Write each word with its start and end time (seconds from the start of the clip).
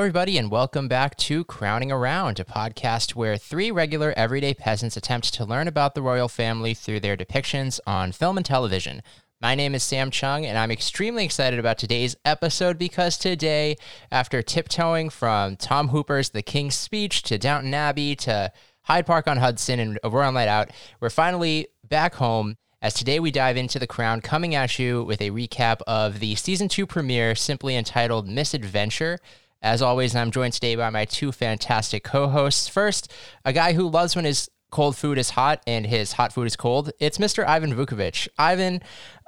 everybody, 0.00 0.38
and 0.38 0.50
welcome 0.50 0.88
back 0.88 1.14
to 1.14 1.44
Crowning 1.44 1.92
Around, 1.92 2.40
a 2.40 2.44
podcast 2.44 3.14
where 3.14 3.36
three 3.36 3.70
regular 3.70 4.14
everyday 4.16 4.54
peasants 4.54 4.96
attempt 4.96 5.34
to 5.34 5.44
learn 5.44 5.68
about 5.68 5.94
the 5.94 6.00
royal 6.00 6.26
family 6.26 6.72
through 6.72 7.00
their 7.00 7.18
depictions 7.18 7.78
on 7.86 8.10
film 8.10 8.38
and 8.38 8.46
television. 8.46 9.02
My 9.42 9.54
name 9.54 9.74
is 9.74 9.82
Sam 9.82 10.10
Cheung, 10.10 10.46
and 10.46 10.56
I'm 10.56 10.70
extremely 10.70 11.22
excited 11.22 11.58
about 11.58 11.76
today's 11.76 12.16
episode 12.24 12.78
because 12.78 13.18
today, 13.18 13.76
after 14.10 14.40
tiptoeing 14.40 15.10
from 15.10 15.56
Tom 15.56 15.88
Hooper's 15.88 16.30
The 16.30 16.40
King's 16.40 16.76
Speech 16.76 17.22
to 17.24 17.36
Downton 17.36 17.74
Abbey 17.74 18.16
to 18.16 18.50
Hyde 18.84 19.04
Park 19.04 19.28
on 19.28 19.36
Hudson 19.36 19.78
and 19.78 19.98
A 20.02 20.08
Royal 20.08 20.32
Night 20.32 20.48
Out, 20.48 20.70
we're 21.00 21.10
finally 21.10 21.68
back 21.86 22.14
home 22.14 22.56
as 22.80 22.94
today 22.94 23.20
we 23.20 23.30
dive 23.30 23.58
into 23.58 23.78
The 23.78 23.86
Crown, 23.86 24.22
coming 24.22 24.54
at 24.54 24.78
you 24.78 25.04
with 25.04 25.20
a 25.20 25.30
recap 25.30 25.82
of 25.86 26.20
the 26.20 26.36
season 26.36 26.68
two 26.68 26.86
premiere, 26.86 27.34
simply 27.34 27.76
entitled 27.76 28.26
Misadventure. 28.26 29.18
As 29.62 29.82
always, 29.82 30.16
I'm 30.16 30.30
joined 30.30 30.54
today 30.54 30.74
by 30.74 30.88
my 30.88 31.04
two 31.04 31.32
fantastic 31.32 32.02
co 32.02 32.28
hosts. 32.28 32.66
First, 32.66 33.12
a 33.44 33.52
guy 33.52 33.74
who 33.74 33.88
loves 33.88 34.16
when 34.16 34.24
his 34.24 34.50
cold 34.70 34.96
food 34.96 35.18
is 35.18 35.30
hot 35.30 35.62
and 35.66 35.86
his 35.86 36.12
hot 36.12 36.32
food 36.32 36.46
is 36.46 36.56
cold. 36.56 36.92
It's 36.98 37.18
Mr. 37.18 37.46
Ivan 37.46 37.74
Vukovic. 37.74 38.26
Ivan, 38.38 38.80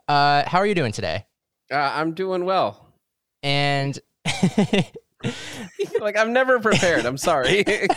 uh, 0.08 0.48
how 0.48 0.58
are 0.58 0.66
you 0.66 0.74
doing 0.74 0.92
today? 0.92 1.26
Uh, 1.70 1.76
I'm 1.76 2.14
doing 2.14 2.46
well. 2.46 2.88
And. 3.42 3.98
like, 6.00 6.16
I'm 6.16 6.32
never 6.32 6.58
prepared. 6.60 7.04
I'm 7.04 7.18
sorry. 7.18 7.64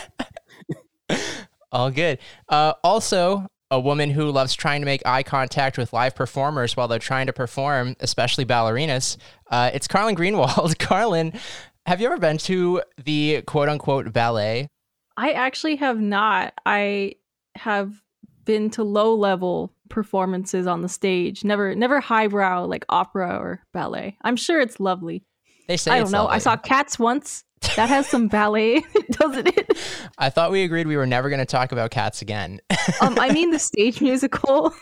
All 1.72 1.90
good. 1.90 2.18
Uh, 2.50 2.74
also, 2.84 3.46
a 3.70 3.80
woman 3.80 4.10
who 4.10 4.30
loves 4.30 4.54
trying 4.54 4.82
to 4.82 4.84
make 4.84 5.00
eye 5.06 5.22
contact 5.22 5.78
with 5.78 5.92
live 5.92 6.14
performers 6.14 6.76
while 6.76 6.86
they're 6.86 6.98
trying 6.98 7.26
to 7.26 7.32
perform, 7.32 7.96
especially 8.00 8.44
ballerinas. 8.44 9.16
Uh, 9.50 9.70
it's 9.72 9.88
Carlyn 9.88 10.16
Greenwald. 10.16 10.76
Carlyn, 10.78 11.38
have 11.86 12.00
you 12.00 12.06
ever 12.06 12.18
been 12.18 12.38
to 12.38 12.82
the 13.04 13.42
quote 13.42 13.68
unquote 13.68 14.12
ballet? 14.12 14.68
I 15.16 15.32
actually 15.32 15.76
have 15.76 16.00
not. 16.00 16.52
I 16.66 17.14
have 17.54 18.02
been 18.44 18.70
to 18.70 18.82
low 18.82 19.14
level 19.14 19.72
performances 19.88 20.66
on 20.66 20.82
the 20.82 20.88
stage. 20.88 21.44
Never 21.44 21.74
never 21.74 22.00
highbrow 22.00 22.66
like 22.66 22.84
opera 22.88 23.38
or 23.38 23.62
ballet. 23.72 24.16
I'm 24.22 24.36
sure 24.36 24.60
it's 24.60 24.80
lovely. 24.80 25.24
They 25.68 25.76
say 25.76 25.92
I 25.92 25.98
don't 26.00 26.10
know. 26.10 26.24
Lovely. 26.24 26.36
I 26.36 26.38
saw 26.38 26.56
Cats 26.56 26.98
once. 26.98 27.44
That 27.74 27.88
has 27.88 28.06
some 28.06 28.28
ballet, 28.28 28.84
doesn't 29.12 29.48
it? 29.48 29.78
I 30.18 30.28
thought 30.30 30.50
we 30.50 30.62
agreed 30.62 30.86
we 30.86 30.96
were 30.96 31.06
never 31.06 31.30
going 31.30 31.40
to 31.40 31.46
talk 31.46 31.72
about 31.72 31.90
Cats 31.90 32.20
again. 32.22 32.60
um, 33.00 33.18
I 33.18 33.32
mean 33.32 33.50
the 33.50 33.58
stage 33.70 34.00
musical. 34.00 34.74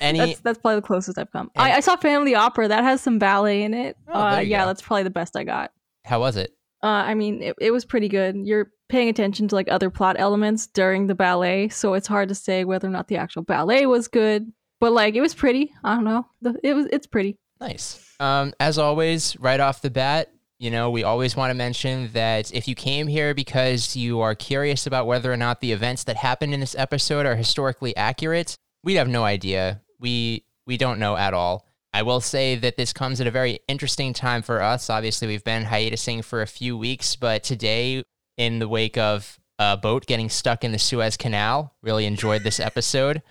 Any 0.00 0.18
that's 0.18 0.40
that's 0.40 0.58
probably 0.58 0.76
the 0.76 0.86
closest 0.86 1.18
I've 1.18 1.30
come. 1.30 1.50
I, 1.56 1.72
I, 1.72 1.80
saw 1.80 1.96
Family 1.96 2.34
Opera 2.34 2.68
that 2.68 2.84
has 2.84 3.00
some 3.00 3.18
ballet 3.18 3.62
in 3.62 3.74
it. 3.74 3.96
Oh, 4.08 4.20
uh, 4.20 4.38
yeah, 4.38 4.62
go. 4.62 4.66
that's 4.66 4.82
probably 4.82 5.04
the 5.04 5.10
best 5.10 5.36
I 5.36 5.44
got. 5.44 5.72
How 6.04 6.20
was 6.20 6.36
it? 6.36 6.52
Uh, 6.82 6.86
I 6.86 7.14
mean, 7.14 7.42
it, 7.42 7.56
it 7.60 7.70
was 7.70 7.84
pretty 7.84 8.08
good. 8.08 8.36
You're 8.36 8.70
paying 8.88 9.08
attention 9.08 9.48
to 9.48 9.54
like 9.54 9.68
other 9.70 9.90
plot 9.90 10.16
elements 10.18 10.66
during 10.66 11.06
the 11.06 11.14
ballet, 11.14 11.68
so 11.68 11.94
it's 11.94 12.06
hard 12.06 12.28
to 12.28 12.34
say 12.34 12.64
whether 12.64 12.86
or 12.86 12.90
not 12.90 13.08
the 13.08 13.16
actual 13.16 13.42
ballet 13.42 13.86
was 13.86 14.08
good. 14.08 14.52
But 14.80 14.92
like, 14.92 15.14
it 15.14 15.20
was 15.20 15.34
pretty. 15.34 15.72
I 15.82 15.94
don't 15.94 16.04
know. 16.04 16.26
The, 16.42 16.58
it 16.62 16.74
was. 16.74 16.86
It's 16.92 17.06
pretty. 17.06 17.38
Nice. 17.60 18.14
Um, 18.20 18.52
as 18.60 18.78
always, 18.78 19.38
right 19.40 19.60
off 19.60 19.80
the 19.80 19.90
bat, 19.90 20.30
you 20.58 20.70
know, 20.70 20.90
we 20.90 21.04
always 21.04 21.36
want 21.36 21.50
to 21.50 21.54
mention 21.54 22.10
that 22.12 22.52
if 22.54 22.66
you 22.66 22.74
came 22.74 23.06
here 23.06 23.34
because 23.34 23.94
you 23.96 24.20
are 24.20 24.34
curious 24.34 24.86
about 24.86 25.06
whether 25.06 25.32
or 25.32 25.36
not 25.36 25.60
the 25.60 25.72
events 25.72 26.04
that 26.04 26.16
happened 26.16 26.54
in 26.54 26.60
this 26.60 26.74
episode 26.78 27.26
are 27.26 27.36
historically 27.36 27.96
accurate, 27.96 28.56
we 28.82 28.94
have 28.94 29.08
no 29.08 29.24
idea. 29.24 29.82
We 29.98 30.44
we 30.66 30.76
don't 30.76 30.98
know 30.98 31.16
at 31.16 31.34
all. 31.34 31.66
I 31.92 32.02
will 32.02 32.20
say 32.20 32.56
that 32.56 32.76
this 32.76 32.92
comes 32.92 33.20
at 33.20 33.26
a 33.26 33.30
very 33.30 33.60
interesting 33.68 34.12
time 34.12 34.42
for 34.42 34.60
us. 34.60 34.90
Obviously, 34.90 35.28
we've 35.28 35.44
been 35.44 35.64
hiatusing 35.64 36.24
for 36.24 36.42
a 36.42 36.46
few 36.46 36.76
weeks, 36.76 37.16
but 37.16 37.42
today, 37.42 38.04
in 38.36 38.58
the 38.58 38.68
wake 38.68 38.98
of 38.98 39.38
a 39.58 39.78
boat 39.78 40.04
getting 40.04 40.28
stuck 40.28 40.62
in 40.62 40.72
the 40.72 40.78
Suez 40.78 41.16
Canal, 41.16 41.74
really 41.82 42.04
enjoyed 42.04 42.42
this 42.42 42.60
episode. 42.60 43.22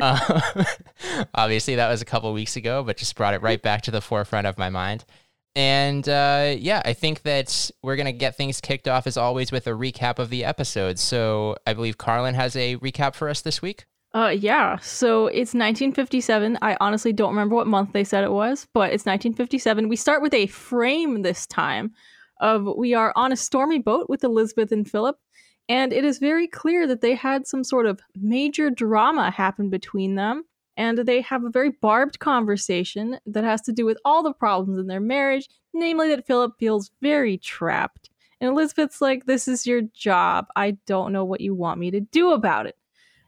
uh, 0.00 0.40
obviously, 1.34 1.76
that 1.76 1.88
was 1.88 2.02
a 2.02 2.04
couple 2.04 2.32
weeks 2.32 2.56
ago, 2.56 2.82
but 2.82 2.96
just 2.96 3.14
brought 3.14 3.34
it 3.34 3.42
right 3.42 3.62
back 3.62 3.82
to 3.82 3.92
the 3.92 4.00
forefront 4.00 4.48
of 4.48 4.58
my 4.58 4.68
mind. 4.68 5.04
And 5.54 6.08
uh, 6.08 6.54
yeah, 6.58 6.82
I 6.84 6.92
think 6.92 7.22
that 7.22 7.70
we're 7.82 7.96
going 7.96 8.06
to 8.06 8.12
get 8.12 8.36
things 8.36 8.60
kicked 8.60 8.86
off 8.86 9.06
as 9.06 9.16
always 9.16 9.50
with 9.50 9.66
a 9.66 9.70
recap 9.70 10.18
of 10.18 10.30
the 10.30 10.44
episode. 10.44 10.98
So 10.98 11.56
I 11.66 11.74
believe 11.74 11.98
Carlyn 11.98 12.34
has 12.34 12.54
a 12.56 12.76
recap 12.76 13.14
for 13.14 13.28
us 13.28 13.40
this 13.40 13.62
week. 13.62 13.86
Uh, 14.14 14.34
yeah. 14.38 14.78
So 14.78 15.26
it's 15.26 15.54
1957. 15.54 16.58
I 16.62 16.76
honestly 16.80 17.12
don't 17.12 17.30
remember 17.30 17.54
what 17.54 17.66
month 17.66 17.92
they 17.92 18.04
said 18.04 18.24
it 18.24 18.32
was, 18.32 18.66
but 18.72 18.92
it's 18.92 19.04
1957. 19.04 19.88
We 19.88 19.96
start 19.96 20.22
with 20.22 20.32
a 20.32 20.46
frame 20.46 21.22
this 21.22 21.46
time 21.46 21.92
of 22.40 22.66
we 22.76 22.94
are 22.94 23.12
on 23.16 23.32
a 23.32 23.36
stormy 23.36 23.78
boat 23.78 24.08
with 24.08 24.24
Elizabeth 24.24 24.72
and 24.72 24.88
Philip, 24.88 25.18
and 25.68 25.92
it 25.92 26.04
is 26.04 26.18
very 26.18 26.46
clear 26.46 26.86
that 26.86 27.02
they 27.02 27.14
had 27.14 27.46
some 27.46 27.64
sort 27.64 27.86
of 27.86 28.00
major 28.14 28.70
drama 28.70 29.30
happen 29.30 29.68
between 29.68 30.14
them, 30.14 30.44
and 30.76 30.98
they 30.98 31.20
have 31.20 31.44
a 31.44 31.50
very 31.50 31.70
barbed 31.70 32.18
conversation 32.18 33.18
that 33.26 33.44
has 33.44 33.60
to 33.62 33.72
do 33.72 33.84
with 33.84 33.98
all 34.04 34.22
the 34.22 34.32
problems 34.32 34.78
in 34.78 34.86
their 34.86 35.00
marriage, 35.00 35.48
namely 35.74 36.08
that 36.08 36.26
Philip 36.26 36.54
feels 36.58 36.90
very 37.02 37.36
trapped. 37.36 38.08
And 38.40 38.50
Elizabeth's 38.50 39.02
like, 39.02 39.26
This 39.26 39.48
is 39.48 39.66
your 39.66 39.82
job. 39.82 40.46
I 40.56 40.78
don't 40.86 41.12
know 41.12 41.24
what 41.24 41.40
you 41.40 41.54
want 41.54 41.80
me 41.80 41.90
to 41.90 42.00
do 42.00 42.30
about 42.30 42.66
it. 42.66 42.76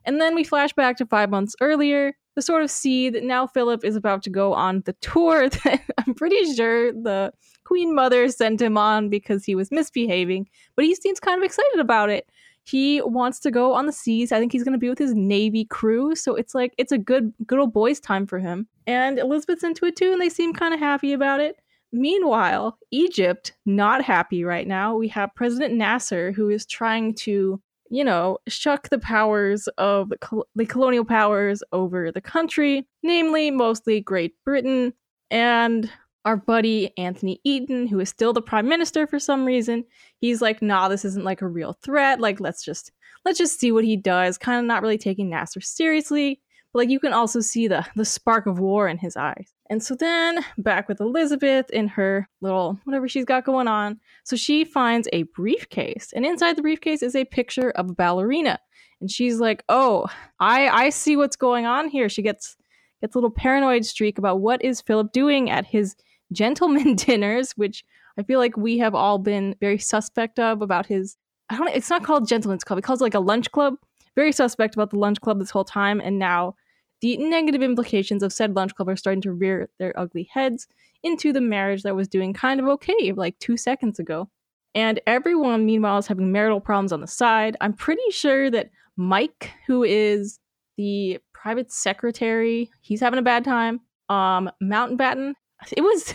And 0.05 0.21
then 0.21 0.35
we 0.35 0.45
flash 0.45 0.73
back 0.73 0.97
to 0.99 1.07
five 1.07 1.31
months 1.31 1.55
earlier, 1.61 2.15
the 2.35 2.43
sort 2.43 2.63
of 2.63 2.71
see 2.71 3.11
that 3.11 3.25
now 3.25 3.47
Philip 3.47 3.85
is 3.85 3.97
about 3.97 4.23
to 4.23 4.31
go 4.31 4.55
on 4.55 4.83
the 4.87 4.95
tour 4.95 5.49
that 5.65 5.83
I'm 5.99 6.15
pretty 6.15 6.55
sure 6.55 6.93
the 6.93 7.33
Queen 7.65 7.95
Mother 7.95 8.29
sent 8.29 8.61
him 8.61 8.77
on 8.77 9.09
because 9.09 9.45
he 9.45 9.55
was 9.55 9.71
misbehaving, 9.71 10.49
but 10.77 10.85
he 10.85 10.95
seems 10.95 11.21
kind 11.21 11.39
of 11.39 11.45
excited 11.45 11.79
about 11.79 12.11
it. 12.11 12.29
He 12.65 13.01
wants 13.03 13.41
to 13.41 13.51
go 13.51 13.73
on 13.73 13.87
the 13.87 13.93
seas. 13.93 14.33
I 14.33 14.39
think 14.39 14.53
he's 14.53 14.65
going 14.65 14.75
to 14.75 14.79
be 14.79 14.89
with 14.89 14.99
his 14.99 15.15
Navy 15.15 15.65
crew, 15.65 16.15
so 16.15 16.35
it's 16.35 16.55
like 16.55 16.75
it's 16.79 16.93
a 16.93 16.99
good 16.99 17.33
good 17.47 17.59
old 17.59 17.73
boys 17.73 18.01
time 18.01 18.27
for 18.27 18.39
him. 18.39 18.69
And 18.87 19.19
Elizabeth's 19.19 19.65
into 19.65 19.87
it 19.87 19.97
too, 19.97 20.13
and 20.13 20.21
they 20.21 20.29
seem 20.29 20.53
kind 20.53 20.75
of 20.75 20.81
happy 20.81 21.13
about 21.13 21.41
it. 21.41 21.57
Meanwhile, 21.93 22.79
Egypt 22.91 23.53
not 23.67 24.05
happy 24.05 24.45
right 24.45 24.67
now. 24.67 24.95
We 24.95 25.09
have 25.09 25.35
President 25.35 25.75
Nasser 25.75 26.33
who 26.33 26.49
is 26.49 26.65
trying 26.67 27.15
to 27.15 27.61
you 27.91 28.05
know, 28.05 28.39
shuck 28.49 28.89
the 28.89 28.99
powers 28.99 29.69
of 29.77 30.09
the, 30.11 30.19
col- 30.19 30.47
the, 30.55 30.65
colonial 30.65 31.05
powers 31.05 31.63
over 31.73 32.13
the 32.13 32.21
country, 32.21 32.87
namely 33.03 33.51
mostly 33.51 34.01
Great 34.01 34.33
Britain, 34.45 34.93
and 35.31 35.91
our 36.25 36.37
buddy 36.37 36.97
Anthony 36.97 37.41
Eden, 37.45 37.87
who 37.87 37.99
is 37.99 38.09
still 38.09 38.33
the 38.33 38.43
prime 38.43 38.69
minister 38.69 39.07
for 39.07 39.19
some 39.19 39.45
reason. 39.45 39.85
He's 40.21 40.41
like, 40.41 40.63
nah, 40.63 40.89
this 40.89 41.05
isn't 41.05 41.25
like 41.25 41.43
a 41.43 41.49
real 41.49 41.73
threat. 41.83 42.21
Like, 42.21 42.41
let's 42.41 42.65
just 42.65 42.93
let's 43.25 43.39
just 43.39 43.59
see 43.59 43.73
what 43.73 43.85
he 43.85 43.97
does. 43.97 44.39
Kind 44.39 44.61
of 44.61 44.67
not 44.67 44.83
really 44.83 44.99
taking 44.99 45.29
Nasser 45.29 45.61
seriously, 45.61 46.41
but 46.73 46.81
like 46.81 46.91
you 46.91 47.01
can 47.01 47.13
also 47.13 47.41
see 47.41 47.69
the 47.69 47.85
the 47.97 48.05
spark 48.05 48.47
of 48.47 48.61
war 48.61 48.87
in 48.89 48.99
his 48.99 49.17
eyes. 49.17 49.53
And 49.71 49.81
so 49.81 49.95
then 49.95 50.45
back 50.59 50.89
with 50.89 51.01
Elizabeth 51.01 51.71
in 51.71 51.87
her 51.87 52.29
little 52.41 52.79
whatever 52.83 53.09
she's 53.09 53.25
got 53.25 53.45
going 53.45 53.69
on. 53.69 54.01
So 54.25 54.35
she 54.35 54.65
finds 54.65 55.09
a 55.13 55.23
briefcase, 55.35 56.13
and 56.13 56.27
inside 56.27 56.57
the 56.57 56.63
briefcase 56.63 57.05
is 57.05 57.15
a 57.15 57.25
picture 57.25 57.71
of 57.71 57.91
a 57.91 57.95
ballerina. 57.95 58.59
And 59.01 59.09
she's 59.09 59.39
like, 59.39 59.63
"Oh, 59.69 60.07
I 60.41 60.69
I 60.69 60.91
see 60.91 61.17
what's 61.17 61.37
going 61.37 61.67
on 61.67 61.89
here." 61.89 62.09
She 62.09 62.21
gets 62.21 62.57
gets 63.01 63.15
a 63.15 63.19
little 63.19 63.31
paranoid 63.31 63.85
streak 63.85 64.19
about 64.19 64.41
what 64.41 64.63
is 64.63 64.81
Philip 64.81 65.13
doing 65.13 65.51
at 65.51 65.67
his 65.67 65.95
gentleman 66.33 66.95
dinners, 66.97 67.53
which 67.53 67.85
I 68.19 68.25
feel 68.25 68.41
like 68.41 68.57
we 68.57 68.79
have 68.79 68.97
all 68.97 69.19
been 69.19 69.55
very 69.61 69.79
suspect 69.79 70.41
of 70.41 70.63
about 70.63 70.87
his. 70.87 71.17
I 71.49 71.57
don't. 71.57 71.69
It's 71.69 71.91
not 71.91 72.03
called 72.03 72.27
gentleman's 72.29 72.65
club. 72.65 72.79
He 72.79 72.83
calls 72.83 73.01
it 73.01 73.05
like 73.05 73.15
a 73.15 73.21
lunch 73.21 73.53
club. 73.53 73.75
Very 74.17 74.33
suspect 74.33 74.75
about 74.75 74.91
the 74.91 74.99
lunch 74.99 75.21
club 75.21 75.39
this 75.39 75.51
whole 75.51 75.65
time, 75.65 76.01
and 76.01 76.19
now 76.19 76.57
the 77.01 77.17
negative 77.17 77.63
implications 77.63 78.23
of 78.23 78.33
said 78.33 78.55
lunch 78.55 78.75
club 78.75 78.89
are 78.89 78.97
starting 78.97 79.23
to 79.23 79.33
rear 79.33 79.69
their 79.79 79.99
ugly 79.99 80.29
heads 80.33 80.67
into 81.03 81.33
the 81.33 81.41
marriage 81.41 81.83
that 81.83 81.97
was 81.97 82.09
doing 82.09 82.33
kind 82.33 82.61
of 82.61 82.67
okay 82.67 83.13
like 83.13 83.39
two 83.39 83.57
seconds 83.57 83.99
ago. 83.99 84.29
And 84.75 85.01
everyone, 85.07 85.67
meanwhile, 85.67 85.99
is 85.99 86.07
having 86.07 86.31
marital 86.31 86.61
problems 86.61 86.93
on 86.93 87.01
the 87.01 87.07
side. 87.07 87.57
I'm 87.61 87.73
pretty 87.73 88.09
sure 88.11 88.51
that 88.51 88.71
Mike, 88.97 89.51
who 89.67 89.83
is 89.83 90.39
the 90.77 91.19
private 91.33 91.73
secretary, 91.73 92.71
he's 92.81 93.01
having 93.01 93.19
a 93.19 93.23
bad 93.23 93.45
time. 93.45 93.81
Um, 94.09 94.51
Mountbatten, 94.63 95.35
it 95.73 95.81
was 95.81 96.15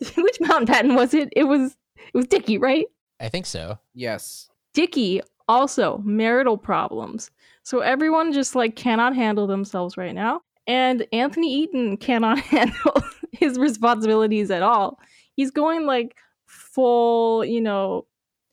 which 0.16 0.38
Mountbatten 0.40 0.96
was 0.96 1.14
it? 1.14 1.28
It 1.34 1.44
was 1.44 1.76
it 1.96 2.16
was 2.16 2.26
Dicky, 2.26 2.58
right? 2.58 2.86
I 3.20 3.28
think 3.28 3.46
so. 3.46 3.78
Yes. 3.94 4.48
Dicky 4.74 5.22
also 5.48 5.98
marital 6.04 6.56
problems. 6.56 7.30
So 7.62 7.80
everyone 7.80 8.32
just 8.32 8.54
like 8.54 8.76
cannot 8.76 9.14
handle 9.14 9.46
themselves 9.46 9.96
right 9.96 10.14
now. 10.14 10.40
And 10.66 11.06
Anthony 11.12 11.52
Eden 11.54 11.96
cannot 11.96 12.38
handle 12.54 13.02
his 13.32 13.58
responsibilities 13.58 14.50
at 14.50 14.62
all. 14.62 14.98
He's 15.34 15.50
going 15.50 15.86
like 15.86 16.16
full, 16.46 17.44
you 17.44 17.60
know, 17.60 18.06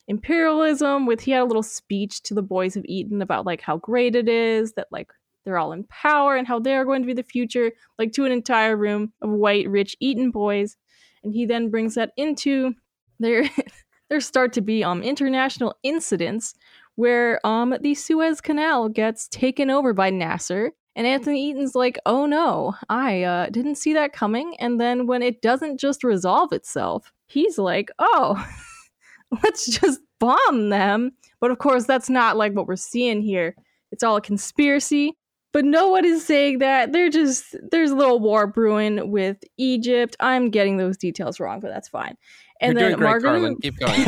imperialism 0.08 1.06
with 1.06 1.20
he 1.20 1.30
had 1.30 1.42
a 1.42 1.44
little 1.44 1.62
speech 1.62 2.22
to 2.22 2.34
the 2.34 2.42
boys 2.42 2.76
of 2.76 2.84
Eton 2.86 3.22
about 3.22 3.46
like 3.46 3.60
how 3.60 3.76
great 3.76 4.16
it 4.16 4.28
is 4.28 4.72
that 4.72 4.88
like 4.90 5.12
they're 5.44 5.58
all 5.58 5.72
in 5.72 5.84
power 5.84 6.36
and 6.36 6.46
how 6.46 6.58
they're 6.58 6.84
going 6.84 7.02
to 7.02 7.06
be 7.06 7.14
the 7.14 7.22
future, 7.22 7.72
like 7.98 8.12
to 8.12 8.24
an 8.24 8.32
entire 8.32 8.76
room 8.76 9.12
of 9.22 9.30
white, 9.30 9.68
rich 9.68 9.96
Eton 10.00 10.30
boys. 10.30 10.76
And 11.22 11.32
he 11.32 11.46
then 11.46 11.70
brings 11.70 11.94
that 11.94 12.10
into 12.16 12.74
there 13.18 13.48
there 14.10 14.20
start 14.20 14.52
to 14.54 14.60
be 14.60 14.82
um 14.82 15.02
international 15.02 15.74
incidents 15.82 16.54
where 16.96 17.44
um 17.46 17.74
the 17.80 17.94
Suez 17.94 18.40
Canal 18.40 18.88
gets 18.88 19.28
taken 19.28 19.70
over 19.70 19.92
by 19.92 20.10
Nasser 20.10 20.72
and 20.96 21.06
Anthony 21.06 21.50
Eden's 21.50 21.74
like, 21.74 21.98
"Oh 22.04 22.26
no, 22.26 22.74
I 22.88 23.22
uh, 23.22 23.46
didn't 23.46 23.76
see 23.76 23.94
that 23.94 24.12
coming." 24.12 24.56
And 24.58 24.80
then 24.80 25.06
when 25.06 25.22
it 25.22 25.40
doesn't 25.40 25.78
just 25.78 26.04
resolve 26.04 26.52
itself, 26.52 27.12
he's 27.26 27.58
like, 27.58 27.90
"Oh, 27.98 28.44
let's 29.42 29.66
just 29.66 30.00
bomb 30.18 30.68
them." 30.68 31.12
But 31.40 31.50
of 31.50 31.58
course, 31.58 31.86
that's 31.86 32.10
not 32.10 32.36
like 32.36 32.52
what 32.52 32.66
we're 32.66 32.76
seeing 32.76 33.22
here. 33.22 33.54
It's 33.92 34.02
all 34.02 34.16
a 34.16 34.20
conspiracy. 34.20 35.16
But 35.52 35.64
no 35.64 35.88
one 35.88 36.04
is 36.04 36.24
saying 36.24 36.58
that. 36.58 36.92
They're 36.92 37.10
just 37.10 37.56
there's 37.70 37.90
a 37.90 37.96
little 37.96 38.20
war 38.20 38.46
brewing 38.46 39.10
with 39.10 39.38
Egypt. 39.56 40.16
I'm 40.20 40.50
getting 40.50 40.76
those 40.76 40.96
details 40.96 41.40
wrong, 41.40 41.60
but 41.60 41.72
that's 41.72 41.88
fine. 41.88 42.16
And 42.60 42.78
You're 42.78 42.90
then 42.90 43.00
Margaret. 43.00 43.56
Keep 43.62 43.78
going. 43.78 44.04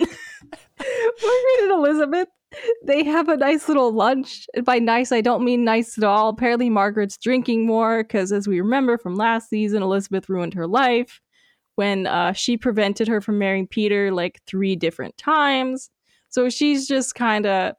Margaret 1.22 1.62
and 1.62 1.72
Elizabeth, 1.72 2.28
they 2.84 3.04
have 3.04 3.28
a 3.28 3.36
nice 3.36 3.68
little 3.68 3.92
lunch. 3.92 4.46
By 4.64 4.78
nice, 4.78 5.12
I 5.12 5.20
don't 5.20 5.44
mean 5.44 5.64
nice 5.64 5.98
at 5.98 6.04
all. 6.04 6.28
Apparently, 6.28 6.70
Margaret's 6.70 7.18
drinking 7.18 7.66
more 7.66 8.02
because, 8.02 8.32
as 8.32 8.48
we 8.48 8.60
remember 8.60 8.98
from 8.98 9.16
last 9.16 9.50
season, 9.50 9.82
Elizabeth 9.82 10.28
ruined 10.28 10.54
her 10.54 10.66
life 10.66 11.20
when 11.76 12.06
uh, 12.06 12.32
she 12.32 12.56
prevented 12.56 13.06
her 13.06 13.20
from 13.20 13.38
marrying 13.38 13.66
Peter 13.66 14.10
like 14.10 14.40
three 14.46 14.74
different 14.74 15.16
times. 15.16 15.90
So 16.28 16.48
she's 16.50 16.88
just 16.88 17.14
kind 17.14 17.46
of 17.46 17.74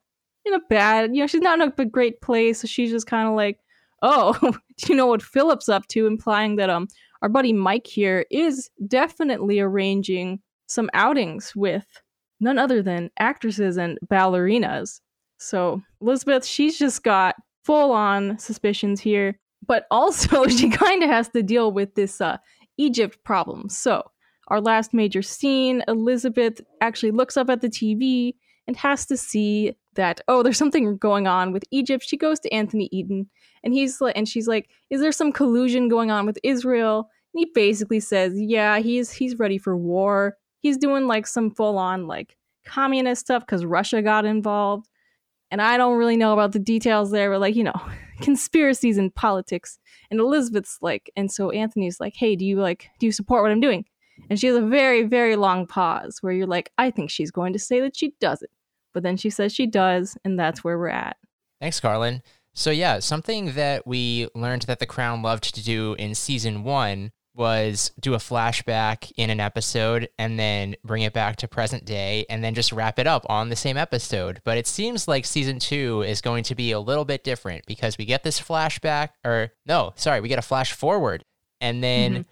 in 0.45 0.53
a 0.53 0.59
bad, 0.69 1.13
you 1.13 1.21
know, 1.21 1.27
she's 1.27 1.41
not 1.41 1.59
in 1.59 1.73
a 1.77 1.85
great 1.85 2.21
place. 2.21 2.61
So 2.61 2.67
she's 2.67 2.91
just 2.91 3.07
kind 3.07 3.27
of 3.27 3.35
like, 3.35 3.59
oh, 4.01 4.37
do 4.41 4.87
you 4.87 4.95
know 4.95 5.07
what 5.07 5.21
Philip's 5.21 5.67
up 5.69 5.87
to? 5.87 6.07
Implying 6.07 6.55
that 6.55 6.69
um 6.69 6.87
our 7.21 7.29
buddy 7.29 7.51
Mike 7.51 7.87
here 7.87 8.25
is 8.31 8.69
definitely 8.87 9.59
arranging 9.59 10.39
some 10.67 10.89
outings 10.93 11.53
with 11.55 11.85
none 12.39 12.57
other 12.57 12.81
than 12.81 13.11
actresses 13.19 13.77
and 13.77 13.97
ballerinas. 14.07 15.01
So 15.37 15.81
Elizabeth, 16.01 16.45
she's 16.45 16.77
just 16.77 17.03
got 17.03 17.35
full 17.63 17.91
on 17.91 18.37
suspicions 18.39 18.99
here, 18.99 19.39
but 19.65 19.85
also 19.91 20.47
she 20.47 20.69
kind 20.69 21.03
of 21.03 21.09
has 21.09 21.29
to 21.29 21.43
deal 21.43 21.71
with 21.71 21.95
this 21.95 22.21
uh, 22.21 22.37
Egypt 22.77 23.17
problem. 23.23 23.69
So 23.69 24.03
our 24.47 24.61
last 24.61 24.93
major 24.93 25.21
scene, 25.21 25.83
Elizabeth 25.87 26.61
actually 26.81 27.11
looks 27.11 27.37
up 27.37 27.49
at 27.49 27.61
the 27.61 27.69
TV 27.69 28.33
and 28.67 28.75
has 28.77 29.05
to 29.07 29.17
see 29.17 29.73
that 29.95 30.21
oh, 30.27 30.43
there's 30.43 30.57
something 30.57 30.97
going 30.97 31.27
on 31.27 31.51
with 31.51 31.63
Egypt. 31.71 32.03
She 32.07 32.17
goes 32.17 32.39
to 32.39 32.53
Anthony 32.53 32.87
Eden 32.91 33.29
and 33.63 33.73
he's 33.73 34.01
and 34.15 34.27
she's 34.27 34.47
like, 34.47 34.69
is 34.89 35.01
there 35.01 35.11
some 35.11 35.31
collusion 35.31 35.89
going 35.89 36.11
on 36.11 36.25
with 36.25 36.39
Israel? 36.43 37.09
And 37.33 37.39
he 37.39 37.51
basically 37.53 37.99
says, 37.99 38.33
yeah, 38.35 38.79
he's 38.79 39.11
he's 39.11 39.37
ready 39.37 39.57
for 39.57 39.75
war. 39.75 40.37
He's 40.59 40.77
doing 40.77 41.07
like 41.07 41.27
some 41.27 41.51
full 41.51 41.77
on 41.77 42.07
like 42.07 42.35
communist 42.65 43.21
stuff 43.21 43.43
because 43.45 43.65
Russia 43.65 44.01
got 44.01 44.25
involved. 44.25 44.87
And 45.51 45.61
I 45.61 45.77
don't 45.77 45.97
really 45.97 46.17
know 46.17 46.33
about 46.33 46.51
the 46.51 46.59
details 46.59 47.09
there, 47.09 47.31
but 47.31 47.41
like, 47.41 47.55
you 47.55 47.63
know, 47.63 47.81
conspiracies 48.21 48.97
in 48.97 49.09
politics. 49.11 49.79
And 50.11 50.19
Elizabeth's 50.19 50.77
like, 50.81 51.09
and 51.15 51.31
so 51.31 51.49
Anthony's 51.49 51.99
like, 51.99 52.15
hey, 52.15 52.35
do 52.35 52.45
you 52.45 52.59
like, 52.59 52.89
do 52.99 53.05
you 53.05 53.11
support 53.11 53.41
what 53.41 53.51
I'm 53.51 53.59
doing? 53.59 53.85
And 54.29 54.39
she 54.39 54.47
has 54.47 54.57
a 54.57 54.61
very, 54.61 55.03
very 55.03 55.35
long 55.35 55.65
pause 55.65 56.17
where 56.21 56.33
you're 56.33 56.47
like, 56.47 56.71
I 56.77 56.91
think 56.91 57.09
she's 57.09 57.31
going 57.31 57.53
to 57.53 57.59
say 57.59 57.79
that 57.79 57.95
she 57.95 58.13
doesn't. 58.19 58.51
But 58.93 59.03
then 59.03 59.17
she 59.17 59.29
says 59.29 59.53
she 59.53 59.67
does, 59.67 60.17
and 60.25 60.37
that's 60.37 60.63
where 60.63 60.77
we're 60.77 60.89
at. 60.89 61.17
Thanks, 61.61 61.79
Carlyn. 61.79 62.21
So, 62.53 62.71
yeah, 62.71 62.99
something 62.99 63.53
that 63.53 63.85
we 63.85 64.27
learned 64.35 64.63
that 64.63 64.79
The 64.79 64.85
Crown 64.85 65.21
loved 65.21 65.53
to 65.55 65.63
do 65.63 65.93
in 65.93 66.15
season 66.15 66.63
one 66.63 67.11
was 67.39 67.91
do 67.99 68.13
a 68.13 68.17
flashback 68.17 69.11
in 69.17 69.31
an 69.31 69.39
episode 69.39 70.09
and 70.19 70.37
then 70.37 70.75
bring 70.83 71.01
it 71.01 71.13
back 71.13 71.37
to 71.37 71.47
present 71.47 71.85
day 71.85 72.25
and 72.29 72.43
then 72.43 72.53
just 72.53 72.71
wrap 72.71 72.99
it 72.99 73.07
up 73.07 73.25
on 73.29 73.49
the 73.49 73.55
same 73.55 73.77
episode. 73.77 74.41
But 74.43 74.57
it 74.59 74.67
seems 74.67 75.07
like 75.07 75.25
season 75.25 75.57
two 75.57 76.03
is 76.03 76.21
going 76.21 76.43
to 76.43 76.55
be 76.55 76.71
a 76.71 76.79
little 76.79 77.05
bit 77.05 77.23
different 77.23 77.65
because 77.65 77.97
we 77.97 78.05
get 78.05 78.23
this 78.23 78.39
flashback, 78.39 79.09
or 79.25 79.53
no, 79.65 79.93
sorry, 79.95 80.19
we 80.21 80.27
get 80.29 80.37
a 80.37 80.43
flash 80.43 80.73
forward. 80.73 81.23
And 81.61 81.83
then 81.83 82.13
Mhm. 82.13 82.25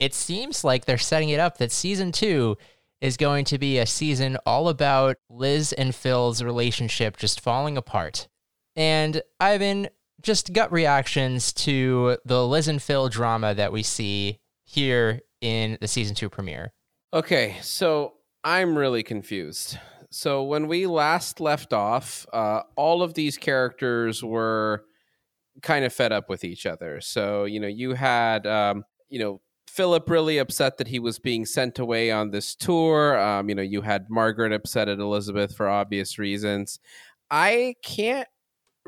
it 0.00 0.14
seems 0.14 0.64
like 0.64 0.86
they're 0.86 0.98
setting 0.98 1.28
it 1.28 1.38
up 1.38 1.58
that 1.58 1.70
season 1.70 2.10
two 2.10 2.56
is 3.00 3.16
going 3.16 3.44
to 3.44 3.58
be 3.58 3.78
a 3.78 3.86
season 3.86 4.36
all 4.44 4.68
about 4.68 5.16
Liz 5.30 5.72
and 5.74 5.94
Phil's 5.94 6.42
relationship 6.42 7.16
just 7.16 7.40
falling 7.40 7.76
apart. 7.76 8.26
And 8.74 9.22
Ivan, 9.38 9.88
just 10.22 10.52
gut 10.52 10.72
reactions 10.72 11.52
to 11.52 12.18
the 12.24 12.46
Liz 12.46 12.68
and 12.68 12.82
Phil 12.82 13.08
drama 13.08 13.54
that 13.54 13.72
we 13.72 13.82
see 13.82 14.38
here 14.64 15.20
in 15.40 15.78
the 15.80 15.88
season 15.88 16.14
two 16.14 16.28
premiere. 16.28 16.72
Okay, 17.12 17.56
so 17.62 18.14
I'm 18.44 18.76
really 18.76 19.02
confused. 19.02 19.78
So 20.10 20.42
when 20.42 20.68
we 20.68 20.86
last 20.86 21.40
left 21.40 21.72
off, 21.72 22.26
uh, 22.32 22.62
all 22.76 23.02
of 23.02 23.14
these 23.14 23.36
characters 23.36 24.22
were 24.22 24.84
kind 25.62 25.84
of 25.84 25.92
fed 25.92 26.12
up 26.12 26.28
with 26.28 26.44
each 26.44 26.66
other. 26.66 27.00
So 27.00 27.44
you 27.44 27.60
know, 27.60 27.68
you 27.68 27.94
had 27.94 28.46
um, 28.46 28.84
you 29.08 29.18
know 29.18 29.40
Philip 29.68 30.08
really 30.10 30.38
upset 30.38 30.78
that 30.78 30.88
he 30.88 30.98
was 30.98 31.18
being 31.18 31.46
sent 31.46 31.78
away 31.78 32.10
on 32.10 32.30
this 32.30 32.54
tour. 32.54 33.18
Um, 33.18 33.48
you 33.48 33.54
know, 33.54 33.62
you 33.62 33.82
had 33.82 34.10
Margaret 34.10 34.52
upset 34.52 34.88
at 34.88 34.98
Elizabeth 34.98 35.54
for 35.54 35.68
obvious 35.68 36.18
reasons. 36.18 36.80
I 37.30 37.74
can't 37.82 38.28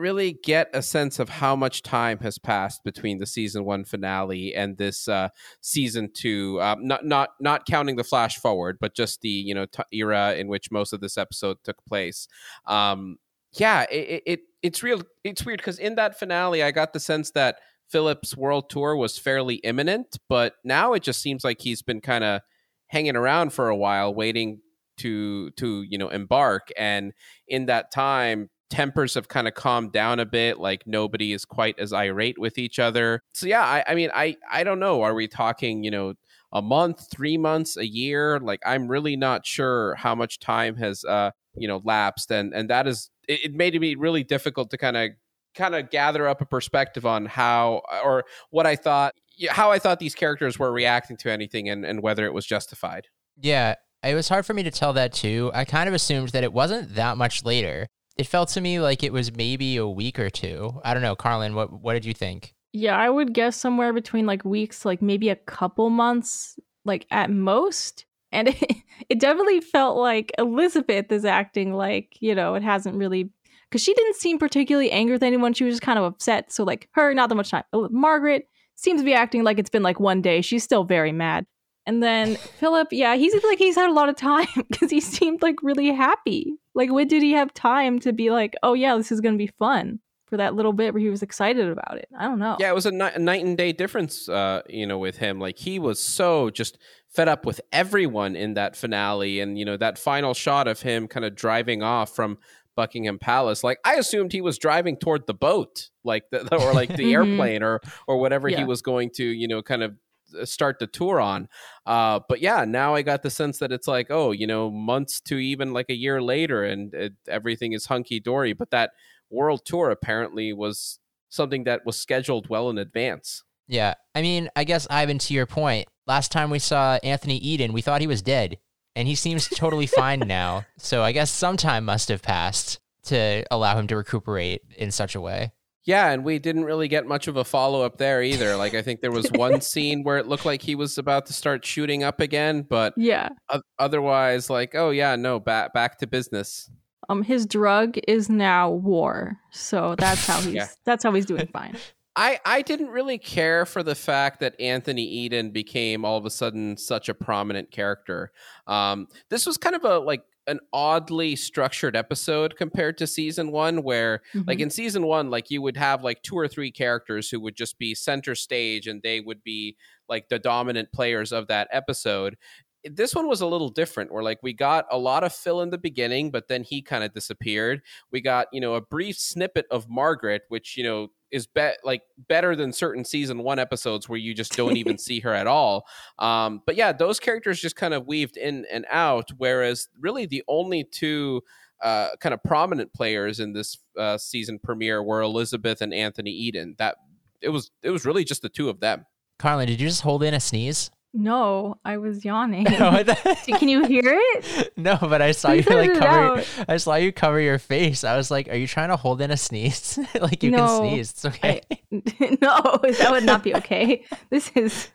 really 0.01 0.39
get 0.43 0.71
a 0.73 0.83
sense 0.83 1.19
of 1.19 1.29
how 1.29 1.55
much 1.55 1.83
time 1.83 2.19
has 2.19 2.39
passed 2.39 2.83
between 2.85 3.19
the 3.19 3.27
season 3.27 3.65
one 3.65 3.85
finale 3.85 4.55
and 4.55 4.79
this 4.79 5.07
uh, 5.07 5.29
season 5.61 6.11
two. 6.13 6.61
Um, 6.61 6.87
not 6.87 7.05
not 7.05 7.31
not 7.41 7.67
counting 7.67 7.97
the 7.97 8.05
flash 8.05 8.39
forward, 8.39 8.79
but 8.81 8.97
just 8.97 9.21
the 9.21 9.29
you 9.29 9.55
know 9.55 9.67
t- 9.67 9.83
era 9.93 10.35
in 10.35 10.49
which 10.49 10.71
most 10.71 10.93
of 10.93 11.01
this 11.01 11.19
episode 11.19 11.59
took 11.63 11.85
place. 11.85 12.27
Um, 12.67 13.19
yeah, 13.53 13.83
it, 13.91 14.23
it 14.27 14.41
it's 14.63 14.83
real. 14.83 15.03
It's 15.25 15.45
weird 15.45 15.61
because 15.61 15.79
in 15.79 15.95
that 15.97 16.19
finale, 16.19 16.63
I 16.63 16.71
got 16.71 16.93
the 16.93 17.01
sense 17.01 17.31
that 17.33 17.57
Philip's 17.89 18.37
world 18.37 18.71
tour 18.71 18.97
was 18.97 19.19
fairly 19.19 19.57
imminent, 19.57 20.19
but 20.29 20.55
now 20.65 20.93
it 20.93 21.03
just 21.03 21.21
seems 21.21 21.45
like 21.45 21.61
he's 21.61 21.83
been 21.83 22.01
kind 22.01 22.25
of 22.25 22.41
hanging 22.87 23.17
around 23.17 23.53
for 23.53 23.69
a 23.69 23.77
while, 23.77 24.15
waiting 24.15 24.61
to 24.99 25.51
to 25.53 25.83
you 25.83 25.99
know 25.99 26.09
embark. 26.09 26.69
And 26.77 27.13
in 27.49 27.67
that 27.67 27.91
time, 27.93 28.51
tempers 28.71 29.15
have 29.15 29.29
kind 29.29 29.47
of 29.49 29.55
calmed 29.55 29.93
down 29.93 30.21
a 30.21 30.27
bit. 30.27 30.59
Like 30.59 30.87
nobody 30.87 31.33
is 31.33 31.45
quite 31.45 31.79
as 31.79 31.93
irate 31.93 32.39
with 32.39 32.57
each 32.57 32.79
other. 32.79 33.23
So 33.35 33.47
yeah, 33.47 33.65
I, 33.65 33.85
I 33.89 33.95
mean, 33.95 34.11
I 34.15 34.37
I 34.51 34.65
don't 34.65 34.81
know. 34.81 35.03
Are 35.03 35.15
we 35.15 35.29
talking 35.29 35.85
you 35.85 35.91
know? 35.91 36.15
a 36.53 36.63
month, 36.63 37.07
three 37.11 37.39
months, 37.39 37.77
a 37.77 37.87
year. 37.87 38.41
Like 38.41 38.61
I'm 38.67 38.89
really 38.89 39.17
not 39.17 39.47
sure 39.47 39.95
how 39.95 40.15
much 40.15 40.41
time 40.41 40.77
has 40.77 41.05
uh 41.05 41.31
you 41.55 41.69
know 41.69 41.81
lapsed, 41.85 42.31
and 42.31 42.53
and 42.53 42.69
that 42.71 42.87
is 42.87 43.11
it, 43.29 43.45
it 43.45 43.55
made 43.55 43.81
me 43.81 43.95
really 43.95 44.25
difficult 44.25 44.71
to 44.71 44.79
kind 44.79 44.97
of 44.97 45.11
kind 45.55 45.75
of 45.75 45.91
gather 45.91 46.29
up 46.29 46.41
a 46.41 46.47
perspective 46.47 47.07
on 47.07 47.27
how 47.27 47.83
or 48.05 48.25
what 48.51 48.67
I 48.67 48.77
thought 48.77 49.15
how 49.49 49.71
I 49.71 49.79
thought 49.79 49.99
these 49.99 50.15
characters 50.15 50.59
were 50.59 50.73
reacting 50.73 51.17
to 51.19 51.31
anything 51.31 51.69
and 51.69 51.85
and 51.85 52.03
whether 52.03 52.25
it 52.25 52.33
was 52.33 52.47
justified. 52.47 53.09
Yeah, 53.37 53.77
it 54.03 54.15
was 54.15 54.29
hard 54.29 54.45
for 54.45 54.55
me 54.55 54.63
to 54.65 54.71
tell 54.71 54.93
that 54.95 55.13
too. 55.13 55.51
I 55.55 55.65
kind 55.65 55.89
of 55.89 55.95
assumed 55.95 56.31
that 56.31 56.45
it 56.45 56.53
wasn't 56.53 56.95
that 56.97 57.17
much 57.17 57.45
later. 57.45 57.89
It 58.21 58.27
felt 58.27 58.51
to 58.51 58.61
me 58.61 58.81
like 58.81 59.03
it 59.03 59.15
was 59.15 59.35
maybe 59.35 59.79
a 59.79 59.89
week 59.89 60.19
or 60.19 60.29
two. 60.29 60.79
I 60.85 60.93
don't 60.93 61.03
know, 61.03 61.17
Carlyn, 61.17 61.55
what 61.55 61.73
what 61.73 61.95
did 61.95 62.05
you 62.05 62.13
think? 62.13 62.55
Yeah, 62.75 62.95
I 62.95 63.09
would 63.09 63.33
guess 63.33 63.57
somewhere 63.57 63.95
between 63.95 64.27
like 64.27 64.45
weeks, 64.45 64.85
like 64.85 65.01
maybe 65.01 65.31
a 65.31 65.37
couple 65.37 65.89
months, 65.89 66.59
like 66.85 67.07
at 67.11 67.31
most. 67.31 68.05
And 68.31 68.49
it, 68.61 68.77
it 69.09 69.21
definitely 69.21 69.63
felt 69.63 69.97
like 69.97 70.33
Elizabeth 70.37 71.11
is 71.11 71.25
acting 71.25 71.73
like, 71.73 72.15
you 72.21 72.35
know, 72.35 72.57
it 72.57 72.63
hasn't 72.63 72.97
really, 72.97 73.31
because 73.71 73.83
she 73.83 73.95
didn't 73.95 74.17
seem 74.17 74.39
particularly 74.39 74.91
angry 74.91 75.15
with 75.15 75.23
anyone. 75.23 75.55
She 75.55 75.65
was 75.65 75.77
just 75.77 75.83
kind 75.83 75.99
of 75.99 76.05
upset. 76.05 76.53
So, 76.53 76.63
like, 76.63 76.91
her, 76.93 77.15
not 77.15 77.31
that 77.31 77.37
much 77.37 77.51
time. 77.51 77.65
Margaret 77.73 78.45
seems 78.77 79.01
to 79.01 79.05
be 79.07 79.15
acting 79.15 79.45
like 79.45 79.59
it's 79.59 79.71
been 79.71 79.83
like 79.83 79.99
one 79.99 80.21
day. 80.21 80.43
She's 80.43 80.63
still 80.63 80.85
very 80.85 81.13
mad. 81.13 81.47
And 81.87 82.03
then 82.03 82.37
Philip, 82.59 82.89
yeah, 82.91 83.17
he's 83.17 83.33
like 83.45 83.59
he's 83.59 83.77
had 83.77 83.89
a 83.89 83.95
lot 83.95 84.11
of 84.11 84.17
time 84.17 84.47
because 84.69 84.91
he 84.91 85.01
seemed 85.01 85.41
like 85.41 85.57
really 85.63 85.91
happy. 85.91 86.59
Like, 86.75 86.91
when 86.93 87.09
did 87.09 87.23
he 87.23 87.33
have 87.33 87.53
time 87.55 87.99
to 88.01 88.13
be 88.13 88.31
like, 88.31 88.55
oh, 88.63 88.75
yeah, 88.75 88.97
this 88.97 89.11
is 89.13 89.21
going 89.21 89.35
to 89.35 89.39
be 89.39 89.53
fun? 89.59 90.01
for 90.27 90.37
that 90.37 90.55
little 90.55 90.73
bit 90.73 90.95
where 90.95 91.01
he 91.03 91.11
was 91.11 91.25
excited 91.25 91.69
about 91.69 91.97
it. 91.97 92.07
I 92.17 92.23
don't 92.27 92.39
know. 92.39 92.57
Yeah, 92.61 92.71
it 92.71 92.75
was 92.77 92.87
a, 92.87 92.93
ni- 92.93 93.11
a 93.17 93.19
night 93.19 93.45
and 93.45 93.59
day 93.59 93.73
difference, 93.73 94.29
uh, 94.29 94.63
you 94.69 94.87
know, 94.87 94.97
with 94.97 95.17
him. 95.17 95.41
Like 95.41 95.59
he 95.59 95.81
was 95.81 96.01
so 96.01 96.51
just 96.51 96.79
fed 97.09 97.27
up 97.27 97.45
with 97.45 97.61
everyone 97.73 98.37
in 98.37 98.55
that 98.55 98.77
finale, 98.77 99.41
and 99.41 99.59
you 99.59 99.65
know 99.65 99.77
that 99.79 99.99
final 99.99 100.33
shot 100.33 100.69
of 100.69 100.83
him 100.83 101.09
kind 101.09 101.27
of 101.27 101.35
driving 101.35 101.83
off 101.83 102.15
from 102.15 102.39
Buckingham 102.77 103.19
Palace. 103.19 103.65
Like 103.65 103.79
I 103.85 103.95
assumed 103.97 104.33
he 104.33 104.41
was 104.41 104.57
driving 104.57 104.97
toward 104.97 105.27
the 105.27 105.35
boat, 105.35 105.91
like 106.05 106.23
the, 106.31 106.43
or 106.55 106.75
like 106.75 106.91
the 106.91 107.03
Mhm. 107.13 107.13
airplane, 107.13 107.65
or 107.65 107.81
or 108.07 108.19
whatever 108.19 108.47
he 108.49 108.63
was 108.63 108.83
going 108.83 109.11
to, 109.17 109.25
you 109.25 109.49
know, 109.49 109.63
kind 109.63 109.83
of 109.83 109.97
start 110.45 110.79
the 110.79 110.87
tour 110.87 111.21
on. 111.21 111.49
Uh, 111.87 112.21
but 112.29 112.41
yeah, 112.41 112.65
now 112.65 112.95
I 112.95 113.03
got 113.03 113.23
the 113.23 113.31
sense 113.31 113.59
that 113.59 113.73
it's 113.73 113.89
like, 113.89 114.09
oh, 114.11 114.33
you 114.33 114.47
know, 114.47 114.71
months 114.71 115.21
to 115.23 115.37
even 115.37 115.73
like 115.73 115.91
a 115.91 115.95
year 115.95 116.23
later, 116.23 116.65
and 116.65 116.93
it, 116.95 117.13
everything 117.29 117.73
is 117.73 117.87
hunky 117.87 118.21
dory. 118.21 118.53
But 118.53 118.71
that 118.71 118.93
world 119.31 119.63
tour 119.65 119.91
apparently 119.91 120.53
was 120.53 120.99
something 121.29 121.65
that 121.65 121.87
was 121.87 121.99
scheduled 121.99 122.49
well 122.49 122.69
in 122.71 122.79
advance. 122.79 123.45
Yeah. 123.69 123.95
I 124.15 124.23
mean, 124.23 124.51
I 124.57 124.65
guess 124.65 124.87
Ivan, 124.91 125.19
to 125.19 125.35
your 125.35 125.47
point, 125.47 125.89
last 126.07 126.33
time 126.33 126.51
we 126.51 126.59
saw 126.59 126.99
Anthony 127.05 127.39
Eden, 127.39 127.73
we 127.73 127.83
thought 127.83 128.01
he 128.01 128.07
was 128.09 128.21
dead, 128.21 128.59
and 128.97 129.07
he 129.07 129.15
seems 129.15 129.49
totally 129.49 129.87
fine 129.87 130.21
now. 130.21 130.67
So 130.77 131.03
I 131.03 131.13
guess 131.13 131.31
some 131.31 131.57
time 131.59 131.85
must 131.85 132.09
have 132.09 132.23
passed 132.23 132.81
to 133.05 133.45
allow 133.51 133.79
him 133.79 133.87
to 133.89 133.97
recuperate 133.97 134.63
in 134.77 134.91
such 134.91 135.15
a 135.15 135.21
way. 135.21 135.53
Yeah, 135.87 136.11
and 136.11 136.25
we 136.25 136.39
didn't 136.39 136.65
really 136.65 136.89
get 136.89 137.07
much 137.07 137.27
of 137.27 137.37
a 137.37 137.45
follow 137.45 137.83
up 137.83 137.97
there 137.99 138.23
either. 138.23 138.55
Like 138.57 138.75
I 138.75 138.83
think 138.83 139.01
there 139.01 139.11
was 139.11 139.31
one 139.33 139.61
scene 139.63 140.03
where 140.05 140.19
it 140.19 140.27
looked 140.29 140.45
like 140.45 140.61
he 140.63 140.75
was 140.75 140.99
about 140.99 141.27
to 141.27 141.33
start 141.33 141.65
shooting 141.65 142.05
up 142.05 142.21
again, 142.21 142.63
but 142.69 142.93
Yeah. 142.97 143.31
o- 143.49 143.63
otherwise, 143.79 144.51
like, 144.51 144.75
oh 144.75 144.91
yeah, 144.91 145.17
no, 145.17 145.41
back 145.41 145.73
back 145.73 145.99
to 145.99 146.07
business. 146.07 146.71
Um, 147.09 147.23
his 147.23 147.47
drug 147.47 147.99
is 148.07 148.29
now 148.29 148.71
war, 148.71 149.39
so 149.51 149.95
that's 149.99 150.27
how 150.27 150.41
he's 150.43 150.55
Yeah. 150.55 150.67
that's 150.85 151.03
how 151.03 151.13
he's 151.13 151.27
doing 151.27 151.47
fine. 151.47 151.77
I 152.17 152.41
I 152.45 152.63
didn't 152.63 152.89
really 152.89 153.19
care 153.19 153.65
for 153.65 153.83
the 153.83 153.95
fact 153.95 154.41
that 154.41 154.61
Anthony 154.61 155.05
Eden 155.05 155.51
became 155.51 156.05
all 156.05 156.17
of 156.19 156.27
a 156.27 156.31
sudden 156.31 156.77
such 156.77 157.09
a 157.09 157.15
prominent 157.15 157.71
character. 157.71 158.33
Um, 158.67 159.07
this 159.31 159.47
was 159.47 159.57
kind 159.57 159.77
of 159.77 159.85
a 159.85 159.99
like 160.01 160.23
an 160.47 160.61
oddly 160.73 161.37
structured 161.37 161.95
episode 161.97 162.57
compared 162.57 162.99
to 162.99 163.07
season 163.07 163.53
one, 163.53 163.83
where 163.83 164.23
like 164.47 164.59
Mhm. 164.59 164.63
in 164.63 164.71
season 164.71 165.07
one 165.07 165.31
like 165.31 165.51
you 165.51 165.63
would 165.63 165.77
have 165.77 166.03
like 166.03 166.23
two 166.23 166.37
or 166.37 166.49
three 166.49 166.73
characters 166.73 167.31
who 167.31 167.41
would 167.41 167.55
just 167.57 167.79
be 167.79 167.95
center 167.95 168.35
stage 168.35 168.87
and 168.87 169.03
they 169.03 169.21
would 169.21 169.43
be 169.45 169.77
like 170.09 170.29
the 170.29 170.39
dominant 170.39 170.93
players 170.93 171.33
of 171.33 171.47
that 171.49 171.69
episode 171.71 172.37
this 172.85 173.15
one 173.15 173.29
was 173.29 173.43
a 173.43 173.47
little 173.47 173.69
different 173.69 174.11
where 174.11 174.23
like 174.23 174.39
we 174.43 174.55
got 174.55 174.87
a 174.91 174.97
lot 174.97 175.23
of 175.23 175.35
phil 175.35 175.61
in 175.61 175.69
the 175.69 175.77
beginning 175.77 176.31
but 176.31 176.49
then 176.49 176.63
he 176.63 176.81
kind 176.81 177.05
of 177.05 177.13
disappeared 177.13 177.83
we 178.11 178.23
got 178.23 178.47
you 178.53 178.61
know 178.61 178.75
a 178.75 178.81
brief 178.81 179.19
snippet 179.19 179.67
of 179.71 179.87
margaret 179.91 180.43
which 180.49 180.79
you 180.79 180.83
know 180.83 181.09
is 181.31 181.47
bet 181.47 181.79
like 181.85 182.03
better 182.29 182.57
than 182.57 182.73
certain 182.73 183.05
season 183.05 183.43
one 183.43 183.59
episodes 183.59 184.09
where 184.09 184.19
you 184.19 184.35
just 184.35 184.57
don't 184.57 184.77
even 184.77 184.99
see 185.07 185.21
her 185.21 185.33
at 185.33 185.47
all 185.47 185.87
um 186.19 186.61
but 186.67 186.77
yeah 186.77 186.93
those 186.93 187.21
characters 187.21 187.61
just 187.61 187.77
kind 187.77 187.95
of 187.95 188.07
weaved 188.07 188.37
in 188.37 188.67
and 188.71 188.85
out 188.91 189.31
whereas 189.39 189.89
really 190.01 190.27
the 190.27 190.43
only 190.49 190.85
two 190.85 191.43
uh, 191.83 192.11
kind 192.21 192.35
of 192.35 192.43
prominent 192.43 192.93
players 192.93 193.41
in 193.41 193.53
this 193.53 193.79
uh, 193.99 194.19
season 194.19 194.59
premiere 194.59 195.03
were 195.03 195.23
Elizabeth 195.23 195.81
and 195.81 195.95
Anthony 195.95 196.31
Eden. 196.31 196.75
That 196.79 196.97
it 197.41 197.49
was 197.49 197.71
it 197.83 197.91
was 197.91 198.05
really 198.05 198.25
just 198.25 198.43
the 198.43 198.49
two 198.49 198.69
of 198.69 198.81
them. 198.81 199.07
Carlyn, 199.39 199.67
did 199.67 199.81
you 199.81 199.89
just 199.89 200.03
hold 200.03 200.23
in 200.23 200.35
a 200.35 200.41
sneeze? 200.41 200.91
No, 201.13 201.77
I 201.85 201.97
was 201.97 202.25
yawning. 202.25 202.65
Can 203.47 203.69
you 203.69 203.85
hear 203.85 204.03
it? 204.07 204.73
no, 204.77 204.97
but 205.01 205.21
I 205.21 205.33
saw 205.33 205.51
you 205.53 205.63
like 205.63 205.93
cover. 205.95 206.07
out. 206.39 206.47
I 206.69 206.77
saw 206.77 206.95
you 206.95 207.13
cover 207.13 207.41
your 207.41 207.59
face. 207.59 208.05
I 208.05 208.17
was 208.17 208.31
like, 208.31 208.49
"Are 208.49 208.55
you 208.57 208.67
trying 208.69 208.91
to 208.91 208.97
hold 208.97 209.21
in 209.21 209.31
a 209.33 209.37
sneeze? 209.37 209.99
like 210.21 210.43
you 210.45 210.53
No, 210.53 210.59
can 210.67 210.79
sneeze? 210.91 211.11
It's 211.11 211.25
okay." 211.25 211.63
no, 211.91 212.79
that 212.83 213.09
would 213.11 213.25
not 213.25 213.43
be 213.43 213.55
okay. 213.57 214.05
This 214.31 214.51
is 214.55 214.89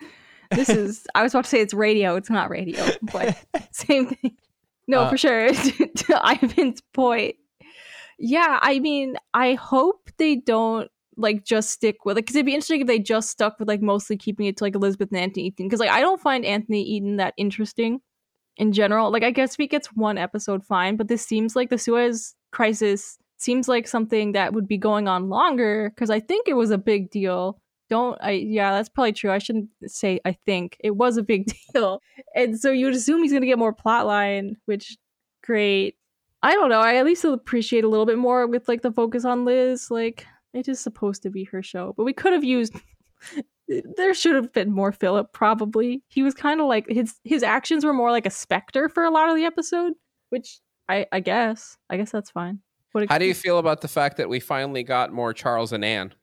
this 0.51 0.69
is 0.69 1.05
I 1.15 1.23
was 1.23 1.33
about 1.33 1.43
to 1.45 1.49
say 1.49 1.59
it's 1.59 1.73
radio, 1.73 2.15
it's 2.15 2.29
not 2.29 2.49
radio, 2.49 2.81
but 3.11 3.37
same 3.71 4.07
thing. 4.07 4.37
No, 4.87 5.01
Uh, 5.01 5.09
for 5.09 5.17
sure. 5.17 5.51
to 5.51 6.21
Ivan's 6.23 6.79
point. 6.93 7.35
Yeah, 8.19 8.59
I 8.61 8.79
mean, 8.79 9.15
I 9.33 9.55
hope 9.55 10.09
they 10.17 10.37
don't 10.37 10.89
like 11.17 11.43
just 11.45 11.71
stick 11.71 12.05
with 12.05 12.17
it 12.17 12.21
because 12.21 12.35
it'd 12.35 12.45
be 12.45 12.53
interesting 12.53 12.81
if 12.81 12.87
they 12.87 12.99
just 12.99 13.29
stuck 13.29 13.59
with 13.59 13.67
like 13.67 13.81
mostly 13.81 14.17
keeping 14.17 14.45
it 14.45 14.57
to 14.57 14.63
like 14.63 14.75
Elizabeth 14.75 15.09
and 15.11 15.19
Anthony 15.19 15.47
Eden 15.47 15.67
because 15.67 15.79
like 15.79 15.89
I 15.89 16.01
don't 16.01 16.21
find 16.21 16.45
Anthony 16.45 16.83
Eden 16.83 17.17
that 17.17 17.33
interesting 17.37 18.01
in 18.57 18.71
general. 18.71 19.11
Like 19.11 19.23
I 19.23 19.31
guess 19.31 19.53
if 19.53 19.57
he 19.57 19.67
gets 19.67 19.87
one 19.87 20.17
episode, 20.17 20.63
fine, 20.63 20.95
but 20.95 21.07
this 21.07 21.25
seems 21.25 21.55
like 21.55 21.69
the 21.69 21.77
Suez 21.77 22.35
crisis 22.51 23.17
seems 23.37 23.67
like 23.67 23.87
something 23.87 24.31
that 24.31 24.53
would 24.53 24.67
be 24.67 24.77
going 24.77 25.07
on 25.07 25.29
longer 25.29 25.91
because 25.93 26.09
I 26.09 26.19
think 26.19 26.47
it 26.47 26.53
was 26.53 26.71
a 26.71 26.77
big 26.77 27.11
deal. 27.11 27.59
Don't 27.89 28.17
I? 28.21 28.31
Yeah, 28.31 28.71
that's 28.71 28.89
probably 28.89 29.13
true. 29.13 29.31
I 29.31 29.37
shouldn't 29.37 29.69
say 29.85 30.19
I 30.25 30.35
think 30.45 30.77
it 30.79 30.95
was 30.95 31.17
a 31.17 31.23
big 31.23 31.51
deal, 31.73 32.01
and 32.35 32.59
so 32.59 32.71
you 32.71 32.85
would 32.85 32.95
assume 32.95 33.21
he's 33.21 33.33
gonna 33.33 33.45
get 33.45 33.59
more 33.59 33.73
plot 33.73 34.07
line, 34.07 34.57
which 34.65 34.97
great. 35.43 35.95
I 36.41 36.53
don't 36.53 36.69
know. 36.69 36.79
I 36.79 36.95
at 36.95 37.05
least 37.05 37.25
appreciate 37.25 37.83
a 37.83 37.87
little 37.87 38.05
bit 38.05 38.17
more 38.17 38.47
with 38.47 38.67
like 38.67 38.81
the 38.81 38.91
focus 38.91 39.25
on 39.25 39.45
Liz. 39.45 39.89
Like 39.91 40.25
it 40.55 40.67
is 40.67 40.79
supposed 40.79 41.23
to 41.23 41.29
be 41.29 41.43
her 41.45 41.61
show, 41.61 41.93
but 41.97 42.03
we 42.03 42.13
could 42.13 42.33
have 42.33 42.43
used. 42.43 42.73
There 43.67 44.13
should 44.13 44.35
have 44.35 44.53
been 44.53 44.71
more 44.71 44.91
Philip. 44.91 45.33
Probably 45.33 46.03
he 46.07 46.21
was 46.21 46.33
kind 46.33 46.61
of 46.61 46.67
like 46.67 46.85
his 46.87 47.15
his 47.23 47.41
actions 47.43 47.83
were 47.83 47.93
more 47.93 48.11
like 48.11 48.25
a 48.25 48.31
specter 48.31 48.89
for 48.89 49.03
a 49.03 49.09
lot 49.09 49.29
of 49.29 49.35
the 49.35 49.45
episode, 49.45 49.93
which 50.29 50.59
I 50.87 51.07
I 51.11 51.19
guess 51.19 51.77
I 51.89 51.97
guess 51.97 52.11
that's 52.11 52.29
fine. 52.29 52.59
What 52.91 53.09
How 53.09 53.17
do 53.17 53.25
you 53.25 53.33
feel 53.33 53.57
about 53.57 53.81
the 53.81 53.87
fact 53.87 54.17
that 54.17 54.29
we 54.29 54.39
finally 54.39 54.83
got 54.83 55.11
more 55.11 55.33
Charles 55.33 55.73
and 55.73 55.83
Anne? 55.83 56.13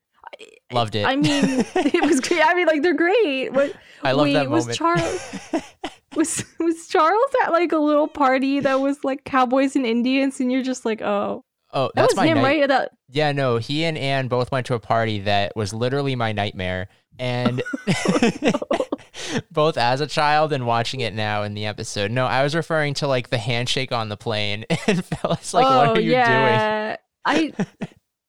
Loved 0.73 0.95
it. 0.95 1.05
I 1.05 1.17
mean, 1.17 1.25
it 1.75 2.05
was 2.09 2.21
great. 2.21 2.43
I 2.43 2.55
mean, 2.55 2.67
like 2.67 2.83
they're 2.83 2.95
great. 2.95 3.53
What 3.53 3.75
I 4.03 4.13
love 4.13 4.25
wait, 4.25 4.35
that 4.35 4.49
was. 4.49 4.75
Charles 4.75 5.39
was 6.17 6.45
was 6.59 6.89
Charles 6.89 7.31
at 7.45 7.53
like 7.53 7.73
a 7.73 7.79
little 7.79 8.09
party 8.09 8.61
that 8.61 8.81
was 8.81 9.05
like 9.05 9.25
cowboys 9.25 9.77
and 9.77 9.85
Indians, 9.85 10.41
and 10.41 10.51
you're 10.51 10.63
just 10.63 10.85
like, 10.85 11.03
oh, 11.03 11.45
oh, 11.73 11.87
that 11.87 11.93
that's 11.95 12.13
was 12.13 12.17
my 12.17 12.27
him, 12.27 12.39
night- 12.39 12.61
right? 12.61 12.69
That 12.69 12.93
Yeah, 13.13 13.33
no, 13.33 13.59
he 13.59 13.85
and 13.85 13.99
Anne 13.99 14.29
both 14.29 14.51
went 14.51 14.67
to 14.67 14.75
a 14.75 14.81
party 14.81 15.21
that 15.21 15.55
was 15.55 15.75
literally 15.75 16.17
my 16.17 16.33
nightmare. 16.33 16.89
And 17.19 17.63
both 19.53 19.77
as 19.77 20.01
a 20.01 20.07
child 20.07 20.51
and 20.51 20.67
watching 20.67 21.01
it 21.01 21.13
now 21.13 21.43
in 21.43 21.53
the 21.53 21.67
episode. 21.67 22.11
No, 22.11 22.25
I 22.25 22.43
was 22.43 22.55
referring 22.55 22.95
to 22.95 23.07
like 23.07 23.29
the 23.29 23.37
handshake 23.37 23.93
on 23.93 24.09
the 24.09 24.17
plane 24.17 24.65
and 24.87 25.05
Phil's 25.05 25.53
like, 25.53 25.65
what 25.65 25.89
oh 25.89 25.93
are 25.93 26.01
you 26.01 26.13
doing? 26.13 26.13
yeah, 26.13 26.97
I. 27.25 27.53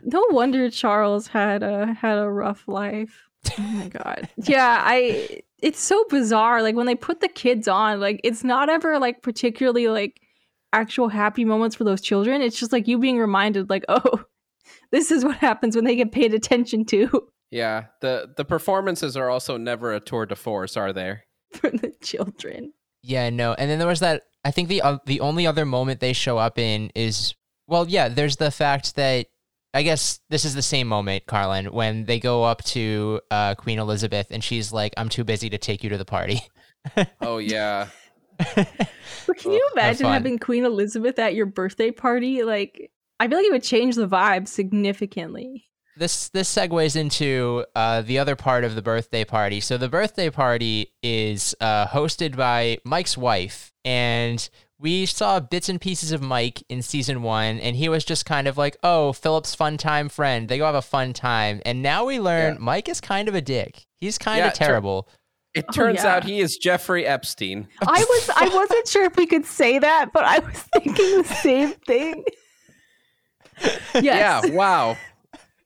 No 0.05 0.21
wonder 0.31 0.69
Charles 0.69 1.27
had 1.27 1.63
a 1.63 1.93
had 1.93 2.17
a 2.17 2.29
rough 2.29 2.67
life. 2.67 3.23
Oh 3.57 3.61
my 3.61 3.87
god. 3.87 4.27
Yeah, 4.35 4.81
I. 4.83 5.43
It's 5.61 5.79
so 5.79 6.03
bizarre. 6.09 6.61
Like 6.61 6.75
when 6.75 6.87
they 6.87 6.95
put 6.95 7.21
the 7.21 7.29
kids 7.29 7.69
on, 7.69 8.01
like 8.01 8.19
it's 8.21 8.43
not 8.43 8.67
ever 8.67 8.99
like 8.99 9.21
particularly 9.21 9.87
like 9.87 10.19
actual 10.73 11.07
happy 11.07 11.45
moments 11.45 11.77
for 11.77 11.85
those 11.85 12.01
children. 12.01 12.41
It's 12.41 12.59
just 12.59 12.73
like 12.73 12.85
you 12.85 12.99
being 12.99 13.17
reminded, 13.17 13.69
like, 13.69 13.85
oh, 13.87 14.25
this 14.93 15.11
is 15.11 15.25
what 15.25 15.37
happens 15.37 15.75
when 15.75 15.83
they 15.83 15.97
get 15.97 16.13
paid 16.13 16.33
attention 16.33 16.85
to 16.85 17.27
Yeah, 17.51 17.85
the 17.99 18.33
the 18.37 18.45
performances 18.45 19.17
are 19.17 19.29
also 19.29 19.57
never 19.57 19.93
a 19.93 19.99
tour 19.99 20.25
de 20.25 20.35
force, 20.35 20.77
are 20.77 20.93
there? 20.93 21.25
for 21.51 21.69
the 21.69 21.93
children. 22.01 22.73
Yeah, 23.01 23.29
no. 23.29 23.53
And 23.53 23.69
then 23.69 23.79
there 23.79 23.87
was 23.87 23.99
that 23.99 24.23
I 24.45 24.51
think 24.51 24.69
the 24.69 24.81
uh, 24.81 24.97
the 25.05 25.19
only 25.19 25.45
other 25.45 25.65
moment 25.65 25.99
they 25.99 26.13
show 26.13 26.37
up 26.37 26.57
in 26.57 26.91
is 26.95 27.35
well, 27.67 27.87
yeah, 27.87 28.09
there's 28.09 28.37
the 28.37 28.51
fact 28.51 28.95
that 28.95 29.27
I 29.73 29.83
guess 29.83 30.19
this 30.29 30.45
is 30.45 30.55
the 30.55 30.61
same 30.61 30.87
moment, 30.87 31.25
Carlyn, 31.25 31.71
when 31.71 32.05
they 32.05 32.19
go 32.19 32.43
up 32.43 32.63
to 32.65 33.21
uh, 33.31 33.55
Queen 33.55 33.79
Elizabeth 33.79 34.27
and 34.31 34.43
she's 34.43 34.71
like, 34.71 34.93
"I'm 34.97 35.09
too 35.09 35.23
busy 35.23 35.49
to 35.49 35.57
take 35.57 35.83
you 35.83 35.89
to 35.89 35.97
the 35.97 36.05
party." 36.05 36.41
Oh 37.21 37.37
yeah. 37.37 37.87
But 38.37 39.37
can 39.37 39.53
you 39.53 39.69
imagine 39.71 40.05
having 40.05 40.37
Queen 40.37 40.65
Elizabeth 40.65 41.17
at 41.17 41.33
your 41.33 41.45
birthday 41.45 41.91
party? 41.91 42.43
Like, 42.43 42.91
I 43.19 43.27
feel 43.27 43.37
like 43.37 43.45
it 43.45 43.51
would 43.51 43.63
change 43.63 43.95
the 43.95 44.07
vibe 44.07 44.47
significantly. 44.47 45.65
this 45.97 46.29
this 46.29 46.53
segues 46.53 46.95
into 46.95 47.65
uh, 47.75 48.01
the 48.01 48.19
other 48.19 48.35
part 48.35 48.63
of 48.63 48.75
the 48.75 48.81
birthday 48.81 49.23
party. 49.23 49.59
So 49.59 49.77
the 49.77 49.89
birthday 49.89 50.29
party 50.29 50.93
is 51.01 51.55
uh, 51.61 51.87
hosted 51.87 52.35
by 52.35 52.79
Mike's 52.83 53.17
wife, 53.17 53.71
and 53.85 54.47
we 54.79 55.05
saw 55.05 55.39
bits 55.39 55.69
and 55.69 55.79
pieces 55.79 56.11
of 56.11 56.21
Mike 56.21 56.63
in 56.67 56.81
season 56.81 57.21
one, 57.21 57.59
and 57.59 57.75
he 57.75 57.87
was 57.87 58.03
just 58.03 58.25
kind 58.25 58.47
of 58.47 58.57
like, 58.57 58.75
"Oh, 58.83 59.13
Philip's 59.13 59.55
fun 59.55 59.77
time 59.77 60.09
friend. 60.09 60.49
They 60.49 60.57
go 60.57 60.65
have 60.65 60.75
a 60.75 60.81
fun 60.81 61.13
time." 61.13 61.61
And 61.65 61.81
now 61.81 62.05
we 62.05 62.19
learn 62.19 62.53
Yeah. 62.55 62.59
Mike 62.59 62.89
is 62.89 62.99
kind 62.99 63.29
of 63.29 63.35
a 63.35 63.41
dick. 63.41 63.85
He's 64.01 64.17
kind 64.17 64.39
Yeah, 64.39 64.47
of 64.47 64.53
tur- 64.53 64.65
terrible. 64.65 65.07
It 65.53 65.65
Oh, 65.69 65.71
turns 65.71 66.03
yeah. 66.03 66.15
out 66.15 66.23
he 66.23 66.39
is 66.41 66.57
Jeffrey 66.57 67.05
Epstein. 67.05 67.67
I 67.87 68.03
was 68.03 68.29
I 68.35 68.49
wasn't 68.49 68.87
sure 68.93 69.05
if 69.05 69.15
we 69.15 69.27
could 69.27 69.45
say 69.45 69.77
that, 69.79 70.09
but 70.11 70.25
I 70.25 70.39
was 70.39 70.57
thinking 70.73 71.21
the 71.21 71.23
same 71.41 71.73
thing. 71.87 72.25
Yes. 73.61 73.79
Yeah, 74.03 74.41
wow. 74.51 74.97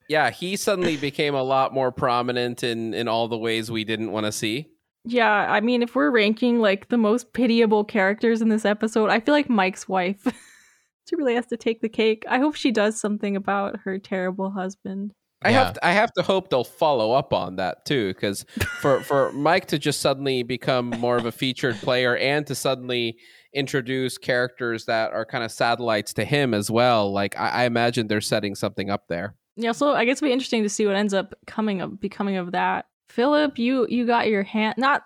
Yeah, 0.10 0.30
he 0.32 0.56
suddenly 0.56 0.98
became 0.98 1.36
a 1.36 1.44
lot 1.44 1.74
more 1.74 1.92
prominent 1.92 2.64
in 2.64 2.94
in 2.94 3.08
all 3.08 3.28
the 3.28 3.38
ways 3.38 3.70
we 3.72 3.84
didn't 3.84 4.12
want 4.12 4.26
to 4.26 4.32
see. 4.32 4.68
Yeah, 5.06 5.32
I 5.32 5.62
mean, 5.62 5.82
if 5.82 5.96
we're 5.96 6.12
ranking 6.12 6.60
like 6.60 6.90
the 6.90 6.98
most 6.98 7.32
pitiable 7.34 7.84
characters 7.86 8.42
in 8.42 8.50
this 8.50 8.66
episode, 8.66 9.10
I 9.10 9.20
feel 9.22 9.34
like 9.34 9.50
Mike's 9.50 9.88
wife. 9.88 10.22
she 11.10 11.16
really 11.16 11.36
has 11.36 11.46
to 11.48 11.58
take 11.58 11.82
the 11.82 11.90
cake. 11.90 12.26
I 12.28 12.40
hope 12.40 12.56
she 12.56 12.72
does 12.72 13.00
something 13.00 13.36
about 13.38 13.80
her 13.86 13.98
terrible 14.00 14.52
husband. 14.52 15.14
I 15.42 15.52
Yeah. 15.52 15.64
have 15.66 15.74
to, 15.76 15.86
I 15.86 15.92
have 15.92 16.12
to 16.14 16.24
hope 16.24 16.50
they'll 16.50 16.64
follow 16.66 17.12
up 17.14 17.32
on 17.32 17.56
that 17.58 17.86
too, 17.86 18.14
because 18.14 18.46
for 18.82 19.02
for 19.02 19.32
Mike 19.34 19.68
to 19.68 19.80
just 19.80 20.02
suddenly 20.02 20.44
become 20.44 20.90
more 20.90 21.16
of 21.18 21.26
a 21.26 21.32
featured 21.32 21.76
player 21.78 22.18
and 22.18 22.46
to 22.48 22.56
suddenly 22.56 23.18
introduce 23.54 24.18
characters 24.18 24.86
that 24.86 25.12
are 25.14 25.26
kind 25.26 25.44
of 25.44 25.52
satellites 25.52 26.14
to 26.14 26.26
him 26.26 26.54
as 26.54 26.70
well, 26.70 27.12
like 27.12 27.38
I, 27.38 27.50
I 27.50 27.64
imagine 27.66 28.08
they're 28.08 28.22
setting 28.22 28.56
something 28.56 28.90
up 28.90 29.08
there. 29.08 29.36
Yeah, 29.56 29.72
so 29.72 29.96
I 29.96 30.06
guess 30.06 30.18
it'll 30.18 30.28
be 30.28 30.34
interesting 30.34 30.64
to 30.64 30.70
see 30.70 30.86
what 30.86 30.96
ends 30.96 31.14
up 31.14 31.34
coming 31.48 31.82
of 31.82 32.00
becoming 32.00 32.38
of 32.38 32.52
that. 32.52 32.86
Philip, 33.10 33.58
you 33.58 33.88
you 33.90 34.06
got 34.06 34.28
your 34.28 34.44
hand 34.44 34.76
not 34.78 35.04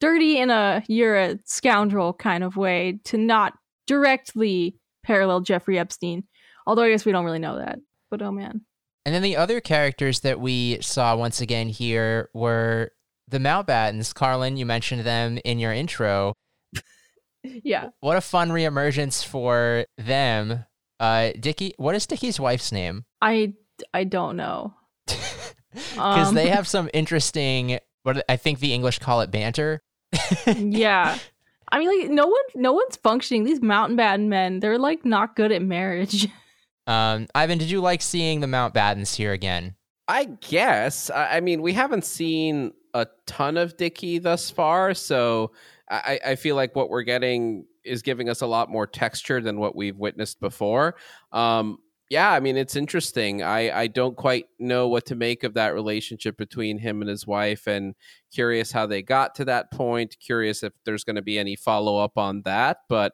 dirty 0.00 0.38
in 0.38 0.50
a 0.50 0.82
you're 0.88 1.16
a 1.16 1.38
scoundrel 1.44 2.12
kind 2.12 2.44
of 2.44 2.56
way 2.56 3.00
to 3.04 3.16
not 3.16 3.54
directly 3.86 4.76
parallel 5.02 5.40
Jeffrey 5.40 5.78
Epstein. 5.78 6.24
Although 6.66 6.82
I 6.82 6.90
guess 6.90 7.06
we 7.06 7.12
don't 7.12 7.24
really 7.24 7.38
know 7.38 7.56
that. 7.56 7.78
But 8.10 8.22
oh 8.22 8.32
man. 8.32 8.62
And 9.06 9.14
then 9.14 9.22
the 9.22 9.36
other 9.36 9.60
characters 9.60 10.20
that 10.20 10.38
we 10.38 10.78
saw 10.82 11.16
once 11.16 11.40
again 11.40 11.70
here 11.70 12.28
were 12.34 12.90
the 13.26 13.38
Mountbattens. 13.38 14.12
Carlyn, 14.12 14.58
you 14.58 14.66
mentioned 14.66 15.04
them 15.04 15.38
in 15.44 15.58
your 15.58 15.72
intro. 15.72 16.34
Yeah. 17.64 17.90
What 18.00 18.16
a 18.16 18.20
fun 18.20 18.50
reemergence 18.50 19.24
for 19.24 19.86
them. 19.96 20.64
Uh, 21.00 21.30
Dickie, 21.38 21.74
what 21.76 21.94
is 21.94 22.06
Dickie's 22.06 22.40
wife's 22.40 22.72
name? 22.72 23.04
I 23.20 23.54
I 23.94 24.04
don't 24.04 24.36
know. 24.36 24.74
Because 25.74 26.28
Um, 26.28 26.34
they 26.34 26.48
have 26.48 26.66
some 26.66 26.88
interesting, 26.94 27.78
what 28.02 28.24
I 28.28 28.36
think 28.36 28.58
the 28.58 28.72
English 28.72 28.98
call 29.00 29.20
it 29.20 29.30
banter. 29.30 29.82
yeah. 30.46 31.18
I 31.70 31.78
mean, 31.78 32.00
like 32.00 32.10
no 32.10 32.26
one, 32.26 32.42
no 32.54 32.72
one's 32.72 32.96
functioning. 32.96 33.44
These 33.44 33.60
Mountbatten 33.60 34.28
men, 34.28 34.60
they're 34.60 34.78
like 34.78 35.04
not 35.04 35.36
good 35.36 35.52
at 35.52 35.62
marriage. 35.62 36.26
Um, 36.86 37.26
Ivan, 37.34 37.58
did 37.58 37.70
you 37.70 37.82
like 37.82 38.00
seeing 38.00 38.40
the 38.40 38.46
Mountbattens 38.46 39.14
here 39.14 39.32
again? 39.32 39.74
I 40.08 40.24
guess. 40.24 41.10
I, 41.10 41.36
I 41.36 41.40
mean, 41.40 41.60
we 41.60 41.74
haven't 41.74 42.06
seen 42.06 42.72
a 42.94 43.06
ton 43.26 43.58
of 43.58 43.76
Dicky 43.76 44.16
thus 44.18 44.50
far, 44.50 44.94
so 44.94 45.52
I, 45.90 46.20
I 46.24 46.34
feel 46.36 46.56
like 46.56 46.76
what 46.76 46.90
we're 46.90 47.02
getting 47.02 47.66
is 47.84 48.02
giving 48.02 48.28
us 48.28 48.40
a 48.40 48.46
lot 48.46 48.70
more 48.70 48.86
texture 48.86 49.40
than 49.40 49.58
what 49.58 49.74
we've 49.74 49.96
witnessed 49.96 50.40
before. 50.40 50.96
Um, 51.32 51.78
yeah, 52.10 52.30
I 52.30 52.40
mean, 52.40 52.56
it's 52.56 52.76
interesting. 52.76 53.42
I, 53.42 53.80
I 53.82 53.86
don't 53.86 54.16
quite 54.16 54.46
know 54.58 54.88
what 54.88 55.04
to 55.06 55.14
make 55.14 55.44
of 55.44 55.54
that 55.54 55.74
relationship 55.74 56.38
between 56.38 56.78
him 56.78 57.02
and 57.02 57.08
his 57.08 57.26
wife, 57.26 57.66
and 57.66 57.94
curious 58.32 58.72
how 58.72 58.86
they 58.86 59.02
got 59.02 59.34
to 59.36 59.44
that 59.46 59.70
point. 59.70 60.16
Curious 60.18 60.62
if 60.62 60.72
there's 60.84 61.04
going 61.04 61.16
to 61.16 61.22
be 61.22 61.38
any 61.38 61.54
follow 61.56 61.98
up 61.98 62.16
on 62.16 62.42
that, 62.42 62.78
but 62.88 63.12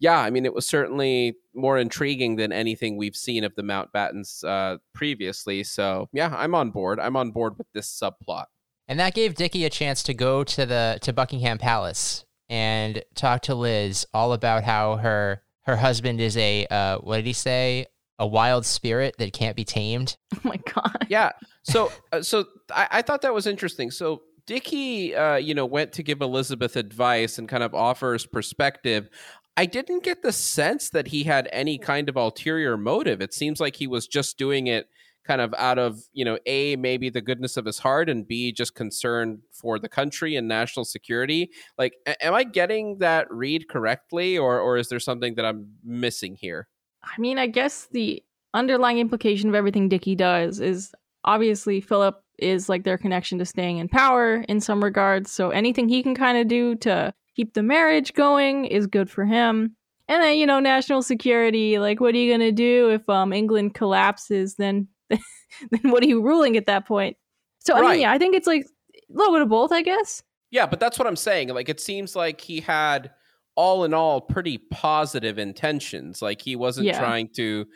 yeah, 0.00 0.18
I 0.18 0.30
mean, 0.30 0.46
it 0.46 0.54
was 0.54 0.66
certainly 0.66 1.36
more 1.54 1.76
intriguing 1.76 2.36
than 2.36 2.52
anything 2.52 2.96
we've 2.96 3.14
seen 3.14 3.44
of 3.44 3.54
the 3.54 3.62
Mountbattens 3.62 4.42
uh, 4.44 4.78
previously. 4.94 5.62
So 5.62 6.08
yeah, 6.14 6.34
I'm 6.34 6.54
on 6.54 6.70
board. 6.70 6.98
I'm 6.98 7.16
on 7.16 7.32
board 7.32 7.58
with 7.58 7.66
this 7.74 7.86
subplot. 8.02 8.46
And 8.90 8.98
that 8.98 9.14
gave 9.14 9.36
Dickie 9.36 9.64
a 9.64 9.70
chance 9.70 10.02
to 10.02 10.14
go 10.14 10.42
to 10.42 10.66
the 10.66 10.98
to 11.02 11.12
Buckingham 11.12 11.58
Palace 11.58 12.24
and 12.48 13.04
talk 13.14 13.42
to 13.42 13.54
Liz 13.54 14.04
all 14.12 14.32
about 14.32 14.64
how 14.64 14.96
her 14.96 15.42
her 15.62 15.76
husband 15.76 16.20
is 16.20 16.36
a 16.36 16.66
uh, 16.66 16.98
what 16.98 17.16
did 17.16 17.26
he 17.26 17.32
say? 17.32 17.86
A 18.18 18.26
wild 18.26 18.66
spirit 18.66 19.14
that 19.18 19.32
can't 19.32 19.54
be 19.54 19.64
tamed. 19.64 20.16
oh 20.34 20.40
my 20.42 20.56
god. 20.74 21.06
Yeah. 21.08 21.30
So 21.62 21.92
uh, 22.10 22.22
so 22.22 22.46
I, 22.74 22.88
I 22.90 23.02
thought 23.02 23.22
that 23.22 23.32
was 23.32 23.46
interesting. 23.46 23.92
So 23.92 24.22
Dickie, 24.46 25.14
uh, 25.14 25.36
you 25.36 25.54
know, 25.54 25.66
went 25.66 25.92
to 25.92 26.02
give 26.02 26.20
Elizabeth 26.20 26.74
advice 26.74 27.38
and 27.38 27.48
kind 27.48 27.62
of 27.62 27.72
offers 27.72 28.26
perspective. 28.26 29.08
I 29.56 29.66
didn't 29.66 30.02
get 30.02 30.22
the 30.22 30.32
sense 30.32 30.90
that 30.90 31.08
he 31.08 31.22
had 31.22 31.48
any 31.52 31.78
kind 31.78 32.08
of 32.08 32.16
ulterior 32.16 32.76
motive. 32.76 33.20
It 33.20 33.34
seems 33.34 33.60
like 33.60 33.76
he 33.76 33.86
was 33.86 34.08
just 34.08 34.36
doing 34.36 34.66
it 34.66 34.88
kind 35.30 35.40
of 35.40 35.54
out 35.54 35.78
of, 35.78 36.02
you 36.12 36.24
know, 36.24 36.36
A, 36.46 36.74
maybe 36.74 37.08
the 37.08 37.20
goodness 37.20 37.56
of 37.56 37.64
his 37.64 37.78
heart, 37.78 38.10
and 38.10 38.26
B, 38.26 38.50
just 38.50 38.74
concern 38.74 39.42
for 39.52 39.78
the 39.78 39.88
country 39.88 40.34
and 40.34 40.48
national 40.48 40.84
security. 40.84 41.52
Like, 41.78 41.94
am 42.20 42.34
I 42.34 42.42
getting 42.42 42.98
that 42.98 43.28
read 43.30 43.68
correctly, 43.68 44.36
or, 44.36 44.58
or 44.58 44.76
is 44.76 44.88
there 44.88 44.98
something 44.98 45.36
that 45.36 45.44
I'm 45.44 45.68
missing 45.84 46.34
here? 46.34 46.66
I 47.04 47.20
mean, 47.20 47.38
I 47.38 47.46
guess 47.46 47.86
the 47.92 48.24
underlying 48.54 48.98
implication 48.98 49.48
of 49.48 49.54
everything 49.54 49.88
Dickie 49.88 50.16
does 50.16 50.58
is 50.58 50.92
obviously 51.24 51.80
Philip 51.80 52.20
is 52.40 52.68
like 52.68 52.82
their 52.82 52.98
connection 52.98 53.38
to 53.38 53.46
staying 53.46 53.78
in 53.78 53.86
power 53.88 54.44
in 54.48 54.60
some 54.60 54.82
regards. 54.82 55.30
So 55.30 55.50
anything 55.50 55.88
he 55.88 56.02
can 56.02 56.16
kind 56.16 56.38
of 56.38 56.48
do 56.48 56.74
to 56.76 57.14
keep 57.36 57.54
the 57.54 57.62
marriage 57.62 58.14
going 58.14 58.64
is 58.64 58.88
good 58.88 59.08
for 59.08 59.24
him. 59.24 59.76
And 60.08 60.20
then, 60.20 60.38
you 60.38 60.46
know, 60.46 60.58
national 60.58 61.02
security, 61.02 61.78
like 61.78 62.00
what 62.00 62.16
are 62.16 62.18
you 62.18 62.28
going 62.28 62.40
to 62.40 62.50
do 62.50 62.90
if 62.90 63.08
um 63.08 63.32
England 63.32 63.74
collapses 63.74 64.56
then 64.56 64.88
then 65.70 65.90
what 65.90 66.02
are 66.02 66.06
you 66.06 66.22
ruling 66.22 66.56
at 66.56 66.66
that 66.66 66.86
point? 66.86 67.16
So 67.58 67.74
I 67.76 67.80
Right. 67.80 67.90
mean, 67.92 68.00
yeah, 68.02 68.12
I 68.12 68.18
think 68.18 68.34
it's 68.34 68.46
like 68.46 68.62
a 68.64 69.12
little 69.12 69.32
bit 69.34 69.42
of 69.42 69.48
both, 69.48 69.72
I 69.72 69.82
guess. 69.82 70.22
Yeah, 70.50 70.66
but 70.66 70.80
that's 70.80 70.98
what 70.98 71.06
I'm 71.06 71.16
saying. 71.16 71.48
Like 71.48 71.68
it 71.68 71.80
seems 71.80 72.16
like 72.16 72.40
he 72.40 72.60
had 72.60 73.10
all 73.56 73.84
in 73.84 73.92
all 73.92 74.20
pretty 74.20 74.58
positive 74.58 75.38
intentions. 75.38 76.22
Like 76.22 76.40
he 76.40 76.56
wasn't 76.56 76.86
Yeah. 76.86 76.98
trying 76.98 77.28
to, 77.36 77.66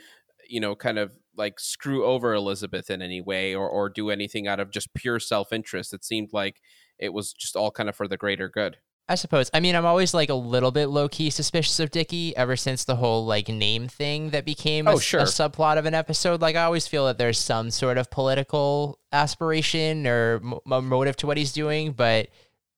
you 0.49 0.61
know, 0.61 0.75
kind 0.75 0.99
of 0.99 1.12
like 1.37 1.59
screw 1.61 2.05
over 2.05 2.33
Elizabeth 2.35 2.90
in 2.90 3.03
any 3.03 3.20
way 3.20 3.55
or 3.55 3.68
or 3.68 3.88
do 3.90 4.11
anything 4.11 4.47
out 4.49 4.61
of 4.61 4.70
just 4.70 4.94
pure 4.94 5.18
self-interest. 5.20 5.92
It 5.92 6.05
seemed 6.05 6.33
like 6.33 6.61
it 6.99 7.12
was 7.12 7.33
just 7.33 7.57
all 7.57 7.70
kind 7.70 7.88
of 7.88 7.97
for 7.97 8.07
the 8.09 8.16
greater 8.16 8.49
good. 8.49 8.77
I 9.06 9.16
suppose. 9.16 9.50
I 9.52 9.60
mean, 9.60 9.76
I'm 9.76 9.84
always 9.84 10.14
like 10.14 10.30
a 10.30 10.34
little 10.34 10.70
bit 10.70 10.86
low 10.86 11.08
key 11.08 11.28
suspicious 11.28 11.78
of 11.78 11.90
Dickie 11.90 12.34
ever 12.36 12.56
since 12.56 12.84
the 12.84 12.96
whole 12.96 13.26
like 13.26 13.48
name 13.48 13.86
thing 13.86 14.30
that 14.30 14.46
became 14.46 14.86
a, 14.86 14.92
Oh, 14.92 14.98
sure. 14.98 15.20
a 15.20 15.24
subplot 15.24 15.76
of 15.76 15.84
an 15.84 15.92
episode. 15.92 16.40
Like, 16.40 16.56
I 16.56 16.64
always 16.64 16.86
feel 16.86 17.04
that 17.06 17.18
there's 17.18 17.38
some 17.38 17.70
sort 17.70 17.98
of 17.98 18.10
political 18.10 18.98
aspiration 19.12 20.06
or 20.06 20.40
mo- 20.40 20.62
motive 20.80 21.16
to 21.16 21.26
what 21.26 21.36
he's 21.36 21.52
doing, 21.52 21.92
but 21.92 22.28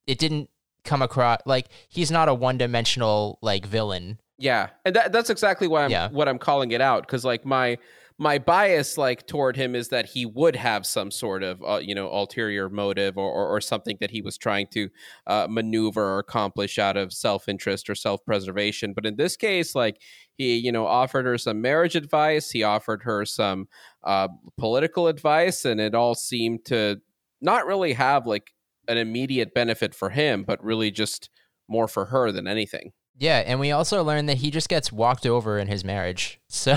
it 0.09 0.19
didn't 0.19 0.51
come 0.85 1.03
across 1.03 1.39
like 1.47 1.67
he's 1.89 2.11
not 2.11 2.29
a 2.29 2.35
one 2.35 2.59
dimensional 2.59 3.39
like 3.43 3.65
villain. 3.67 4.19
Yeah, 4.39 4.69
and 4.85 4.95
that, 4.97 5.13
that's 5.13 5.31
exactly 5.31 5.67
why 5.69 5.85
I'm 5.85 5.91
Yeah. 5.91 6.09
what 6.11 6.29
I'm 6.29 6.39
calling 6.39 6.73
it 6.73 6.81
out 6.81 7.03
because 7.07 7.25
like 7.25 7.45
my 7.45 7.79
my 8.19 8.39
bias 8.39 8.97
like 8.97 9.27
toward 9.27 9.57
him 9.57 9.75
is 9.75 9.89
that 9.89 10.07
he 10.07 10.25
would 10.25 10.57
have 10.57 10.87
some 10.87 11.11
sort 11.11 11.43
of 11.43 11.63
uh, 11.63 11.79
you 11.83 11.95
know 11.95 12.11
ulterior 12.11 12.71
motive 12.71 13.19
or, 13.19 13.31
or 13.31 13.57
or 13.57 13.61
something 13.61 13.99
that 14.01 14.11
he 14.11 14.23
was 14.23 14.39
trying 14.39 14.67
to 14.69 14.89
uh, 15.27 15.47
maneuver 15.51 16.15
or 16.15 16.19
accomplish 16.19 16.79
out 16.79 16.97
of 16.97 17.13
self 17.13 17.49
interest 17.49 17.91
or 17.91 17.95
self 17.95 18.25
preservation. 18.25 18.95
But 18.95 19.05
in 19.07 19.17
this 19.17 19.37
case, 19.37 19.75
like 19.75 20.01
he 20.39 20.57
you 20.57 20.73
know 20.73 20.87
offered 20.87 21.27
her 21.27 21.37
some 21.37 21.61
marriage 21.61 21.95
advice, 21.95 22.51
he 22.51 22.63
offered 22.63 23.03
her 23.03 23.25
some 23.27 23.69
uh, 24.05 24.29
political 24.57 25.09
advice, 25.09 25.65
and 25.65 25.81
it 25.81 25.95
all 25.95 26.15
seemed 26.15 26.65
to 26.67 27.01
not 27.43 27.67
really 27.67 27.93
have 27.93 28.27
like 28.27 28.53
an 28.89 28.97
immediate 28.97 29.53
benefit 29.53 29.95
for 29.95 30.11
him, 30.11 30.43
but 30.43 30.63
really 30.65 30.91
just 30.91 31.29
more 31.69 31.89
for 31.89 32.07
her 32.07 32.33
than 32.33 32.47
anything. 32.47 32.93
Yeah, 33.19 33.43
and 33.47 33.59
we 33.61 33.71
also 33.73 34.03
learned 34.05 34.29
that 34.29 34.37
he 34.39 34.51
just 34.51 34.69
gets 34.69 34.93
walked 34.93 35.27
over 35.27 35.59
in 35.59 35.69
his 35.69 35.85
marriage. 35.85 36.41
So 36.49 36.73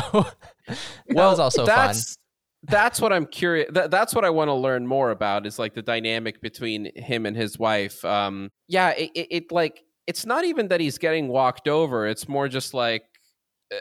that 0.67 1.15
was 1.15 1.39
also 1.39 1.65
fun. 1.65 1.75
that's, 1.75 2.15
That's 2.63 3.02
what 3.02 3.12
I'm 3.12 3.25
curious. 3.25 3.69
That, 3.71 3.89
that's 3.89 4.13
what 4.13 4.23
I 4.25 4.30
want 4.30 4.49
to 4.49 4.54
learn 4.54 4.86
more 4.86 5.10
about. 5.12 5.45
Is 5.47 5.58
like 5.58 5.73
the 5.73 5.82
dynamic 5.82 6.41
between 6.41 6.91
him 6.95 7.25
and 7.25 7.36
his 7.36 7.58
wife. 7.58 8.04
Um, 8.06 8.52
yeah, 8.67 8.89
it, 8.91 9.10
it, 9.15 9.28
it 9.32 9.52
like 9.52 9.84
it's 10.06 10.25
not 10.25 10.43
even 10.45 10.67
that 10.67 10.80
he's 10.80 10.97
getting 10.97 11.28
walked 11.28 11.67
over. 11.67 12.06
It's 12.08 12.28
more 12.28 12.47
just 12.47 12.73
like 12.73 13.04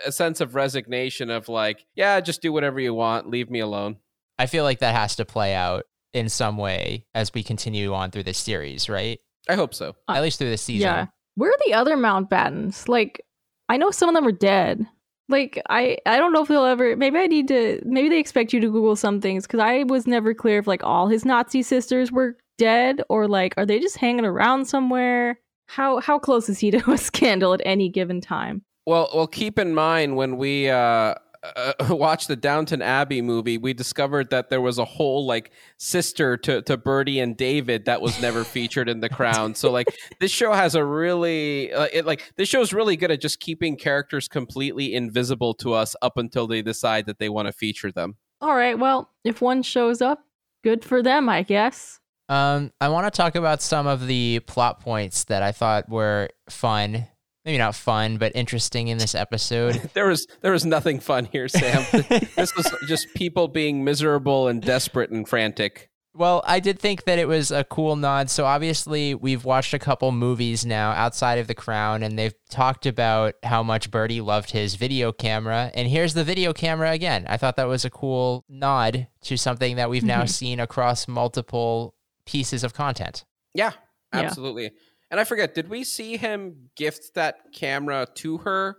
a 0.07 0.13
sense 0.13 0.41
of 0.41 0.55
resignation 0.55 1.31
of 1.31 1.49
like, 1.49 1.85
yeah, 1.95 2.21
just 2.21 2.41
do 2.43 2.53
whatever 2.53 2.79
you 2.81 2.95
want, 2.95 3.29
leave 3.29 3.51
me 3.51 3.61
alone. 3.61 3.97
I 4.39 4.47
feel 4.47 4.65
like 4.65 4.79
that 4.79 4.95
has 4.95 5.17
to 5.17 5.25
play 5.25 5.55
out 5.55 5.85
in 6.13 6.29
some 6.29 6.57
way 6.57 7.07
as 7.15 7.35
we 7.35 7.43
continue 7.43 7.93
on 7.93 8.11
through 8.11 8.23
this 8.23 8.39
series, 8.39 8.89
right? 8.89 9.19
I 9.49 9.55
hope 9.55 9.75
so. 9.75 9.95
Uh, 10.09 10.13
At 10.13 10.23
least 10.23 10.39
through 10.39 10.51
this 10.51 10.63
season. 10.63 10.87
Yeah. 10.87 11.07
Where 11.39 11.51
are 11.53 11.65
the 11.65 11.75
other 11.75 11.97
Mountbattens? 11.97 12.89
Like, 12.89 13.25
I 13.69 13.77
know 13.77 13.93
some 13.93 14.09
of 14.09 14.15
them 14.17 14.27
are 14.27 14.33
dead. 14.33 14.85
Like, 15.29 15.63
I 15.71 15.99
I 16.05 16.17
don't 16.17 16.33
know 16.33 16.43
if 16.43 16.49
they'll 16.49 16.65
ever. 16.65 16.97
Maybe 16.97 17.17
I 17.17 17.29
need 17.29 17.47
to. 17.47 17.81
Maybe 17.85 18.09
they 18.09 18.19
expect 18.19 18.53
you 18.53 18.59
to 18.59 18.67
Google 18.67 18.97
some 18.97 19.21
things 19.21 19.47
because 19.47 19.61
I 19.61 19.85
was 19.85 20.09
never 20.09 20.35
clear 20.35 20.59
if 20.59 20.67
like 20.67 20.83
all 20.83 21.07
his 21.07 21.25
Nazi 21.25 21.63
sisters 21.63 22.11
were 22.11 22.37
dead 22.57 23.03
or 23.09 23.29
like 23.29 23.55
are 23.57 23.65
they 23.65 23.79
just 23.79 23.99
hanging 23.99 24.25
around 24.25 24.65
somewhere? 24.65 25.39
How 25.69 26.01
how 26.01 26.19
close 26.19 26.49
is 26.49 26.59
he 26.59 26.73
to 26.73 26.91
a 26.91 26.99
scandal 27.09 27.55
at 27.55 27.63
any 27.65 27.89
given 27.89 28.21
time? 28.21 28.63
Well, 28.85 29.09
well, 29.15 29.29
keep 29.29 29.61
in 29.61 29.77
mind 29.77 30.17
when 30.17 30.39
we 30.39 30.69
uh, 30.69 31.15
uh, 31.43 31.73
watched 31.91 32.29
the 32.29 32.37
Downton 32.37 32.83
Abbey 32.83 33.23
movie, 33.23 33.59
we 33.59 33.73
discovered 33.73 34.31
that 34.31 34.51
there 34.51 34.61
was 34.61 34.79
a 34.79 34.85
whole 34.85 35.27
like 35.27 35.51
sister 35.77 36.37
to 36.39 36.63
to 36.63 36.77
Bertie 36.77 37.21
and 37.21 37.37
David 37.37 37.85
that 37.87 38.01
was 38.01 38.21
never 38.21 38.45
featured 38.45 38.89
in 38.89 39.01
The 39.01 39.09
Crown. 39.09 39.55
So 39.55 39.71
like 39.71 39.89
this 40.21 40.31
show 40.31 40.53
has 40.53 40.75
a 40.75 40.85
really 40.85 41.73
uh, 41.73 41.89
it 41.93 42.07
like 42.07 42.33
this 42.37 42.49
show 42.49 42.61
is 42.61 42.73
really 42.73 42.97
good 42.97 43.11
at 43.11 43.21
just 43.21 43.41
keeping 43.41 43.77
characters 43.77 44.29
completely 44.29 44.95
invisible 44.95 45.55
to 45.55 45.73
us 45.75 45.95
up 46.03 46.17
until 46.17 46.47
they 46.47 46.63
decide 46.63 47.07
that 47.07 47.19
they 47.19 47.29
want 47.29 47.47
to 47.47 47.53
feature 47.53 47.93
them. 47.93 48.17
All 48.41 48.55
right. 48.55 48.79
Well, 48.79 49.11
if 49.25 49.41
one 49.41 49.63
shows 49.63 50.01
up, 50.01 50.25
good 50.63 50.85
for 50.85 51.03
them, 51.03 51.29
I 51.29 51.43
guess. 51.43 52.01
Um, 52.29 52.73
I 52.81 52.89
want 52.89 53.07
to 53.07 53.17
talk 53.17 53.35
about 53.35 53.63
some 53.63 53.87
of 53.87 54.07
the 54.07 54.41
plot 54.41 54.81
points 54.81 55.25
that 55.25 55.43
I 55.43 55.53
thought 55.53 55.89
were 55.89 56.29
fun. 56.51 57.07
Maybe 57.45 57.59
not 57.59 57.75
fun, 57.75 58.19
but 58.19 58.33
interesting 58.35 58.89
in 58.89 58.99
this 58.99 59.15
episode. 59.15 59.91
There 59.95 60.07
was 60.07 60.27
there 60.43 60.53
was 60.53 60.65
nothing 60.67 61.01
fun 61.01 61.27
here, 61.27 61.49
Sam. 61.49 61.85
this 62.37 62.55
was 62.57 62.73
just 62.87 63.07
people 63.15 63.49
being 63.49 63.85
miserable 63.85 64.49
and 64.49 64.61
desperate 64.63 65.11
and 65.11 65.27
frantic. 65.27 65.89
Well, 66.15 66.43
I 66.45 66.59
did 66.59 66.81
think 66.81 67.05
that 67.05 67.21
it 67.21 67.29
was 67.29 67.53
a 67.53 67.63
cool 67.63 67.95
nod. 67.95 68.29
So 68.29 68.45
obviously, 68.45 69.15
we've 69.15 69.45
watched 69.45 69.73
a 69.73 69.79
couple 69.79 70.11
movies 70.11 70.67
now 70.67 70.91
outside 70.91 71.39
of 71.39 71.47
The 71.47 71.55
Crown, 71.55 72.03
and 72.03 72.19
they've 72.19 72.35
talked 72.51 72.87
about 72.87 73.35
how 73.45 73.63
much 73.63 73.91
Bertie 73.91 74.21
loved 74.21 74.51
his 74.51 74.75
video 74.75 75.13
camera. 75.13 75.71
And 75.75 75.87
here's 75.87 76.15
the 76.15 76.25
video 76.25 76.53
camera 76.53 76.91
again. 76.91 77.25
I 77.29 77.37
thought 77.37 77.55
that 77.57 77.69
was 77.69 77.85
a 77.85 77.91
cool 77.91 78.45
nod 78.49 79.07
to 79.23 79.37
something 79.37 79.77
that 79.77 79.91
we've 79.91 80.03
now 80.03 80.25
seen 80.27 80.59
across 80.59 81.07
multiple 81.07 81.95
pieces 82.27 82.65
of 82.65 82.75
content. 82.75 83.25
Yeah, 83.55 83.73
Yeah. 84.13 84.71
Absolutely. 85.11 85.13
And 85.13 85.21
I 85.21 85.25
forget, 85.25 85.55
did 85.55 85.69
we 85.69 85.85
see 85.85 86.17
him 86.17 86.71
gift 86.77 87.15
that 87.15 87.53
camera 87.53 88.07
to 88.17 88.39
her 88.39 88.79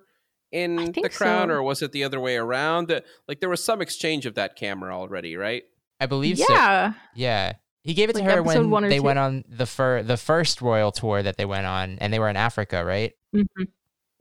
in 0.52 0.92
the 0.94 1.10
crown, 1.10 1.50
so. 1.50 1.54
or 1.56 1.64
was 1.64 1.82
it 1.82 1.92
the 1.92 2.04
other 2.04 2.20
way 2.20 2.36
around? 2.38 2.92
Uh, 2.92 3.02
Like 3.28 3.40
there 3.40 3.50
was 3.50 3.64
some 3.64 3.82
exchange 3.82 4.26
of 4.26 4.36
that 4.36 4.56
camera 4.56 4.96
already, 4.98 5.36
right? 5.36 5.64
I 6.00 6.06
believe 6.06 6.38
so. 6.40 6.46
Yeah. 6.50 6.94
Yeah. 7.16 7.54
He 7.84 7.94
gave 7.94 8.10
it 8.10 8.16
to 8.18 8.24
her 8.24 8.44
when 8.44 8.70
one 8.70 8.88
they 8.90 8.98
two. 8.98 9.04
went 9.04 9.20
on 9.20 9.44
the 9.48 9.66
fir- 9.66 10.04
the 10.04 10.18
first 10.18 10.62
royal 10.62 10.92
tour 10.92 11.24
that 11.24 11.38
they 11.38 11.46
went 11.46 11.66
on, 11.66 11.98
and 12.00 12.12
they 12.14 12.20
were 12.20 12.30
in 12.30 12.36
Africa, 12.36 12.84
right? 12.84 13.14
Mhm. 13.36 13.68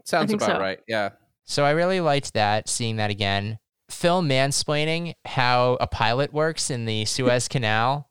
Sounds 0.04 0.32
about 0.32 0.46
so. 0.46 0.58
right. 0.58 0.80
Yeah. 0.88 1.10
So 1.44 1.64
I 1.64 1.70
really 1.70 2.00
liked 2.00 2.34
that, 2.34 2.68
seeing 2.68 2.96
that 2.96 3.10
again. 3.10 3.58
Phil 3.90 4.22
mansplaining 4.22 5.14
how 5.24 5.76
a 5.80 5.86
pilot 5.86 6.32
works 6.32 6.70
in 6.70 6.84
the 6.84 7.04
Suez 7.06 7.48
Canal. 7.48 8.07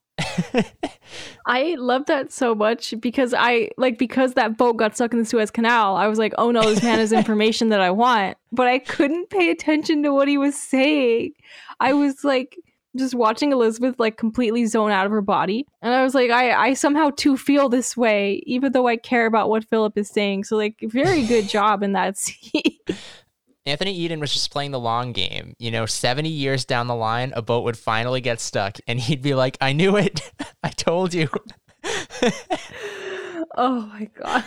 I 1.45 1.75
love 1.77 2.05
that 2.07 2.31
so 2.31 2.55
much 2.55 2.93
because 2.99 3.33
I 3.33 3.69
like 3.77 3.97
because 3.97 4.33
that 4.33 4.57
boat 4.57 4.77
got 4.77 4.95
stuck 4.95 5.13
in 5.13 5.19
the 5.19 5.25
Suez 5.25 5.51
Canal. 5.51 5.95
I 5.95 6.07
was 6.07 6.19
like, 6.19 6.33
"Oh 6.37 6.51
no, 6.51 6.61
this 6.61 6.83
man 6.83 6.99
has 6.99 7.11
information 7.11 7.69
that 7.69 7.81
I 7.81 7.91
want," 7.91 8.37
but 8.51 8.67
I 8.67 8.79
couldn't 8.79 9.29
pay 9.29 9.49
attention 9.49 10.03
to 10.03 10.13
what 10.13 10.27
he 10.27 10.37
was 10.37 10.55
saying. 10.55 11.33
I 11.79 11.93
was 11.93 12.23
like 12.23 12.57
just 12.97 13.13
watching 13.13 13.51
Elizabeth 13.51 13.95
like 13.99 14.17
completely 14.17 14.65
zone 14.65 14.91
out 14.91 15.05
of 15.05 15.11
her 15.11 15.21
body, 15.21 15.67
and 15.81 15.93
I 15.93 16.03
was 16.03 16.15
like, 16.15 16.31
"I 16.31 16.51
I 16.51 16.73
somehow 16.73 17.11
too 17.15 17.37
feel 17.37 17.69
this 17.69 17.95
way, 17.95 18.41
even 18.45 18.71
though 18.71 18.87
I 18.87 18.97
care 18.97 19.25
about 19.25 19.49
what 19.49 19.65
Philip 19.69 19.97
is 19.97 20.09
saying." 20.09 20.45
So 20.45 20.57
like, 20.57 20.75
very 20.81 21.25
good 21.25 21.47
job 21.47 21.83
in 21.83 21.93
that 21.93 22.17
scene. 22.17 22.77
Anthony 23.67 23.93
Eden 23.93 24.21
was 24.21 24.31
just 24.31 24.49
playing 24.49 24.71
the 24.71 24.79
long 24.79 25.11
game. 25.11 25.53
You 25.59 25.71
know, 25.71 25.85
70 25.85 26.29
years 26.29 26.63
down 26.63 26.87
the 26.87 26.95
line, 26.95 27.33
a 27.35 27.41
boat 27.41 27.65
would 27.65 27.77
finally 27.77 28.21
get 28.21 28.39
stuck, 28.39 28.77
and 28.87 28.97
he'd 28.97 29.21
be 29.21 29.35
like, 29.35 29.57
I 29.59 29.73
knew 29.73 29.97
it. 29.97 30.31
I 30.63 30.69
told 30.69 31.13
you. 31.13 31.29
oh 33.57 33.81
my 33.81 34.09
god. 34.19 34.45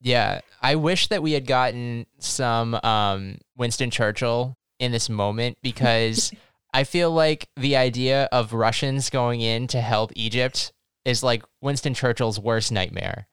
yeah. 0.00 0.40
I 0.62 0.76
wish 0.76 1.08
that 1.08 1.22
we 1.22 1.32
had 1.32 1.46
gotten 1.46 2.06
some 2.20 2.74
um, 2.76 3.38
Winston 3.56 3.90
Churchill 3.90 4.56
in 4.78 4.92
this 4.92 5.08
moment 5.08 5.58
because 5.60 6.32
I 6.72 6.84
feel 6.84 7.10
like 7.10 7.48
the 7.56 7.76
idea 7.76 8.28
of 8.30 8.52
Russians 8.52 9.10
going 9.10 9.40
in 9.40 9.66
to 9.68 9.80
help 9.80 10.12
Egypt 10.14 10.72
is 11.04 11.24
like 11.24 11.42
Winston 11.60 11.94
Churchill's 11.94 12.38
worst 12.38 12.70
nightmare. 12.70 13.26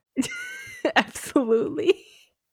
Absolutely. 0.95 2.02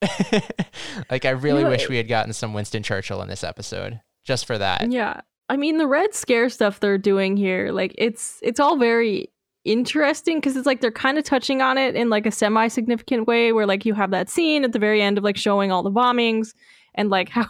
like, 1.10 1.24
I 1.24 1.30
really 1.30 1.62
know, 1.62 1.70
wish 1.70 1.88
we 1.88 1.96
had 1.96 2.08
gotten 2.08 2.32
some 2.32 2.54
Winston 2.54 2.82
Churchill 2.82 3.22
in 3.22 3.28
this 3.28 3.44
episode 3.44 4.00
just 4.24 4.46
for 4.46 4.58
that. 4.58 4.90
Yeah. 4.90 5.20
I 5.50 5.56
mean 5.56 5.78
the 5.78 5.86
red 5.88 6.14
scare 6.14 6.48
stuff 6.48 6.78
they're 6.78 6.96
doing 6.96 7.36
here, 7.36 7.72
like 7.72 7.92
it's 7.98 8.38
it's 8.40 8.60
all 8.60 8.76
very 8.76 9.30
interesting 9.64 10.38
because 10.38 10.56
it's 10.56 10.64
like 10.64 10.80
they're 10.80 10.92
kind 10.92 11.18
of 11.18 11.24
touching 11.24 11.60
on 11.60 11.76
it 11.76 11.96
in 11.96 12.08
like 12.08 12.24
a 12.24 12.30
semi-significant 12.30 13.26
way 13.26 13.52
where 13.52 13.66
like 13.66 13.84
you 13.84 13.92
have 13.92 14.12
that 14.12 14.30
scene 14.30 14.62
at 14.64 14.72
the 14.72 14.78
very 14.78 15.02
end 15.02 15.18
of 15.18 15.24
like 15.24 15.36
showing 15.36 15.72
all 15.72 15.82
the 15.82 15.90
bombings 15.90 16.54
and 16.94 17.10
like 17.10 17.28
how 17.30 17.48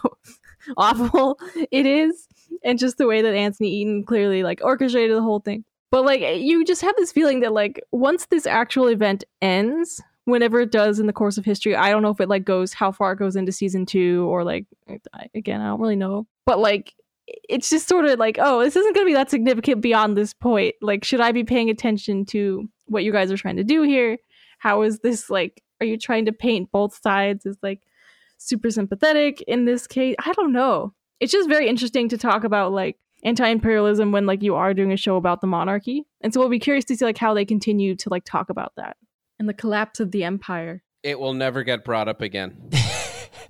awful 0.77 1.39
it 1.71 1.85
is 1.85 2.27
and 2.63 2.79
just 2.79 2.97
the 2.97 3.05
way 3.05 3.21
that 3.21 3.35
Anthony 3.35 3.69
Eden 3.69 4.03
clearly 4.03 4.41
like 4.41 4.61
orchestrated 4.63 5.15
the 5.15 5.21
whole 5.21 5.39
thing. 5.39 5.63
But 5.91 6.03
like 6.03 6.21
you 6.21 6.65
just 6.65 6.81
have 6.81 6.95
this 6.95 7.11
feeling 7.11 7.41
that 7.41 7.53
like 7.53 7.83
once 7.91 8.25
this 8.25 8.47
actual 8.47 8.87
event 8.87 9.25
ends, 9.43 10.01
whenever 10.25 10.61
it 10.61 10.71
does 10.71 10.99
in 10.99 11.07
the 11.07 11.13
course 11.13 11.37
of 11.37 11.45
history, 11.45 11.75
I 11.75 11.89
don't 11.89 12.01
know 12.01 12.09
if 12.09 12.19
it 12.19 12.29
like 12.29 12.45
goes 12.45 12.73
how 12.73 12.91
far 12.91 13.13
it 13.13 13.19
goes 13.19 13.35
into 13.35 13.51
season 13.51 13.85
2 13.85 14.27
or 14.29 14.43
like 14.43 14.65
again, 15.33 15.61
I 15.61 15.67
don't 15.67 15.81
really 15.81 15.95
know. 15.95 16.27
But 16.45 16.59
like 16.59 16.93
it's 17.49 17.69
just 17.69 17.87
sort 17.87 18.05
of 18.05 18.19
like, 18.19 18.37
oh, 18.39 18.61
this 18.61 18.75
isn't 18.75 18.93
going 18.93 19.05
to 19.05 19.09
be 19.09 19.13
that 19.13 19.29
significant 19.29 19.81
beyond 19.81 20.17
this 20.17 20.33
point. 20.33 20.75
Like, 20.81 21.03
should 21.03 21.21
I 21.21 21.31
be 21.31 21.43
paying 21.43 21.69
attention 21.69 22.25
to 22.27 22.67
what 22.85 23.03
you 23.03 23.11
guys 23.11 23.31
are 23.31 23.37
trying 23.37 23.57
to 23.57 23.63
do 23.63 23.83
here? 23.83 24.17
How 24.59 24.81
is 24.81 24.99
this 24.99 25.29
like? 25.29 25.63
Are 25.79 25.85
you 25.85 25.97
trying 25.97 26.25
to 26.25 26.33
paint 26.33 26.71
both 26.71 26.99
sides 27.01 27.45
as 27.45 27.57
like 27.63 27.81
super 28.37 28.69
sympathetic 28.69 29.41
in 29.43 29.65
this 29.65 29.87
case? 29.87 30.15
I 30.23 30.33
don't 30.33 30.51
know. 30.51 30.93
It's 31.19 31.31
just 31.31 31.49
very 31.49 31.67
interesting 31.67 32.09
to 32.09 32.17
talk 32.17 32.43
about 32.43 32.71
like 32.71 32.97
anti-imperialism 33.23 34.11
when 34.11 34.25
like 34.25 34.43
you 34.43 34.55
are 34.55 34.73
doing 34.73 34.91
a 34.91 34.97
show 34.97 35.15
about 35.15 35.41
the 35.41 35.47
monarchy, 35.47 36.05
and 36.21 36.33
so 36.33 36.39
we'll 36.39 36.49
be 36.49 36.59
curious 36.59 36.85
to 36.85 36.95
see 36.95 37.05
like 37.05 37.17
how 37.17 37.33
they 37.33 37.45
continue 37.45 37.95
to 37.95 38.09
like 38.09 38.25
talk 38.25 38.49
about 38.49 38.73
that 38.77 38.97
and 39.41 39.49
the 39.49 39.53
collapse 39.55 39.99
of 39.99 40.11
the 40.11 40.23
empire. 40.23 40.83
It 41.01 41.19
will 41.19 41.33
never 41.33 41.63
get 41.63 41.83
brought 41.83 42.07
up 42.07 42.21
again. 42.21 42.69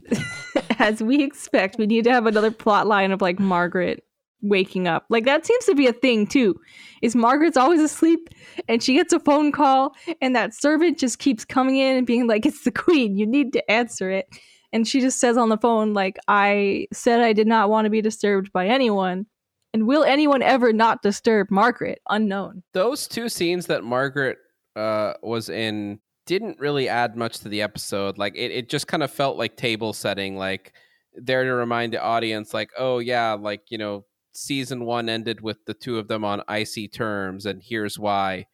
as 0.80 1.04
we 1.04 1.22
expect, 1.22 1.78
we 1.78 1.86
need 1.86 2.06
to 2.06 2.12
have 2.12 2.26
another 2.26 2.50
plot 2.50 2.88
line 2.88 3.12
of 3.12 3.22
like 3.22 3.40
Margaret 3.40 4.02
waking 4.42 4.88
up. 4.88 5.06
Like 5.10 5.26
that 5.26 5.46
seems 5.46 5.66
to 5.66 5.76
be 5.76 5.88
a 5.88 5.94
thing 5.94 6.28
too. 6.28 6.56
Is 7.02 7.14
Margaret's 7.14 7.58
always 7.58 7.82
asleep 7.82 8.30
and 8.70 8.82
she 8.82 8.94
gets 8.94 9.12
a 9.12 9.20
phone 9.20 9.52
call 9.52 9.94
and 10.22 10.34
that 10.34 10.54
servant 10.54 10.98
just 10.98 11.20
keeps 11.20 11.44
coming 11.44 11.76
in 11.76 11.98
and 11.98 12.08
being 12.08 12.26
like, 12.26 12.46
It's 12.46 12.64
the 12.64 12.72
queen, 12.72 13.18
you 13.18 13.28
need 13.28 13.52
to 13.52 13.72
answer 13.72 14.10
it. 14.10 14.28
And 14.72 14.88
she 14.88 15.02
just 15.02 15.20
says 15.20 15.36
on 15.36 15.50
the 15.50 15.58
phone, 15.58 15.94
like, 15.94 16.18
I 16.30 16.88
said 16.94 17.20
I 17.20 17.34
did 17.34 17.48
not 17.48 17.70
want 17.70 17.84
to 17.86 17.90
be 17.90 18.02
disturbed 18.02 18.54
by 18.54 18.68
anyone. 18.68 19.26
And 19.74 19.86
will 19.86 20.06
anyone 20.06 20.42
ever 20.42 20.72
not 20.72 21.02
disturb 21.02 21.52
Margaret? 21.52 22.00
Unknown. 22.10 22.64
Those 22.72 23.06
two 23.06 23.28
scenes 23.28 23.66
that 23.66 23.84
Margaret 23.84 24.38
uh, 24.76 25.14
was 25.22 25.50
in 25.50 26.00
didn't 26.26 26.60
really 26.60 26.88
add 26.88 27.16
much 27.16 27.40
to 27.40 27.50
the 27.50 27.62
episode. 27.62 28.18
Like 28.18 28.36
it, 28.36 28.52
it 28.52 28.70
just 28.70 28.88
kind 28.88 29.04
of 29.04 29.12
felt 29.12 29.38
like 29.38 29.58
table 29.58 29.94
setting, 29.94 30.38
like 30.38 30.74
there 31.14 31.44
to 31.44 31.54
remind 31.54 31.94
the 31.94 32.02
audience, 32.02 32.54
like, 32.54 32.70
oh 32.78 33.00
yeah, 33.00 33.34
like 33.34 33.64
you 33.70 33.78
know, 33.78 34.06
season 34.34 34.86
one 34.86 35.10
ended 35.10 35.42
with 35.42 35.58
the 35.66 35.74
two 35.74 35.98
of 35.98 36.08
them 36.08 36.24
on 36.24 36.44
icy 36.48 36.88
terms, 36.88 37.46
and 37.46 37.62
here's 37.64 38.00
why, 38.00 38.46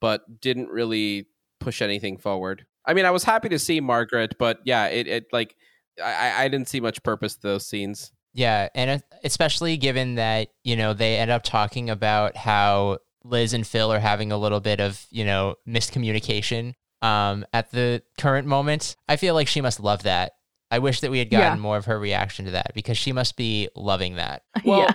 but 0.00 0.40
didn't 0.40 0.68
really 0.68 1.26
push 1.60 1.80
anything 1.80 2.18
forward. 2.18 2.66
I 2.84 2.94
mean, 2.94 3.04
I 3.04 3.10
was 3.10 3.24
happy 3.24 3.48
to 3.50 3.58
see 3.58 3.80
Margaret, 3.80 4.34
but 4.38 4.58
yeah, 4.64 4.86
it, 4.86 5.06
it 5.06 5.26
like 5.32 5.54
I, 6.02 6.44
I 6.44 6.48
didn't 6.48 6.68
see 6.68 6.80
much 6.80 7.02
purpose 7.02 7.36
to 7.36 7.42
those 7.42 7.66
scenes. 7.66 8.12
Yeah, 8.34 8.68
and 8.74 9.02
especially 9.24 9.76
given 9.76 10.14
that, 10.16 10.48
you 10.64 10.74
know, 10.74 10.94
they 10.94 11.16
end 11.16 11.30
up 11.30 11.42
talking 11.42 11.90
about 11.90 12.36
how 12.36 12.98
Liz 13.24 13.52
and 13.52 13.66
Phil 13.66 13.92
are 13.92 14.00
having 14.00 14.32
a 14.32 14.36
little 14.36 14.60
bit 14.60 14.80
of, 14.80 15.04
you 15.10 15.24
know, 15.24 15.56
miscommunication 15.68 16.74
um, 17.00 17.44
at 17.52 17.70
the 17.70 18.02
current 18.18 18.46
moment. 18.46 18.96
I 19.08 19.16
feel 19.16 19.34
like 19.34 19.48
she 19.48 19.60
must 19.60 19.80
love 19.80 20.04
that. 20.04 20.32
I 20.70 20.78
wish 20.78 21.00
that 21.00 21.10
we 21.10 21.18
had 21.18 21.30
gotten 21.30 21.58
Yeah. 21.58 21.62
more 21.62 21.76
of 21.76 21.84
her 21.86 21.98
reaction 21.98 22.46
to 22.46 22.50
that 22.52 22.72
because 22.74 22.96
she 22.96 23.12
must 23.12 23.36
be 23.36 23.68
loving 23.76 24.16
that. 24.16 24.42
Well, 24.64 24.80
yeah. 24.80 24.94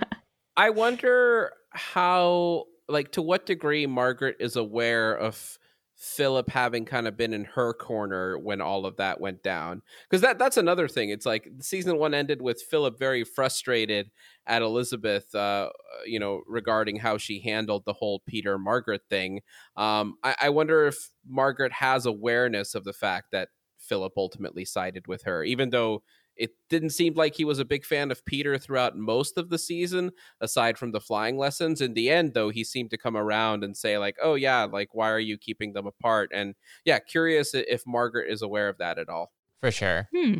I 0.55 0.69
wonder 0.71 1.51
how, 1.71 2.65
like, 2.87 3.11
to 3.13 3.21
what 3.21 3.45
degree 3.45 3.85
Margaret 3.85 4.37
is 4.39 4.55
aware 4.55 5.13
of 5.13 5.59
Philip 5.99 6.51
having 6.51 6.85
kind 6.85 7.07
of 7.07 7.17
been 7.17 7.33
in 7.33 7.43
her 7.43 7.73
corner 7.73 8.37
when 8.37 8.61
all 8.61 8.85
of 8.85 8.97
that 8.97 9.19
went 9.19 9.41
down. 9.41 9.81
Because 10.07 10.21
that 10.21 10.37
that's 10.37 10.55
another 10.55 10.87
thing. 10.87 11.09
It's 11.09 11.25
like 11.25 11.49
season 11.59 11.97
one 11.97 12.13
ended 12.13 12.39
with 12.39 12.61
Philip 12.61 12.99
very 12.99 13.23
frustrated 13.23 14.11
at 14.45 14.61
Elizabeth, 14.61 15.33
uh, 15.33 15.69
you 16.05 16.19
know, 16.19 16.41
regarding 16.47 16.97
how 16.97 17.17
she 17.17 17.39
handled 17.39 17.83
the 17.85 17.93
whole 17.93 18.21
Peter 18.27 18.59
Margaret 18.59 19.01
thing. 19.09 19.41
Um, 19.75 20.17
I, 20.23 20.35
I 20.41 20.49
wonder 20.49 20.85
if 20.85 21.09
Margaret 21.27 21.73
has 21.73 22.05
awareness 22.05 22.75
of 22.75 22.83
the 22.83 22.93
fact 22.93 23.31
that 23.31 23.49
Philip 23.79 24.13
ultimately 24.17 24.65
sided 24.65 25.07
with 25.07 25.23
her, 25.23 25.43
even 25.43 25.71
though 25.71 26.03
it 26.37 26.51
didn't 26.69 26.91
seem 26.91 27.13
like 27.13 27.35
he 27.35 27.45
was 27.45 27.59
a 27.59 27.65
big 27.65 27.85
fan 27.85 28.11
of 28.11 28.25
Peter 28.25 28.57
throughout 28.57 28.97
most 28.97 29.37
of 29.37 29.49
the 29.49 29.57
season, 29.57 30.11
aside 30.41 30.77
from 30.77 30.91
the 30.91 31.01
flying 31.01 31.37
lessons. 31.37 31.81
In 31.81 31.93
the 31.93 32.09
end, 32.09 32.33
though, 32.33 32.49
he 32.49 32.63
seemed 32.63 32.91
to 32.91 32.97
come 32.97 33.17
around 33.17 33.63
and 33.63 33.75
say, 33.75 33.97
like, 33.97 34.17
oh, 34.21 34.35
yeah, 34.35 34.63
like, 34.63 34.93
why 34.93 35.09
are 35.09 35.19
you 35.19 35.37
keeping 35.37 35.73
them 35.73 35.87
apart? 35.87 36.31
And 36.33 36.55
yeah, 36.85 36.99
curious 36.99 37.53
if 37.53 37.83
Margaret 37.85 38.31
is 38.31 38.41
aware 38.41 38.69
of 38.69 38.77
that 38.77 38.97
at 38.97 39.09
all. 39.09 39.31
For 39.59 39.71
sure. 39.71 40.07
Hmm. 40.15 40.39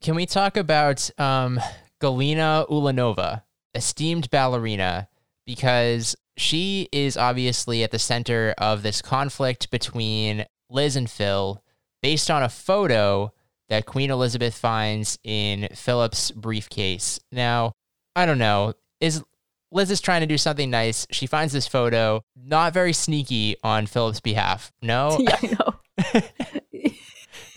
Can 0.00 0.14
we 0.14 0.26
talk 0.26 0.56
about 0.56 1.10
um, 1.18 1.60
Galina 2.00 2.68
Ulanova, 2.68 3.42
esteemed 3.74 4.30
ballerina, 4.30 5.08
because 5.46 6.16
she 6.36 6.88
is 6.92 7.16
obviously 7.16 7.82
at 7.82 7.90
the 7.90 7.98
center 7.98 8.54
of 8.58 8.82
this 8.82 9.00
conflict 9.00 9.70
between 9.70 10.46
Liz 10.68 10.96
and 10.96 11.08
Phil 11.08 11.62
based 12.02 12.30
on 12.30 12.42
a 12.42 12.48
photo 12.48 13.32
that 13.68 13.86
Queen 13.86 14.10
Elizabeth 14.10 14.56
finds 14.56 15.18
in 15.24 15.68
Philip's 15.74 16.30
briefcase. 16.30 17.20
Now, 17.32 17.72
I 18.14 18.26
don't 18.26 18.38
know. 18.38 18.74
Is 19.00 19.22
Liz 19.72 19.90
is 19.90 20.00
trying 20.00 20.20
to 20.20 20.26
do 20.26 20.38
something 20.38 20.70
nice. 20.70 21.06
She 21.10 21.26
finds 21.26 21.52
this 21.52 21.66
photo, 21.66 22.22
not 22.36 22.72
very 22.72 22.92
sneaky 22.92 23.56
on 23.64 23.86
Philip's 23.86 24.20
behalf. 24.20 24.72
No. 24.82 25.16
yeah, 25.20 25.36
I 25.42 25.56
know. 25.58 26.90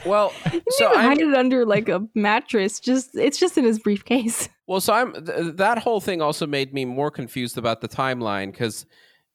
Well, 0.06 0.34
You 0.54 0.62
so 0.70 0.86
so 0.86 0.96
I'm 0.96 1.06
hide 1.06 1.20
it 1.20 1.34
under 1.34 1.65
like 1.65 1.89
a 1.89 2.08
mattress. 2.15 2.80
Just 2.80 3.15
it's 3.15 3.38
just 3.38 3.58
in 3.58 3.65
his 3.65 3.80
briefcase. 3.80 4.50
Well, 4.67 4.82
so 4.82 4.93
I'm 4.93 5.13
th- 5.13 5.56
that 5.56 5.80
whole 5.80 6.02
thing 6.02 6.22
also 6.22 6.48
made 6.48 6.74
me 6.74 6.86
more 6.86 7.12
confused 7.12 7.58
about 7.58 7.82
the 7.82 7.88
timeline 7.88 8.52
because 8.52 8.86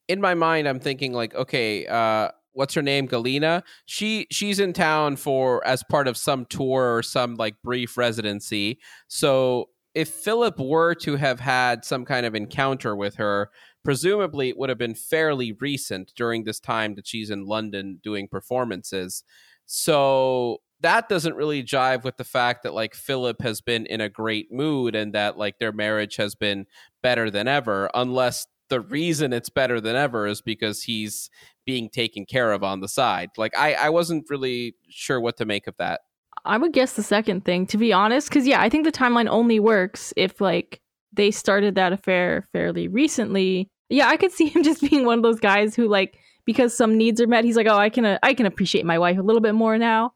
in 0.08 0.20
my 0.20 0.34
mind 0.34 0.68
I'm 0.68 0.80
thinking 0.80 1.12
like, 1.12 1.34
okay, 1.34 1.86
uh, 1.86 2.28
what's 2.52 2.74
her 2.74 2.82
name, 2.82 3.08
Galina? 3.08 3.62
She 3.86 4.26
she's 4.30 4.60
in 4.60 4.72
town 4.72 5.16
for 5.16 5.66
as 5.66 5.82
part 5.82 6.08
of 6.08 6.16
some 6.16 6.44
tour 6.46 6.96
or 6.96 7.02
some 7.02 7.34
like 7.34 7.56
brief 7.62 7.96
residency. 7.96 8.78
So 9.08 9.70
if 9.94 10.08
Philip 10.08 10.58
were 10.58 10.94
to 10.96 11.16
have 11.16 11.40
had 11.40 11.84
some 11.84 12.04
kind 12.04 12.24
of 12.24 12.34
encounter 12.34 12.96
with 12.96 13.16
her, 13.16 13.50
presumably 13.84 14.48
it 14.48 14.56
would 14.56 14.68
have 14.68 14.78
been 14.78 14.94
fairly 14.94 15.52
recent 15.52 16.12
during 16.16 16.44
this 16.44 16.60
time 16.60 16.94
that 16.94 17.06
she's 17.06 17.30
in 17.30 17.44
London 17.44 18.00
doing 18.02 18.28
performances. 18.28 19.22
So 19.66 20.58
that 20.80 21.08
doesn't 21.08 21.36
really 21.36 21.62
jive 21.62 22.04
with 22.04 22.16
the 22.16 22.24
fact 22.24 22.62
that 22.62 22.74
like 22.74 22.94
Philip 22.94 23.40
has 23.42 23.60
been 23.60 23.86
in 23.86 24.00
a 24.00 24.08
great 24.08 24.50
mood 24.50 24.94
and 24.94 25.14
that 25.14 25.38
like 25.38 25.58
their 25.58 25.72
marriage 25.72 26.16
has 26.16 26.34
been 26.34 26.66
better 27.02 27.30
than 27.30 27.46
ever, 27.46 27.90
unless 27.94 28.46
the 28.72 28.80
reason 28.80 29.34
it's 29.34 29.50
better 29.50 29.82
than 29.82 29.96
ever 29.96 30.26
is 30.26 30.40
because 30.40 30.82
he's 30.82 31.28
being 31.66 31.90
taken 31.90 32.24
care 32.24 32.52
of 32.52 32.64
on 32.64 32.80
the 32.80 32.88
side. 32.88 33.28
Like 33.36 33.54
I, 33.54 33.74
I 33.74 33.90
wasn't 33.90 34.30
really 34.30 34.74
sure 34.88 35.20
what 35.20 35.36
to 35.36 35.44
make 35.44 35.66
of 35.66 35.76
that. 35.76 36.00
I 36.46 36.56
would 36.56 36.72
guess 36.72 36.94
the 36.94 37.02
second 37.02 37.44
thing, 37.44 37.66
to 37.66 37.76
be 37.76 37.92
honest, 37.92 38.30
because 38.30 38.46
yeah, 38.46 38.62
I 38.62 38.70
think 38.70 38.86
the 38.86 38.90
timeline 38.90 39.28
only 39.28 39.60
works 39.60 40.14
if 40.16 40.40
like 40.40 40.80
they 41.12 41.30
started 41.30 41.74
that 41.74 41.92
affair 41.92 42.46
fairly 42.50 42.88
recently. 42.88 43.68
Yeah, 43.90 44.08
I 44.08 44.16
could 44.16 44.32
see 44.32 44.48
him 44.48 44.62
just 44.62 44.80
being 44.80 45.04
one 45.04 45.18
of 45.18 45.22
those 45.22 45.38
guys 45.38 45.76
who 45.76 45.86
like 45.86 46.18
because 46.46 46.74
some 46.74 46.96
needs 46.96 47.20
are 47.20 47.26
met, 47.26 47.44
he's 47.44 47.56
like, 47.56 47.68
oh, 47.68 47.76
I 47.76 47.90
can 47.90 48.06
uh, 48.06 48.18
I 48.22 48.32
can 48.32 48.46
appreciate 48.46 48.86
my 48.86 48.98
wife 48.98 49.18
a 49.18 49.22
little 49.22 49.42
bit 49.42 49.54
more 49.54 49.76
now. 49.76 50.14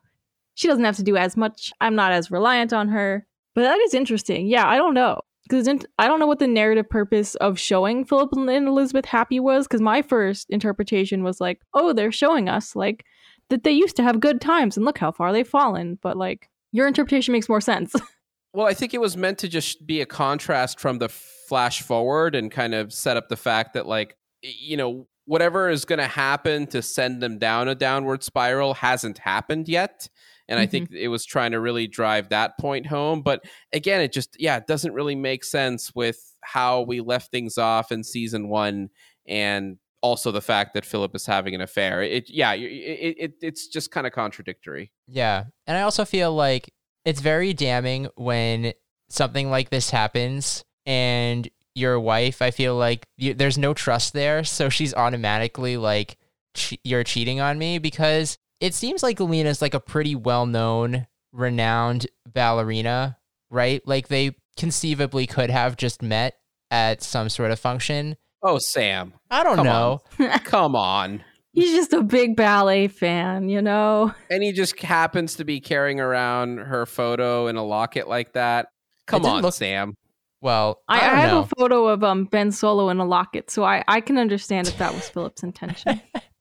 She 0.55 0.67
doesn't 0.67 0.85
have 0.87 0.97
to 0.97 1.03
do 1.03 1.19
as 1.19 1.37
much. 1.37 1.75
I'm 1.83 1.95
not 1.95 2.13
as 2.13 2.31
reliant 2.31 2.73
on 2.73 2.89
her. 2.89 3.27
But 3.55 3.63
that 3.63 3.79
is 3.81 3.93
interesting. 3.93 4.47
Yeah, 4.47 4.67
I 4.67 4.77
don't 4.79 4.95
know 4.95 5.21
because 5.49 5.69
I 5.99 6.09
don't 6.09 6.19
know 6.21 6.27
what 6.27 6.39
the 6.39 6.49
narrative 6.49 6.89
purpose 6.89 7.35
of 7.37 7.59
showing 7.59 8.05
Philip 8.05 8.33
and 8.33 8.69
Elizabeth 8.69 9.05
happy 9.05 9.41
was. 9.41 9.67
Because 9.67 9.81
my 9.81 10.03
first 10.03 10.51
interpretation 10.51 11.23
was 11.23 11.41
like, 11.41 11.61
oh, 11.75 11.93
they're 11.93 12.13
showing 12.13 12.49
us 12.49 12.75
like 12.75 13.05
that 13.49 13.65
they 13.65 13.73
used 13.73 13.97
to 13.97 14.03
have 14.03 14.21
good 14.21 14.41
times 14.41 14.77
and 14.77 14.85
look 14.85 14.99
how 14.99 15.13
far 15.13 15.33
they've 15.33 15.47
fallen. 15.47 15.99
But 16.03 16.17
like 16.17 16.49
your 16.73 16.87
interpretation 16.87 17.33
makes 17.33 17.49
more 17.49 17.61
sense. 17.61 17.95
well, 18.53 18.67
I 18.67 18.75
think 18.75 18.95
it 18.95 19.01
was 19.01 19.17
meant 19.17 19.39
to 19.39 19.49
just 19.49 19.87
be 19.87 20.01
a 20.01 20.07
contrast 20.07 20.81
from 20.81 20.99
the 20.99 21.09
flash 21.09 21.83
forward 21.83 22.35
and 22.35 22.51
kind 22.51 22.75
of 22.75 22.93
set 22.93 23.17
up 23.17 23.29
the 23.29 23.37
fact 23.37 23.75
that 23.75 23.87
like 23.87 24.17
you 24.43 24.77
know 24.77 25.07
whatever 25.25 25.69
is 25.69 25.85
going 25.85 25.99
to 25.99 26.07
happen 26.07 26.67
to 26.69 26.83
send 26.83 27.23
them 27.23 27.39
down 27.39 27.69
a 27.69 27.75
downward 27.75 28.23
spiral 28.23 28.75
hasn't 28.75 29.19
happened 29.19 29.69
yet 29.69 30.09
and 30.49 30.59
mm-hmm. 30.59 30.63
i 30.63 30.67
think 30.67 30.91
it 30.93 31.09
was 31.09 31.25
trying 31.25 31.53
to 31.53 31.61
really 31.61 31.87
drive 31.87 32.29
that 32.29 32.59
point 32.59 32.87
home 32.87 33.23
but 33.23 33.45
again 33.73 34.01
it 34.01 34.13
just 34.13 34.37
yeah 34.41 34.57
it 34.57 34.67
doesn't 34.67 34.93
really 34.93 35.15
make 35.15 35.45
sense 35.45 35.93
with 35.95 36.19
how 36.43 36.83
we 36.83 37.01
left 37.01 37.31
things 37.31 37.59
off 37.59 37.93
in 37.93 38.03
season 38.03 38.49
one 38.49 38.89
and 39.27 39.79
also 40.03 40.31
the 40.31 40.41
fact 40.41 40.75
that 40.75 40.85
philip 40.85 41.15
is 41.15 41.27
having 41.27 41.55
an 41.55 41.61
affair 41.61 42.03
it 42.03 42.29
yeah 42.29 42.53
it, 42.53 43.17
it 43.19 43.33
it's 43.41 43.67
just 43.69 43.91
kind 43.91 44.07
of 44.07 44.13
contradictory 44.13 44.93
yeah 45.09 45.45
and 45.67 45.77
i 45.77 45.83
also 45.83 46.05
feel 46.05 46.33
like 46.35 46.73
it's 47.05 47.21
very 47.21 47.53
damning 47.53 48.09
when 48.17 48.73
something 49.09 49.51
like 49.51 49.71
this 49.71 49.91
happens 49.91 50.65
and 50.85 51.49
your 51.77 52.01
wife, 52.01 52.41
I 52.41 52.51
feel 52.51 52.75
like 52.75 53.07
you, 53.19 53.35
there's 53.35 53.59
no 53.59 53.75
trust 53.75 54.15
there. 54.15 54.43
So 54.43 54.69
she's 54.69 54.95
automatically 54.95 55.77
like, 55.77 56.17
che- 56.55 56.81
you're 56.83 57.05
cheating 57.05 57.39
on 57.39 57.59
me 57.59 57.79
because 57.79 58.39
it 58.61 58.75
seems 58.75 59.03
like 59.03 59.21
Alina 59.21 59.49
is 59.51 59.63
like 59.63 59.75
a 59.75 59.81
pretty 59.81 60.15
well 60.15 60.47
known, 60.47 61.07
renowned 61.33 62.07
ballerina, 62.27 63.19
right? 63.51 63.87
Like 63.87 64.09
they 64.09 64.37
conceivably 64.57 65.27
could 65.27 65.51
have 65.51 65.77
just 65.77 66.03
met 66.03 66.35
at 66.71 67.03
some 67.03 67.29
sort 67.29 67.51
of 67.51 67.61
function. 67.61 68.17
Oh, 68.43 68.59
Sam. 68.59 69.13
I 69.31 69.43
don't 69.43 69.57
Come 69.57 69.67
know. 69.67 70.01
On. 70.19 70.39
Come 70.45 70.77
on. 70.77 71.25
He's 71.53 71.73
just 71.73 71.93
a 71.95 72.03
big 72.03 72.37
ballet 72.37 72.89
fan, 72.89 73.49
you 73.49 73.63
know? 73.63 74.13
And 74.31 74.43
he 74.43 74.53
just 74.53 74.79
happens 74.81 75.37
to 75.37 75.45
be 75.45 75.59
carrying 75.61 76.01
around 76.01 76.59
her 76.59 76.85
photo 76.85 77.47
in 77.47 77.57
a 77.57 77.65
locket 77.65 78.09
like 78.09 78.35
that. 78.35 78.69
Come 79.07 79.25
on, 79.25 79.41
look, 79.41 79.55
Sam. 79.55 79.95
Well, 80.43 80.83
I, 80.87 81.01
I, 81.01 81.13
I 81.13 81.15
have 81.17 81.31
know. 81.31 81.41
a 81.41 81.47
photo 81.59 81.87
of 81.89 82.05
um 82.05 82.27
Ben 82.27 82.53
Solo 82.53 82.91
in 82.91 82.99
a 82.99 83.07
locket, 83.07 83.51
so 83.51 83.65
I 83.65 83.83
I 83.89 84.01
can 84.01 84.19
understand 84.19 84.69
if 84.69 84.77
that 84.79 84.93
was 84.93 85.09
Philip's 85.09 85.43
intention. 85.43 86.01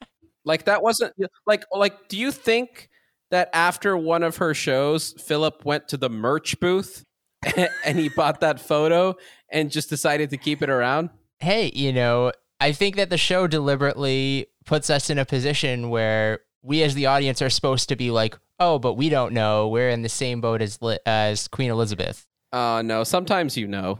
like 0.45 0.65
that 0.65 0.81
wasn't 0.81 1.13
like 1.45 1.65
like. 1.71 2.07
Do 2.07 2.17
you 2.17 2.31
think 2.31 2.89
that 3.31 3.49
after 3.53 3.97
one 3.97 4.23
of 4.23 4.37
her 4.37 4.53
shows, 4.53 5.13
Philip 5.13 5.65
went 5.65 5.87
to 5.89 5.97
the 5.97 6.09
merch 6.09 6.59
booth 6.59 7.03
and 7.85 7.99
he 7.99 8.09
bought 8.09 8.39
that 8.39 8.59
photo 8.59 9.15
and 9.51 9.71
just 9.71 9.89
decided 9.89 10.29
to 10.29 10.37
keep 10.37 10.61
it 10.61 10.69
around? 10.69 11.09
Hey, 11.39 11.71
you 11.73 11.91
know, 11.91 12.31
I 12.61 12.71
think 12.71 12.95
that 12.95 13.09
the 13.09 13.17
show 13.17 13.47
deliberately 13.47 14.47
puts 14.65 14.89
us 14.89 15.09
in 15.09 15.17
a 15.17 15.25
position 15.25 15.89
where 15.89 16.39
we 16.61 16.81
as 16.83 16.95
the 16.95 17.07
audience 17.07 17.41
are 17.41 17.49
supposed 17.49 17.89
to 17.89 17.95
be 17.95 18.11
like, 18.11 18.37
"Oh, 18.59 18.79
but 18.79 18.93
we 18.93 19.09
don't 19.09 19.33
know. 19.33 19.67
We're 19.67 19.89
in 19.89 20.01
the 20.01 20.09
same 20.09 20.41
boat 20.41 20.61
as 20.61 20.79
as 21.05 21.47
Queen 21.47 21.71
Elizabeth." 21.71 22.25
Uh 22.51 22.81
no, 22.85 23.03
sometimes 23.03 23.57
you 23.57 23.67
know. 23.67 23.99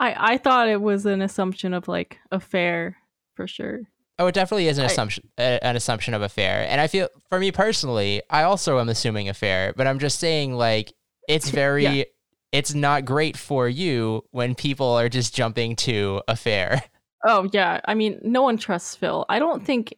I 0.00 0.34
I 0.34 0.38
thought 0.38 0.68
it 0.68 0.80
was 0.80 1.06
an 1.06 1.22
assumption 1.22 1.72
of 1.74 1.88
like 1.88 2.18
affair 2.30 2.96
for 3.34 3.46
sure. 3.46 3.80
Oh, 4.18 4.26
it 4.26 4.34
definitely 4.34 4.68
is 4.68 4.78
an 4.78 4.84
I, 4.84 4.86
assumption 4.86 5.28
an 5.38 5.76
assumption 5.76 6.14
of 6.14 6.22
affair. 6.22 6.66
And 6.68 6.80
I 6.80 6.86
feel 6.86 7.08
for 7.28 7.38
me 7.38 7.52
personally, 7.52 8.22
I 8.30 8.42
also 8.42 8.78
am 8.78 8.88
assuming 8.88 9.28
affair, 9.28 9.74
but 9.76 9.86
I'm 9.86 9.98
just 9.98 10.18
saying 10.18 10.54
like 10.54 10.92
it's 11.28 11.50
very 11.62 11.84
yeah. 11.84 12.04
it's 12.52 12.74
not 12.74 13.04
great 13.04 13.36
for 13.36 13.68
you 13.68 14.24
when 14.30 14.54
people 14.54 14.88
are 14.88 15.08
just 15.08 15.34
jumping 15.34 15.76
to 15.76 16.22
affair. 16.28 16.82
Oh 17.24 17.48
yeah, 17.52 17.80
I 17.84 17.94
mean, 17.94 18.20
no 18.22 18.42
one 18.42 18.56
trusts 18.56 18.94
Phil. 18.94 19.26
I 19.28 19.38
don't 19.38 19.64
think 19.64 19.94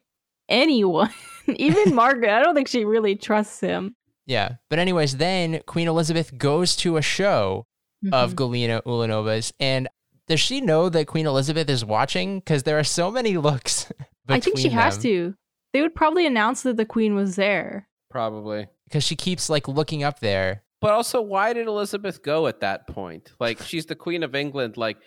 anyone, 0.48 1.12
even 1.46 1.94
Margaret, 1.94 2.30
I 2.30 2.42
don't 2.42 2.54
think 2.54 2.68
she 2.68 2.84
really 2.84 3.16
trusts 3.16 3.60
him. 3.60 3.94
Yeah. 4.26 4.56
But 4.68 4.78
anyways, 4.78 5.16
then 5.16 5.60
Queen 5.66 5.88
Elizabeth 5.88 6.36
goes 6.36 6.76
to 6.76 6.96
a 6.96 7.02
show 7.02 7.66
mm-hmm. 8.04 8.14
of 8.14 8.34
Galina 8.34 8.82
Ulanova's 8.84 9.52
and 9.60 9.88
does 10.26 10.40
she 10.40 10.60
know 10.60 10.90
that 10.90 11.06
Queen 11.06 11.26
Elizabeth 11.26 11.70
is 11.70 11.84
watching? 11.84 12.38
Because 12.38 12.62
there 12.64 12.78
are 12.78 12.84
so 12.84 13.10
many 13.10 13.36
looks. 13.38 13.90
I 14.28 14.40
think 14.40 14.58
she 14.58 14.68
them. 14.68 14.78
has 14.78 14.98
to. 14.98 15.34
They 15.72 15.80
would 15.80 15.94
probably 15.94 16.26
announce 16.26 16.62
that 16.62 16.76
the 16.76 16.84
Queen 16.84 17.14
was 17.14 17.36
there. 17.36 17.88
Probably. 18.10 18.66
Because 18.84 19.04
she 19.04 19.16
keeps 19.16 19.50
like 19.50 19.68
looking 19.68 20.02
up 20.02 20.20
there. 20.20 20.64
But 20.80 20.92
also, 20.92 21.20
why 21.20 21.54
did 21.54 21.66
Elizabeth 21.66 22.22
go 22.22 22.46
at 22.46 22.60
that 22.60 22.86
point? 22.86 23.32
Like, 23.40 23.60
she's 23.62 23.86
the 23.86 23.96
Queen 23.96 24.22
of 24.22 24.34
England. 24.34 24.76
Like, 24.76 24.98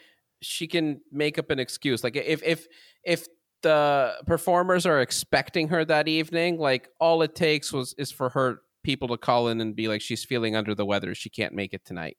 she 0.41 0.67
can 0.67 1.01
make 1.11 1.37
up 1.37 1.49
an 1.49 1.59
excuse. 1.59 2.03
Like, 2.03 2.15
if 2.15 2.43
if 2.43 2.67
if 3.03 3.25
the 3.61 4.15
performers 4.25 4.85
are 4.85 5.01
expecting 5.01 5.67
her 5.69 5.85
that 5.85 6.07
evening, 6.07 6.57
like 6.57 6.89
all 6.99 7.21
it 7.21 7.35
takes 7.35 7.71
was 7.71 7.93
is 7.97 8.11
for 8.11 8.29
her 8.29 8.61
people 8.83 9.07
to 9.09 9.17
call 9.17 9.47
in 9.47 9.61
and 9.61 9.75
be 9.75 9.87
like, 9.87 10.01
she's 10.01 10.25
feeling 10.25 10.55
under 10.55 10.73
the 10.73 10.85
weather. 10.85 11.13
She 11.13 11.29
can't 11.29 11.53
make 11.53 11.73
it 11.73 11.85
tonight. 11.85 12.17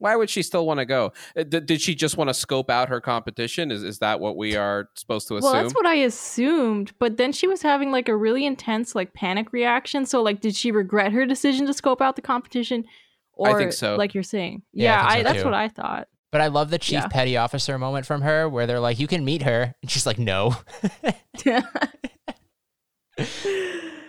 Why 0.00 0.16
would 0.16 0.30
she 0.30 0.42
still 0.42 0.66
want 0.66 0.80
to 0.80 0.86
go? 0.86 1.12
Uh, 1.36 1.44
D- 1.44 1.60
did 1.60 1.80
she 1.80 1.94
just 1.94 2.16
want 2.16 2.28
to 2.28 2.34
scope 2.34 2.70
out 2.70 2.88
her 2.88 3.00
competition? 3.00 3.70
Is 3.70 3.84
is 3.84 3.98
that 3.98 4.18
what 4.18 4.36
we 4.36 4.56
are 4.56 4.88
supposed 4.96 5.28
to 5.28 5.36
assume? 5.36 5.52
Well, 5.52 5.62
that's 5.62 5.74
what 5.74 5.86
I 5.86 5.96
assumed. 5.96 6.92
But 6.98 7.18
then 7.18 7.32
she 7.32 7.46
was 7.46 7.60
having 7.62 7.92
like 7.92 8.08
a 8.08 8.16
really 8.16 8.46
intense 8.46 8.94
like 8.94 9.12
panic 9.12 9.52
reaction. 9.52 10.06
So 10.06 10.22
like, 10.22 10.40
did 10.40 10.56
she 10.56 10.72
regret 10.72 11.12
her 11.12 11.26
decision 11.26 11.66
to 11.66 11.74
scope 11.74 12.00
out 12.00 12.16
the 12.16 12.22
competition? 12.22 12.86
Or 13.34 13.50
I 13.50 13.58
think 13.58 13.74
so. 13.74 13.96
Like 13.96 14.14
you're 14.14 14.22
saying, 14.22 14.62
yeah, 14.72 15.02
yeah 15.02 15.06
I 15.06 15.12
I, 15.12 15.18
so 15.18 15.22
that's 15.22 15.38
too. 15.38 15.44
what 15.44 15.54
I 15.54 15.68
thought. 15.68 16.08
But 16.32 16.40
I 16.40 16.46
love 16.46 16.70
the 16.70 16.78
chief 16.78 16.94
yeah. 16.94 17.08
petty 17.08 17.36
officer 17.36 17.78
moment 17.78 18.06
from 18.06 18.22
her, 18.22 18.48
where 18.48 18.66
they're 18.66 18.80
like, 18.80 18.98
"You 18.98 19.06
can 19.06 19.24
meet 19.24 19.42
her," 19.42 19.74
and 19.82 19.90
she's 19.90 20.06
like, 20.06 20.18
"No." 20.18 20.56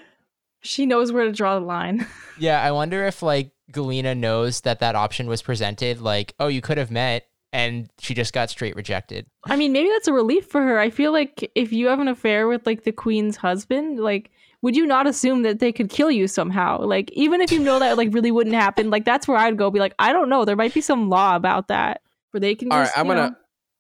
she 0.62 0.86
knows 0.86 1.12
where 1.12 1.26
to 1.26 1.32
draw 1.32 1.60
the 1.60 1.66
line. 1.66 2.08
yeah, 2.40 2.62
I 2.62 2.72
wonder 2.72 3.06
if 3.06 3.22
like 3.22 3.52
Galina 3.72 4.18
knows 4.18 4.62
that 4.62 4.80
that 4.80 4.96
option 4.96 5.28
was 5.28 5.42
presented. 5.42 6.02
Like, 6.02 6.34
oh, 6.40 6.48
you 6.48 6.62
could 6.62 6.78
have 6.78 6.92
met, 6.92 7.28
and 7.52 7.90
she 8.00 8.14
just 8.14 8.34
got 8.34 8.50
straight 8.50 8.76
rejected. 8.76 9.26
I 9.46 9.56
mean, 9.56 9.72
maybe 9.74 9.90
that's 9.90 10.08
a 10.08 10.14
relief 10.14 10.46
for 10.48 10.62
her. 10.62 10.80
I 10.80 10.90
feel 10.90 11.12
like 11.12 11.52
if 11.56 11.74
you 11.74 11.88
have 11.88 12.00
an 12.00 12.08
affair 12.08 12.48
with 12.48 12.66
like 12.66 12.84
the 12.84 12.92
queen's 12.92 13.38
husband, 13.38 14.00
like. 14.00 14.32
Would 14.64 14.76
you 14.76 14.86
not 14.86 15.08
assume 15.08 15.42
that 15.42 15.58
they 15.58 15.72
could 15.72 15.90
kill 15.90 16.12
you 16.12 16.28
somehow? 16.28 16.84
Like, 16.84 17.10
even 17.14 17.42
if 17.42 17.52
you 17.52 17.58
know 17.58 17.80
that 17.80 17.98
like 17.98 18.14
really 18.14 18.30
wouldn't 18.30 18.56
happen, 18.56 18.92
like 18.92 19.06
that's 19.06 19.28
where 19.28 19.36
I'd 19.36 19.58
go. 19.58 19.72
Be 19.72 19.80
like, 19.80 19.96
I 19.98 20.14
don't 20.14 20.30
know. 20.30 20.46
There 20.46 20.56
might 20.56 20.72
be 20.72 20.82
some 20.82 21.10
law 21.10 21.36
about 21.36 21.70
that 21.70 22.04
where 22.30 22.42
they 22.42 22.54
can. 22.54 22.72
All 22.72 22.78
just, 22.78 22.96
right, 22.96 23.02
I'm 23.02 23.08
gonna, 23.08 23.30
know... 23.32 23.36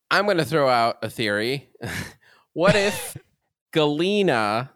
I'm 0.09 0.25
gonna 0.25 0.43
throw 0.43 0.67
out 0.67 0.97
a 1.03 1.09
theory. 1.11 1.69
what 2.53 2.75
if 2.75 3.15
Galina 3.75 4.69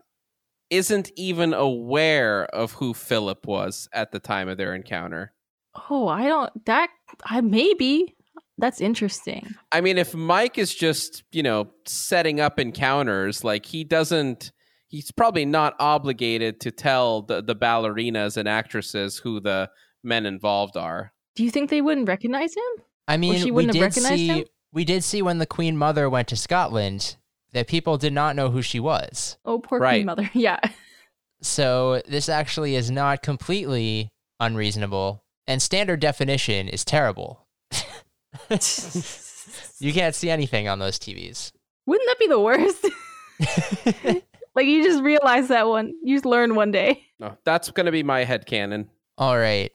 isn't 0.76 1.12
even 1.16 1.54
aware 1.54 2.46
of 2.46 2.74
who 2.74 2.94
Philip 2.94 3.48
was 3.48 3.88
at 3.94 4.12
the 4.12 4.20
time 4.20 4.50
of 4.50 4.58
their 4.58 4.74
encounter. 4.74 5.34
Oh, 5.90 6.08
I 6.08 6.28
don't 6.28 6.66
that 6.66 6.90
I 7.24 7.42
maybe 7.42 8.16
that's 8.58 8.80
interesting. 8.80 9.54
I 9.72 9.82
mean, 9.82 9.98
if 9.98 10.16
Mike 10.16 10.58
is 10.58 10.74
just, 10.74 11.24
you 11.32 11.44
know, 11.44 11.72
setting 11.86 12.40
up 12.40 12.60
encounters, 12.60 13.44
like 13.44 13.66
he 13.66 13.84
doesn't 13.84 14.52
he's 14.88 15.12
probably 15.12 15.46
not 15.46 15.76
obligated 15.80 16.62
to 16.62 16.72
tell 16.72 17.24
the, 17.24 17.42
the 17.42 17.56
ballerinas 17.56 18.38
and 18.38 18.48
actresses 18.48 19.18
who 19.18 19.40
the 19.40 19.70
men 20.04 20.26
involved 20.26 20.78
are. 20.78 21.12
Do 21.36 21.44
you 21.44 21.52
think 21.52 21.70
they 21.70 21.82
wouldn't 21.82 22.08
recognize 22.08 22.56
him? 22.56 22.84
I 23.08 23.18
mean, 23.18 23.42
she 23.42 23.52
wouldn't 23.52 23.74
we 23.74 23.80
did 23.80 23.94
see 23.94 24.28
him? 24.28 24.46
we 24.72 24.86
did 24.86 25.04
see 25.04 25.22
when 25.22 25.40
the 25.40 25.46
Queen 25.46 25.78
Mother 25.78 26.10
went 26.10 26.30
to 26.30 26.36
Scotland 26.36 27.18
that 27.56 27.68
people 27.68 27.98
did 27.98 28.14
not 28.14 28.36
know 28.36 28.52
who 28.52 28.62
she 28.62 28.80
was. 28.80 29.38
Oh, 29.44 29.58
poor 29.58 29.80
right. 29.80 29.98
Queen 29.98 30.06
Mother. 30.06 30.30
Yeah. 30.34 30.60
So 31.42 32.02
this 32.08 32.30
actually 32.30 32.76
is 32.76 32.92
not 32.92 33.24
completely 33.24 34.12
unreasonable, 34.40 35.24
and 35.48 35.62
standard 35.62 36.00
definition 36.00 36.68
is 36.70 36.86
terrible. 36.86 37.48
you 39.80 39.94
can't 39.94 40.16
see 40.16 40.30
anything 40.30 40.68
on 40.68 40.80
those 40.80 41.00
TVs. 41.00 41.52
Wouldn't 41.86 42.08
that 42.08 42.20
be 42.20 42.28
the 42.28 42.40
worst? 42.40 42.86
Like 44.56 44.68
you 44.68 44.84
just 44.84 45.04
realize 45.04 45.50
that 45.50 45.68
one. 45.68 45.94
You 46.02 46.16
just 46.16 46.26
learn 46.26 46.56
one 46.56 46.72
day. 46.72 47.04
No, 47.20 47.38
that's 47.44 47.70
going 47.72 47.86
to 47.88 47.92
be 47.92 48.04
my 48.04 48.24
head 48.24 48.46
canon. 48.46 48.90
All 49.18 49.38
right. 49.38 49.72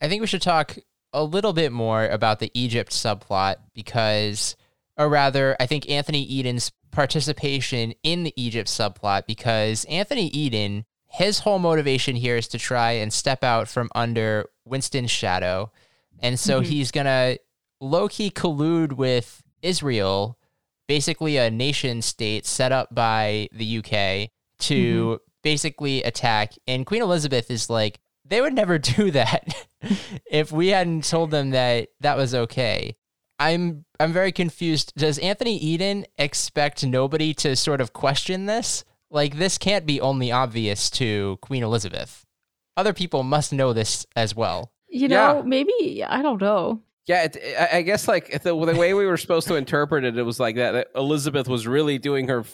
I 0.00 0.08
think 0.08 0.20
we 0.20 0.26
should 0.26 0.42
talk 0.42 0.76
a 1.12 1.22
little 1.22 1.52
bit 1.52 1.72
more 1.72 2.04
about 2.06 2.40
the 2.40 2.50
Egypt 2.52 2.92
subplot 2.92 3.56
because, 3.74 4.56
or 4.96 5.08
rather, 5.08 5.56
I 5.60 5.66
think 5.66 5.88
Anthony 5.88 6.26
Eden's 6.38 6.72
participation 6.98 7.94
in 8.02 8.24
the 8.24 8.32
Egypt 8.34 8.68
subplot 8.68 9.22
because 9.24 9.84
Anthony 9.84 10.26
Eden, 10.30 10.84
his 11.06 11.38
whole 11.38 11.60
motivation 11.60 12.16
here 12.16 12.36
is 12.36 12.48
to 12.48 12.58
try 12.58 12.90
and 12.90 13.12
step 13.12 13.44
out 13.44 13.68
from 13.68 13.88
under 13.94 14.46
Winston's 14.64 15.12
shadow. 15.12 15.70
And 16.18 16.40
so 16.40 16.60
Mhm. 16.60 16.64
he's 16.64 16.90
going 16.90 17.04
to 17.06 17.38
low 17.80 18.08
key 18.08 18.32
collude 18.32 18.94
with 18.94 19.44
Israel, 19.62 20.40
basically 20.88 21.36
a 21.36 21.52
nation 21.52 22.02
state 22.02 22.44
set 22.44 22.72
up 22.72 22.92
by 22.92 23.48
the 23.52 23.64
UK 23.64 24.32
to 24.62 25.20
basically 25.44 26.02
attack. 26.02 26.54
And 26.66 26.84
Queen 26.84 27.02
Elizabeth 27.02 27.48
is 27.48 27.70
like, 27.70 28.00
they 28.24 28.40
would 28.40 28.54
never 28.54 28.76
do 28.96 29.12
that 29.12 29.44
if 30.28 30.50
we 30.50 30.68
hadn't 30.68 31.04
told 31.08 31.30
them 31.30 31.50
that 31.50 31.90
that 32.00 32.16
was 32.16 32.34
okay. 32.34 32.96
I'm 33.38 33.84
I'm 34.00 34.12
very 34.12 34.32
confused. 34.32 34.92
Does 34.96 35.18
Anthony 35.18 35.56
Eden 35.58 36.06
expect 36.18 36.84
nobody 36.84 37.32
to 37.34 37.54
sort 37.56 37.80
of 37.80 37.92
question 37.92 38.46
this? 38.46 38.84
Like 39.10 39.38
this 39.38 39.58
can't 39.58 39.86
be 39.86 40.00
only 40.00 40.30
obvious 40.32 40.90
to 40.90 41.38
Queen 41.40 41.62
Elizabeth. 41.62 42.24
Other 42.76 42.92
people 42.92 43.22
must 43.22 43.52
know 43.52 43.72
this 43.72 44.06
as 44.16 44.34
well. 44.36 44.72
You 44.88 45.08
know, 45.08 45.36
Yeah. 45.38 45.42
maybe 45.44 46.04
I 46.04 46.22
don't 46.22 46.40
know. 46.40 46.82
Yeah, 47.06 47.24
it, 47.24 47.36
I- 47.58 47.78
I 47.78 47.82
guess 47.82 48.06
like 48.08 48.30
the, 48.42 48.50
the 48.54 48.74
way 48.76 48.92
we 48.94 49.06
were 49.06 49.16
supposed 49.16 49.48
to 49.48 49.54
interpret 49.54 50.04
it, 50.04 50.18
it 50.18 50.22
was 50.24 50.38
like 50.38 50.56
that, 50.56 50.72
that 50.72 50.88
Elizabeth 50.94 51.48
was 51.48 51.66
really 51.66 51.98
doing 51.98 52.28
her 52.28 52.44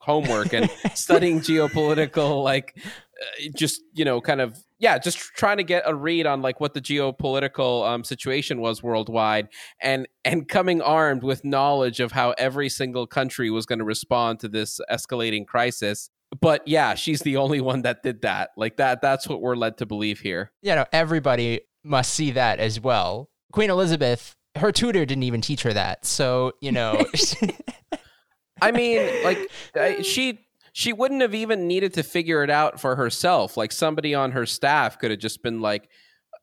homework 0.00 0.52
and 0.52 0.70
studying 0.94 1.40
geopolitical, 1.40 2.42
like 2.44 2.76
uh, 3.22 3.48
just 3.56 3.80
you 3.92 4.04
know, 4.04 4.20
kind 4.20 4.40
of 4.40 4.58
yeah, 4.78 4.98
just 4.98 5.18
trying 5.18 5.56
to 5.58 5.64
get 5.64 5.82
a 5.86 5.94
read 5.94 6.26
on 6.26 6.42
like 6.42 6.60
what 6.60 6.74
the 6.74 6.80
geopolitical 6.80 7.86
um, 7.88 8.04
situation 8.04 8.60
was 8.60 8.82
worldwide, 8.82 9.48
and 9.80 10.06
and 10.24 10.48
coming 10.48 10.80
armed 10.82 11.22
with 11.22 11.44
knowledge 11.44 12.00
of 12.00 12.12
how 12.12 12.32
every 12.38 12.68
single 12.68 13.06
country 13.06 13.50
was 13.50 13.66
going 13.66 13.78
to 13.78 13.84
respond 13.84 14.40
to 14.40 14.48
this 14.48 14.80
escalating 14.90 15.46
crisis. 15.46 16.10
But 16.40 16.66
yeah, 16.66 16.94
she's 16.94 17.20
the 17.20 17.36
only 17.36 17.60
one 17.60 17.82
that 17.82 18.02
did 18.02 18.22
that. 18.22 18.50
Like 18.56 18.76
that, 18.78 19.00
that's 19.00 19.28
what 19.28 19.40
we're 19.40 19.54
led 19.54 19.78
to 19.78 19.86
believe 19.86 20.18
here. 20.20 20.50
You 20.62 20.74
know, 20.74 20.84
everybody 20.92 21.60
must 21.84 22.12
see 22.12 22.32
that 22.32 22.58
as 22.58 22.80
well. 22.80 23.28
Queen 23.52 23.70
Elizabeth, 23.70 24.34
her 24.56 24.72
tutor 24.72 25.06
didn't 25.06 25.22
even 25.22 25.40
teach 25.40 25.62
her 25.62 25.72
that. 25.72 26.04
So, 26.04 26.52
you 26.60 26.72
know, 26.72 27.06
I 28.60 28.72
mean, 28.72 29.24
like 29.24 29.50
I- 29.76 30.02
she 30.02 30.43
she 30.76 30.92
wouldn't 30.92 31.22
have 31.22 31.34
even 31.36 31.68
needed 31.68 31.94
to 31.94 32.02
figure 32.02 32.42
it 32.42 32.50
out 32.50 32.80
for 32.80 32.96
herself. 32.96 33.56
Like 33.56 33.70
somebody 33.70 34.12
on 34.12 34.32
her 34.32 34.44
staff 34.44 34.98
could 34.98 35.12
have 35.12 35.20
just 35.20 35.40
been 35.40 35.60
like, 35.60 35.88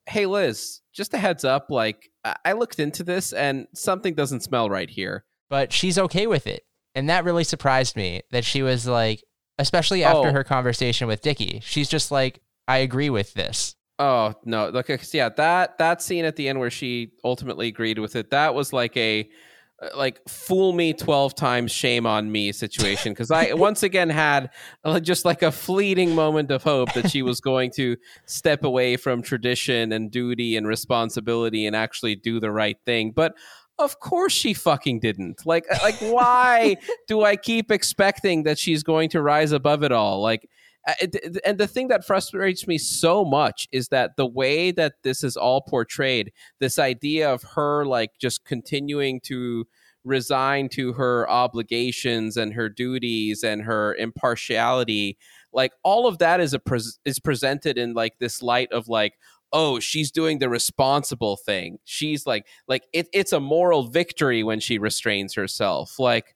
"Hey, 0.08 0.24
Liz, 0.24 0.80
just 0.94 1.12
a 1.12 1.18
heads 1.18 1.44
up. 1.44 1.66
Like 1.70 2.10
I 2.44 2.52
looked 2.54 2.80
into 2.80 3.04
this, 3.04 3.32
and 3.34 3.66
something 3.74 4.14
doesn't 4.14 4.42
smell 4.42 4.68
right 4.68 4.90
here." 4.90 5.24
but 5.50 5.70
she's 5.70 5.98
okay 5.98 6.26
with 6.26 6.46
it. 6.46 6.62
And 6.94 7.10
that 7.10 7.24
really 7.24 7.44
surprised 7.44 7.94
me 7.94 8.22
that 8.30 8.42
she 8.42 8.62
was 8.62 8.86
like, 8.88 9.22
especially 9.58 10.02
after 10.02 10.28
Oh. 10.28 10.32
her 10.32 10.44
conversation 10.44 11.06
with 11.06 11.20
Dickie, 11.20 11.60
she's 11.62 11.90
just 11.90 12.10
like, 12.10 12.40
I 12.66 12.78
agree 12.78 13.10
with 13.10 13.34
this. 13.34 13.76
Oh 13.98 14.32
no! 14.46 14.70
Look, 14.70 14.88
yeah, 15.12 15.28
that 15.28 15.76
that 15.76 16.00
scene 16.00 16.24
at 16.24 16.36
the 16.36 16.48
end 16.48 16.58
where 16.58 16.70
she 16.70 17.12
ultimately 17.22 17.68
agreed 17.68 17.98
with 17.98 18.16
it, 18.16 18.30
that 18.30 18.54
was 18.54 18.72
like 18.72 18.96
a 18.96 19.28
like 19.94 20.20
fool 20.28 20.72
me 20.72 20.92
12 20.92 21.34
times 21.34 21.72
shame 21.72 22.06
on 22.06 22.30
me 22.30 22.52
situation. 22.52 23.12
Because 23.12 23.30
i 23.30 23.52
once 23.52 23.82
again 23.82 24.08
had 24.08 24.50
uh, 24.84 25.00
just 25.00 25.24
like 25.24 25.42
a 25.42 25.52
fleeting 25.52 26.14
moment 26.14 26.50
of 26.50 26.62
hope 26.62 26.92
that 26.94 27.10
she 27.10 27.22
was 27.22 27.40
going 27.40 27.70
to 27.72 27.96
step 28.26 28.64
away 28.64 28.96
from 28.96 29.22
tradition 29.22 29.92
and 29.92 30.10
duty 30.10 30.56
and 30.56 30.66
responsibility 30.66 31.66
and 31.66 31.74
actually 31.76 32.14
do 32.14 32.40
the 32.40 32.50
right 32.50 32.78
thing. 32.84 33.12
But 33.12 33.34
of 33.78 34.00
course 34.00 34.32
she 34.32 34.54
fucking 34.54 35.00
didn't. 35.00 35.44
Like 35.46 35.66
uh, 35.70 35.78
like 35.82 35.96
why 35.96 36.76
do 37.08 37.22
i 37.22 37.36
keep 37.36 37.70
expecting 37.70 38.44
that 38.44 38.58
she's 38.58 38.82
going 38.82 39.08
to 39.10 39.22
rise 39.22 39.52
above 39.52 39.82
it 39.82 39.92
all? 39.92 40.20
Like 40.20 40.44
uh, 40.44 40.48
Uh, 40.86 41.06
and 41.44 41.58
the 41.58 41.66
thing 41.66 41.88
that 41.88 42.04
frustrates 42.04 42.66
me 42.66 42.78
so 42.78 43.24
much 43.24 43.68
is 43.72 43.88
that 43.88 44.16
the 44.16 44.26
way 44.26 44.70
that 44.70 44.94
this 45.02 45.22
is 45.22 45.36
all 45.36 45.60
portrayed 45.60 46.32
this 46.58 46.78
idea 46.78 47.32
of 47.32 47.42
her 47.54 47.84
like 47.84 48.10
just 48.20 48.44
continuing 48.44 49.20
to 49.20 49.64
resign 50.04 50.68
to 50.68 50.92
her 50.94 51.30
obligations 51.30 52.36
and 52.36 52.54
her 52.54 52.68
duties 52.68 53.44
and 53.44 53.62
her 53.62 53.94
impartiality 53.94 55.16
like 55.52 55.72
all 55.82 56.06
of 56.06 56.18
that 56.18 56.40
is 56.40 56.54
a 56.54 56.60
is 57.04 57.20
presented 57.20 57.78
in 57.78 57.94
like 57.94 58.18
this 58.18 58.42
light 58.42 58.72
of 58.72 58.88
like 58.88 59.14
oh 59.52 59.78
she's 59.78 60.10
doing 60.10 60.38
the 60.38 60.48
responsible 60.48 61.36
thing. 61.36 61.78
She's 61.84 62.26
like 62.26 62.46
like 62.66 62.84
it, 62.92 63.08
it's 63.12 63.32
a 63.32 63.40
moral 63.40 63.84
victory 63.84 64.42
when 64.42 64.60
she 64.60 64.78
restrains 64.78 65.34
herself. 65.34 65.98
Like 65.98 66.34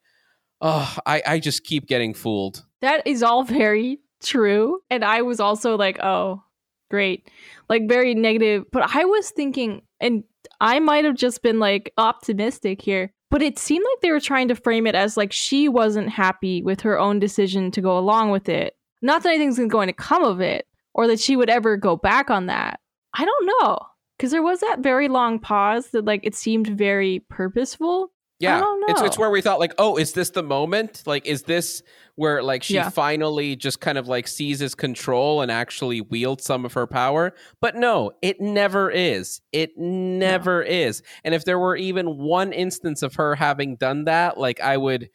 oh 0.61 0.97
i 1.05 1.23
i 1.27 1.39
just 1.39 1.65
keep 1.65 1.87
getting 1.87 2.15
fooled. 2.15 2.65
That 2.83 3.07
is 3.07 3.23
all 3.23 3.45
very 3.45 4.01
true. 4.27 4.81
And 4.91 5.05
I 5.05 5.23
was 5.23 5.41
also 5.41 5.77
like, 5.77 5.99
oh, 6.03 6.43
great. 6.91 7.29
Like 7.69 7.89
very 7.89 8.15
negative. 8.15 8.65
But 8.73 8.95
I 8.95 9.05
was 9.05 9.31
thinking, 9.31 9.83
and 10.01 10.25
I 10.61 10.79
might 10.81 11.05
have 11.05 11.17
just 11.17 11.43
been 11.43 11.59
like 11.59 11.93
optimistic 11.99 12.81
here, 12.81 13.13
but 13.31 13.43
it 13.43 13.59
seemed 13.59 13.85
like 13.85 14.01
they 14.03 14.11
were 14.11 14.21
trying 14.21 14.49
to 14.49 14.55
frame 14.55 14.87
it 14.87 14.95
as 14.95 15.17
like 15.17 15.33
she 15.33 15.69
wasn't 15.69 16.09
happy 16.09 16.63
with 16.63 16.81
her 16.83 16.99
own 16.99 17.19
decision 17.19 17.71
to 17.73 17.81
go 17.81 17.99
along 17.99 18.31
with 18.31 18.49
it. 18.49 18.77
Not 19.03 19.23
that 19.23 19.31
anything's 19.31 19.59
going 19.71 19.89
to 19.89 19.93
come 19.93 20.25
of 20.25 20.41
it 20.41 20.67
or 20.95 21.07
that 21.09 21.21
she 21.21 21.37
would 21.37 21.51
ever 21.51 21.77
go 21.77 21.97
back 21.97 22.31
on 22.31 22.47
that. 22.47 22.81
I 23.15 23.25
don't 23.25 23.47
know. 23.63 23.79
Because 24.17 24.31
there 24.31 24.43
was 24.43 24.61
that 24.61 24.81
very 24.81 25.09
long 25.09 25.39
pause 25.39 25.89
that 25.89 26.07
like 26.07 26.21
it 26.23 26.35
seemed 26.35 26.69
very 26.69 27.23
purposeful. 27.29 28.13
Yeah, 28.39 28.61
don't 28.61 28.91
it's 28.91 29.01
know. 29.01 29.07
it's 29.07 29.19
where 29.19 29.31
we 29.31 29.41
thought 29.41 29.59
like, 29.59 29.73
oh, 29.79 29.97
is 29.97 30.13
this 30.13 30.31
the 30.31 30.43
moment? 30.43 31.03
Like, 31.07 31.25
is 31.27 31.45
this 31.45 31.83
where 32.17 32.43
like 32.43 32.63
she 32.63 32.75
Yeah. 32.75 32.91
finally 32.91 33.57
just 33.57 33.81
kind 33.81 33.97
of 33.97 34.09
like 34.09 34.29
seizes 34.29 34.75
control 34.75 35.41
and 35.41 35.51
actually 35.51 36.03
wields 36.03 36.45
some 36.45 36.65
of 36.67 36.75
her 36.75 36.87
power? 36.87 37.35
But 37.63 37.77
no, 37.77 38.13
it 38.21 38.41
never 38.41 38.91
is. 38.91 39.41
It 39.53 39.79
never 39.79 40.63
is. 40.63 41.03
And 41.25 41.35
if 41.35 41.45
there 41.47 41.59
were 41.59 41.77
even 41.77 42.19
one 42.19 42.53
instance 42.53 43.03
of 43.03 43.15
her 43.15 43.35
having 43.37 43.77
done 43.77 44.05
that, 44.05 44.37
like 44.39 44.61
I 44.61 44.77
would 44.77 45.09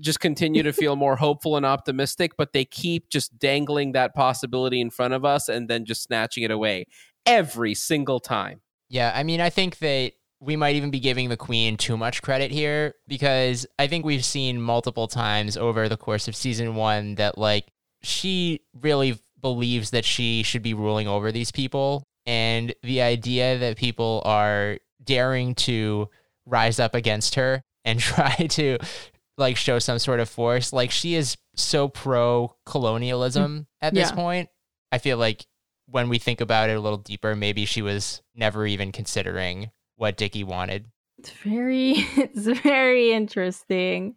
just 0.00 0.20
continue 0.20 0.62
to 0.62 0.72
feel 0.72 0.96
more 0.96 1.16
hopeful 1.26 1.56
and 1.58 1.66
optimistic. 1.66 2.32
But 2.38 2.54
they 2.54 2.64
keep 2.64 3.10
just 3.10 3.38
dangling 3.38 3.92
that 3.92 4.14
possibility 4.14 4.80
in 4.80 4.88
front 4.88 5.12
of 5.12 5.24
us 5.24 5.50
and 5.50 5.68
then 5.68 5.84
just 5.84 6.02
snatching 6.02 6.42
it 6.44 6.50
away 6.50 6.86
every 7.26 7.74
single 7.74 8.20
time. 8.20 8.62
Yeah, 8.88 9.12
I 9.14 9.22
mean, 9.22 9.40
I 9.40 9.50
think 9.50 9.78
that 9.78 10.12
we 10.44 10.56
might 10.56 10.76
even 10.76 10.90
be 10.90 11.00
giving 11.00 11.28
the 11.28 11.36
queen 11.36 11.76
too 11.76 11.96
much 11.96 12.20
credit 12.22 12.50
here 12.50 12.94
because 13.08 13.66
I 13.78 13.86
think 13.86 14.04
we've 14.04 14.24
seen 14.24 14.60
multiple 14.60 15.08
times 15.08 15.56
over 15.56 15.88
the 15.88 15.96
course 15.96 16.28
of 16.28 16.36
season 16.36 16.74
one 16.74 17.14
that, 17.14 17.38
like, 17.38 17.66
she 18.02 18.60
really 18.78 19.18
believes 19.40 19.90
that 19.90 20.04
she 20.04 20.42
should 20.42 20.62
be 20.62 20.74
ruling 20.74 21.08
over 21.08 21.32
these 21.32 21.50
people. 21.50 22.04
And 22.26 22.74
the 22.82 23.00
idea 23.02 23.58
that 23.58 23.76
people 23.76 24.22
are 24.24 24.78
daring 25.02 25.54
to 25.56 26.08
rise 26.46 26.78
up 26.78 26.94
against 26.94 27.36
her 27.36 27.62
and 27.84 27.98
try 28.00 28.34
to, 28.34 28.78
like, 29.38 29.56
show 29.56 29.78
some 29.78 29.98
sort 29.98 30.20
of 30.20 30.28
force, 30.28 30.72
like, 30.72 30.90
she 30.90 31.14
is 31.14 31.36
so 31.56 31.88
pro 31.88 32.54
colonialism 32.66 33.60
mm. 33.60 33.66
at 33.80 33.94
this 33.94 34.10
Yeah. 34.10 34.14
point. 34.14 34.48
I 34.92 34.98
feel 34.98 35.16
like 35.16 35.46
when 35.86 36.08
we 36.08 36.18
think 36.18 36.40
about 36.40 36.70
it 36.70 36.76
a 36.76 36.80
little 36.80 36.98
deeper, 36.98 37.34
maybe 37.34 37.64
she 37.64 37.82
was 37.82 38.22
never 38.34 38.66
even 38.66 38.92
considering 38.92 39.70
what 39.96 40.16
Dickie 40.16 40.44
wanted. 40.44 40.86
It's 41.18 41.30
very, 41.30 41.92
it's 42.16 42.46
very 42.62 43.12
interesting. 43.12 44.16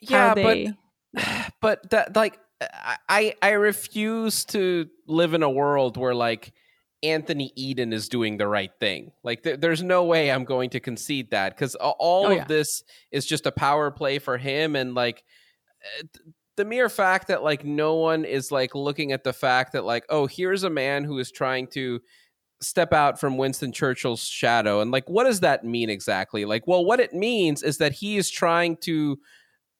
Yeah, 0.00 0.28
how 0.28 0.34
but 0.34 1.52
but 1.60 1.90
that 1.90 2.16
like 2.16 2.38
I- 2.60 2.96
I 3.08 3.34
I 3.42 3.50
refuse 3.52 4.44
to 4.46 4.88
live 5.06 5.34
in 5.34 5.42
a 5.42 5.50
world 5.50 5.96
where 5.96 6.14
like 6.14 6.52
Anthony 7.02 7.52
Eden 7.56 7.92
is 7.92 8.08
doing 8.08 8.36
the 8.36 8.48
right 8.48 8.70
thing. 8.80 9.12
Like 9.22 9.42
there, 9.42 9.56
there's 9.56 9.82
no 9.82 10.04
way 10.04 10.30
I'm 10.30 10.44
going 10.44 10.70
to 10.70 10.80
concede 10.80 11.30
that 11.30 11.54
because 11.54 11.74
all 11.74 12.26
Oh, 12.26 12.38
of 12.38 12.48
this 12.48 12.82
is 13.12 13.26
just 13.26 13.46
a 13.46 13.52
power 13.52 13.90
play 13.90 14.18
for 14.18 14.38
him 14.38 14.74
and 14.76 14.94
like 14.94 15.22
uh, 15.84 16.00
th- 16.00 16.34
the 16.56 16.64
mere 16.64 16.88
fact 16.88 17.28
that 17.28 17.42
like 17.42 17.64
no 17.64 17.96
one 17.96 18.24
is 18.24 18.50
like 18.50 18.74
looking 18.74 19.12
at 19.12 19.24
the 19.24 19.32
fact 19.34 19.72
that 19.72 19.84
like 19.84 20.04
oh 20.08 20.26
here's 20.26 20.64
a 20.64 20.70
man 20.70 21.04
who 21.04 21.18
is 21.18 21.30
trying 21.30 21.66
to 21.68 22.00
step 22.60 22.92
out 22.92 23.20
from 23.20 23.36
Winston 23.36 23.72
Churchill's 23.72 24.24
shadow 24.24 24.80
and 24.80 24.90
like 24.90 25.08
what 25.08 25.24
does 25.24 25.40
that 25.40 25.64
mean 25.64 25.90
exactly? 25.90 26.44
Like 26.44 26.66
well 26.66 26.84
what 26.84 27.00
it 27.00 27.12
means 27.12 27.62
is 27.62 27.78
that 27.78 27.92
he 27.92 28.16
is 28.16 28.30
trying 28.30 28.76
to 28.78 29.18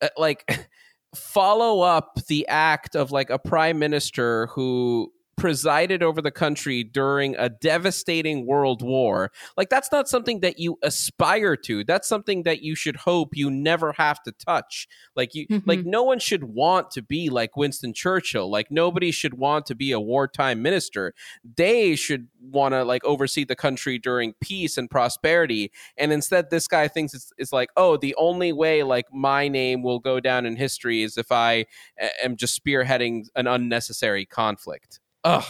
uh, 0.03 0.09
like 0.17 0.69
follow 1.15 1.81
up 1.81 2.19
the 2.29 2.47
act 2.49 2.95
of 2.95 3.11
like 3.11 3.31
a 3.31 3.39
prime 3.39 3.79
minister 3.79 4.49
who 4.49 5.11
presided 5.37 6.03
over 6.03 6.23
the 6.23 6.31
country 6.31 6.83
during 6.83 7.37
a 7.37 7.49
devastating 7.49 8.47
world 8.47 8.83
war. 8.83 9.31
Like 9.57 9.69
that's 9.69 9.93
not 9.93 10.09
something 10.09 10.41
that 10.41 10.59
you 10.59 10.79
aspire 10.83 11.57
to. 11.57 11.85
That's 11.85 12.09
something 12.09 12.45
that 12.45 12.63
you 12.63 12.75
should 12.75 12.97
hope 12.97 13.37
you 13.37 13.51
never 13.51 13.93
have 13.93 14.23
to 14.23 14.33
touch. 14.33 14.89
Like 15.15 15.35
you 15.35 15.47
mm-hmm. 15.47 15.69
like 15.69 15.85
no 15.85 16.03
one 16.03 16.19
should 16.19 16.45
want 16.45 16.91
to 16.93 17.03
be 17.03 17.29
like 17.29 17.57
Winston 17.57 17.93
Churchill. 17.93 18.51
Like 18.51 18.71
nobody 18.71 19.11
should 19.11 19.35
want 19.35 19.67
to 19.67 19.75
be 19.75 19.93
a 19.93 20.01
wartime 20.01 20.63
minister. 20.63 21.13
They 21.57 21.97
should 21.97 22.29
want 22.41 22.73
to 22.73 22.85
like 22.85 23.05
oversee 23.05 23.45
the 23.45 23.57
country 23.57 23.99
during 23.99 24.35
peace 24.41 24.79
and 24.79 24.91
prosperity. 24.91 25.71
And 25.99 26.13
instead 26.13 26.51
this 26.51 26.67
guy 26.67 26.89
thinks 26.89 27.13
it's, 27.13 27.33
it's 27.37 27.53
like, 27.53 27.71
"Oh, 27.77 27.97
the 27.97 28.15
only 28.17 28.53
way 28.53 28.83
like 28.83 29.07
my 29.13 29.49
name 29.49 29.83
will 29.83 29.99
go 29.99 30.21
down 30.21 30.47
in 30.47 30.57
history 30.57 31.03
is 31.03 31.19
if 31.19 31.31
I 31.31 31.67
am 32.23 32.37
just 32.37 32.63
spearheading 32.63 33.29
an 33.37 33.47
unnecessary 33.47 34.25
conflict." 34.25 35.01
Ugh, 35.27 35.45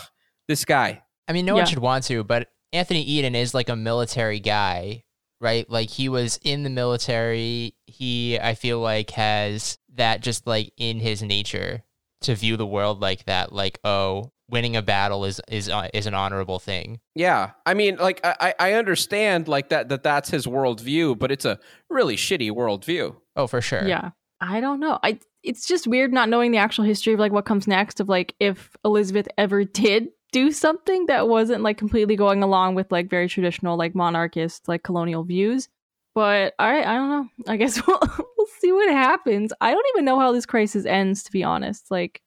this 0.49 0.65
guy. 0.65 1.03
I 1.29 1.33
mean, 1.33 1.47
no 1.47 1.55
yeah. 1.55 1.63
one 1.63 1.67
should 1.67 1.79
want 1.79 2.05
to, 2.05 2.25
but 2.25 2.49
Anthony 2.73 3.03
Eden 3.03 3.35
is 3.35 3.55
like 3.55 3.69
a 3.69 3.77
military 3.77 4.41
guy, 4.41 5.05
right? 5.41 5.69
Like 5.69 5.91
he 5.91 6.09
was 6.09 6.39
in 6.43 6.63
the 6.63 6.71
military. 6.71 7.75
He, 7.87 8.39
I 8.39 8.55
feel 8.55 8.81
like, 8.81 9.11
has 9.11 9.79
that 9.95 10.21
just 10.21 10.47
like 10.47 10.73
in 10.77 11.01
his 11.01 11.23
nature 11.23 11.83
to 12.23 12.35
view 12.35 12.57
the 12.57 12.67
world 12.67 13.01
like 13.01 13.25
that. 13.25 13.53
Like, 13.53 13.79
oh, 13.85 14.33
winning 14.49 14.77
a 14.77 14.83
battle 14.83 15.25
is 15.25 15.41
is 15.49 15.69
uh, 15.69 15.89
is 15.93 16.07
an 16.07 16.15
honorable 16.15 16.59
thing. 16.59 17.01
Yeah, 17.15 17.53
I 17.65 17.75
mean, 17.75 17.97
like 17.97 18.21
I 18.25 18.55
I 18.59 18.73
understand 18.75 19.49
like 19.49 19.71
that 19.71 19.89
that 19.89 20.03
that's 20.03 20.31
his 20.31 20.47
worldview, 20.47 21.19
but 21.19 21.31
it's 21.31 21.45
a 21.45 21.59
really 21.91 22.17
shitty 22.17 22.51
worldview. 22.51 23.17
Oh, 23.35 23.47
for 23.47 23.61
sure. 23.61 23.87
Yeah, 23.87 24.11
I 24.41 24.61
don't 24.61 24.81
know. 24.81 24.99
I 25.03 25.19
it's 25.43 25.67
just 25.67 25.87
weird 25.87 26.13
not 26.13 26.29
knowing 26.29 26.51
the 26.51 26.59
actual 26.59 26.85
history 26.85 27.15
of 27.15 27.21
like 27.21 27.33
what 27.33 27.45
comes 27.45 27.67
next 27.67 28.01
of 28.01 28.09
like 28.09 28.35
if 28.41 28.77
Elizabeth 28.85 29.29
ever 29.39 29.65
did 29.65 30.09
do 30.33 30.51
something 30.51 31.07
that 31.07 31.29
wasn't 31.29 31.63
like 31.63 31.79
completely 31.79 32.17
going 32.17 32.43
along 32.43 32.75
with 32.75 32.91
like 32.91 33.09
very 33.09 33.29
traditional 33.29 33.77
like 33.77 33.95
monarchist 33.95 34.69
like 34.69 34.83
colonial 34.83 35.25
views. 35.25 35.69
But 36.15 36.55
all 36.59 36.71
right, 36.71 36.87
I 36.87 36.95
don't 36.95 37.11
know. 37.11 37.29
I 37.47 37.57
guess 37.57 37.81
we'll 37.87 38.01
we'll 38.01 38.47
see 38.61 38.73
what 38.73 38.91
happens. 38.91 39.53
I 39.61 39.71
don't 39.71 39.87
even 39.95 40.05
know 40.05 40.19
how 40.19 40.33
this 40.33 40.47
crisis 40.47 40.85
ends 40.85 41.23
to 41.25 41.33
be 41.33 41.45
honest. 41.45 41.91
Like 41.91 42.21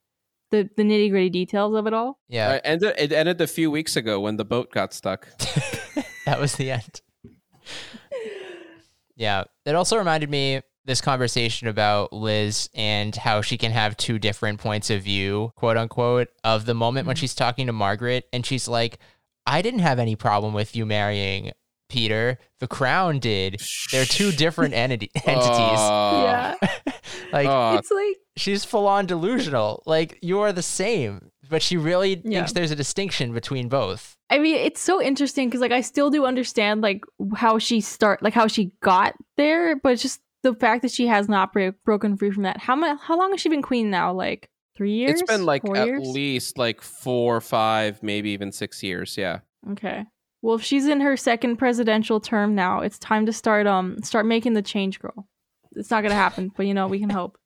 the 0.52 0.70
the 0.78 0.84
nitty 0.84 1.10
gritty 1.10 1.30
details 1.30 1.76
of 1.76 1.88
it 1.88 1.94
all. 1.94 2.20
Yeah, 2.28 2.50
uh, 2.50 2.60
ended, 2.64 2.96
it 2.98 3.12
ended 3.12 3.42
a 3.42 3.48
few 3.48 3.70
weeks 3.70 3.96
ago 3.96 4.20
when 4.20 4.38
the 4.38 4.46
boat 4.46 4.72
got 4.72 4.94
stuck. 4.94 5.28
that 6.26 6.40
was 6.40 6.56
the 6.56 6.72
end. 6.72 7.02
yeah, 9.16 9.44
it 9.66 9.76
also 9.76 9.98
reminded 9.98 10.30
me 10.30 10.62
this 10.90 11.02
conversation 11.02 11.68
about 11.68 12.12
Liz 12.12 12.70
and 12.74 13.16
how 13.16 13.42
she 13.42 13.58
can 13.58 13.72
have 13.72 13.96
two 13.96 14.20
different 14.20 14.60
points 14.60 14.90
of 14.90 15.04
view, 15.04 15.54
quote 15.56 15.78
unquote, 15.78 16.30
of 16.44 16.66
the 16.66 16.74
moment 16.74 17.08
when 17.08 17.16
mm-hmm. 17.16 17.22
she's 17.22 17.36
talking 17.36 17.68
to 17.68 17.74
Margaret 17.74 18.28
and 18.34 18.46
she's 18.46 18.68
like, 18.68 19.00
I 19.46 19.62
didn't 19.62 19.80
have 19.80 20.00
any 20.00 20.16
problem 20.16 20.54
with 20.54 20.76
you 20.76 20.86
marrying 20.86 21.52
Peter. 21.90 22.40
The 22.60 22.68
crown 22.68 23.20
did. 23.20 23.62
They're 23.92 24.06
two 24.06 24.32
different 24.32 24.74
entity- 24.74 25.12
entities. 25.26 25.80
Uh, 25.80 26.56
yeah. 26.62 26.94
like 27.32 27.48
uh, 27.48 27.78
it's 27.80 27.92
like 27.92 28.18
she's 28.36 28.66
full 28.66 28.88
on 28.88 29.06
delusional. 29.06 29.84
Like 29.86 30.18
you 30.22 30.40
are 30.40 30.52
the 30.52 30.62
same, 30.62 31.32
but 31.50 31.62
she 31.62 31.78
really 31.78 32.22
yeah. 32.24 32.40
thinks 32.40 32.54
there's 32.54 32.72
a 32.72 32.76
distinction 32.76 33.34
between 33.34 33.70
both. 33.70 34.16
I 34.30 34.38
mean, 34.38 34.56
it's 34.56 34.82
so 34.82 35.02
interesting 35.02 35.48
because 35.50 35.62
like 35.62 35.72
I 35.72 35.82
still 35.82 36.10
do 36.10 36.26
understand 36.26 36.82
like 36.82 37.04
how 37.36 37.60
she 37.60 37.82
start 37.82 38.22
like 38.22 38.34
how 38.34 38.48
she 38.48 38.72
got 38.82 39.16
there, 39.38 39.76
but 39.76 39.94
it's 39.94 40.02
just 40.02 40.22
the 40.44 40.54
fact 40.54 40.82
that 40.84 40.92
she 40.92 41.08
has 41.08 41.28
not 41.28 41.54
break, 41.54 41.76
broken 41.84 42.16
free 42.18 42.32
from 42.32 42.44
that. 42.44 42.58
How 42.58 42.76
much? 42.76 43.00
How 43.02 43.18
long 43.18 43.32
has 43.32 43.42
she 43.42 43.50
been 43.50 43.62
queen 43.62 43.90
now? 43.90 44.14
Like 44.14 44.50
three 44.76 44.94
years? 44.94 45.22
It's 45.22 45.32
been 45.32 45.46
like 45.46 45.64
Four 45.64 45.78
at 45.78 45.88
years? 45.88 46.08
least 46.08 46.58
like 46.58 46.82
four, 46.82 47.42
five, 47.42 48.02
maybe 48.04 48.30
even 48.32 48.52
six 48.52 48.82
years. 48.84 49.18
Yeah. 49.18 49.40
Okay. 49.72 50.06
Well, 50.42 50.56
if 50.56 50.64
she's 50.64 50.88
in 50.88 51.02
her 51.02 51.18
second 51.18 51.58
presidential 51.58 52.22
term 52.22 52.56
now, 52.56 52.80
it's 52.82 52.98
time 52.98 53.26
to 53.26 53.34
start 53.34 53.68
um 53.68 54.02
start 54.04 54.26
making 54.26 54.54
the 54.54 54.62
change, 54.62 55.00
girl. 55.00 55.28
It's 55.74 55.92
not 55.92 56.02
gonna 56.04 56.16
happen, 56.16 56.52
but 56.56 56.66
you 56.66 56.74
know 56.74 56.88
we 56.88 57.00
can 57.00 57.10
hope. 57.10 57.38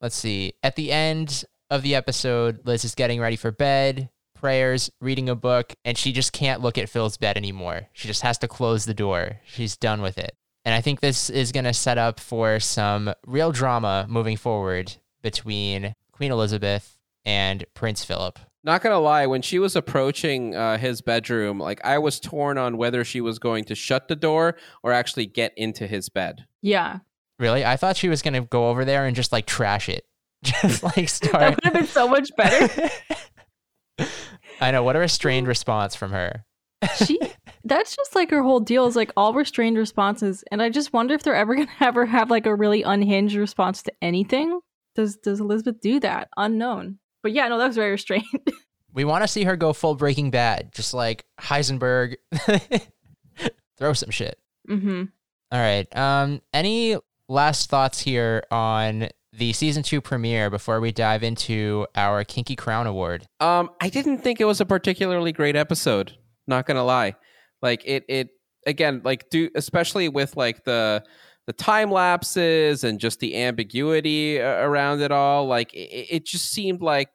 Let's 0.00 0.16
see. 0.16 0.54
At 0.62 0.74
the 0.76 0.90
end 0.90 1.44
of 1.70 1.82
the 1.82 1.94
episode, 1.94 2.66
Liz 2.66 2.84
is 2.84 2.94
getting 2.96 3.20
ready 3.20 3.36
for 3.36 3.52
bed, 3.52 4.10
prayers, 4.34 4.90
reading 5.00 5.28
a 5.28 5.36
book, 5.36 5.72
and 5.84 5.96
she 5.96 6.12
just 6.12 6.32
can't 6.32 6.60
look 6.60 6.76
at 6.76 6.88
Phil's 6.88 7.16
bed 7.16 7.36
anymore. 7.36 7.82
She 7.92 8.08
just 8.08 8.22
has 8.22 8.36
to 8.38 8.48
close 8.48 8.84
the 8.84 8.92
door. 8.94 9.38
She's 9.44 9.76
done 9.76 10.02
with 10.02 10.18
it. 10.18 10.32
And 10.64 10.74
I 10.74 10.80
think 10.80 11.00
this 11.00 11.28
is 11.28 11.50
going 11.52 11.64
to 11.64 11.72
set 11.74 11.98
up 11.98 12.20
for 12.20 12.60
some 12.60 13.12
real 13.26 13.50
drama 13.52 14.06
moving 14.08 14.36
forward 14.36 14.94
between 15.22 15.94
Queen 16.12 16.30
Elizabeth 16.30 16.96
and 17.24 17.64
Prince 17.74 18.04
Philip. 18.04 18.38
Not 18.64 18.80
gonna 18.80 19.00
lie, 19.00 19.26
when 19.26 19.42
she 19.42 19.58
was 19.58 19.74
approaching 19.74 20.54
uh, 20.54 20.78
his 20.78 21.00
bedroom, 21.00 21.58
like 21.58 21.84
I 21.84 21.98
was 21.98 22.20
torn 22.20 22.58
on 22.58 22.76
whether 22.76 23.02
she 23.02 23.20
was 23.20 23.40
going 23.40 23.64
to 23.64 23.74
shut 23.74 24.06
the 24.06 24.14
door 24.14 24.56
or 24.84 24.92
actually 24.92 25.26
get 25.26 25.52
into 25.56 25.88
his 25.88 26.08
bed. 26.08 26.46
Yeah. 26.60 27.00
Really? 27.40 27.64
I 27.64 27.76
thought 27.76 27.96
she 27.96 28.08
was 28.08 28.22
gonna 28.22 28.42
go 28.42 28.68
over 28.68 28.84
there 28.84 29.04
and 29.04 29.16
just 29.16 29.32
like 29.32 29.46
trash 29.46 29.88
it. 29.88 30.04
Just 30.44 30.82
like 30.82 31.08
start. 31.08 31.32
that 31.40 31.54
would 31.56 31.64
have 31.64 31.72
been 31.72 31.86
so 31.86 32.08
much 32.08 32.30
better. 32.36 32.90
I 34.60 34.70
know. 34.72 34.82
What 34.82 34.96
a 34.96 34.98
restrained 34.98 35.46
response 35.46 35.94
from 35.94 36.10
her. 36.12 36.44
she 36.96 37.18
that's 37.72 37.96
just 37.96 38.14
like 38.14 38.30
her 38.30 38.42
whole 38.42 38.60
deal 38.60 38.86
is 38.86 38.96
like 38.96 39.10
all 39.16 39.32
restrained 39.32 39.78
responses 39.78 40.44
and 40.52 40.62
i 40.62 40.68
just 40.68 40.92
wonder 40.92 41.14
if 41.14 41.22
they're 41.22 41.34
ever 41.34 41.54
gonna 41.56 41.68
ever 41.80 42.04
have 42.04 42.30
like 42.30 42.44
a 42.44 42.54
really 42.54 42.82
unhinged 42.82 43.34
response 43.36 43.82
to 43.82 43.92
anything? 44.02 44.60
Does 44.94 45.16
does 45.16 45.40
elizabeth 45.40 45.80
do 45.80 45.98
that? 46.00 46.28
Unknown. 46.36 46.98
But 47.22 47.32
yeah 47.32 47.48
no 47.48 47.58
that 47.58 47.68
was 47.68 47.76
very 47.76 47.92
restrained. 47.92 48.24
We 48.94 49.06
want 49.06 49.24
to 49.24 49.28
see 49.28 49.44
her 49.44 49.56
go 49.56 49.72
full 49.72 49.94
breaking 49.94 50.32
bad 50.32 50.70
just 50.74 50.92
like 50.92 51.24
heisenberg 51.40 52.16
throw 53.78 53.94
some 53.94 54.10
shit. 54.10 54.38
Mm-hmm. 54.68 55.04
All 55.50 55.58
right 55.58 55.96
um 55.96 56.42
any 56.52 56.98
last 57.26 57.70
thoughts 57.70 58.00
here 58.00 58.44
on 58.50 59.08
the 59.32 59.54
season 59.54 59.82
two 59.82 60.02
premiere 60.02 60.50
before 60.50 60.78
we 60.78 60.92
dive 60.92 61.22
into 61.22 61.86
our 61.94 62.22
kinky 62.22 62.54
crown 62.54 62.86
award? 62.86 63.26
Um 63.40 63.70
i 63.80 63.88
didn't 63.88 64.18
think 64.18 64.42
it 64.42 64.44
was 64.44 64.60
a 64.60 64.66
particularly 64.66 65.32
great 65.32 65.56
episode 65.56 66.18
not 66.46 66.66
gonna 66.66 66.84
lie 66.84 67.14
like 67.62 67.82
it 67.84 68.04
it 68.08 68.28
again 68.66 69.00
like 69.04 69.30
do 69.30 69.48
especially 69.54 70.08
with 70.08 70.36
like 70.36 70.64
the 70.64 71.02
the 71.46 71.52
time 71.52 71.90
lapses 71.90 72.84
and 72.84 73.00
just 73.00 73.20
the 73.20 73.36
ambiguity 73.36 74.40
around 74.40 75.00
it 75.00 75.10
all 75.10 75.46
like 75.46 75.72
it, 75.74 76.06
it 76.10 76.26
just 76.26 76.50
seemed 76.50 76.82
like 76.82 77.08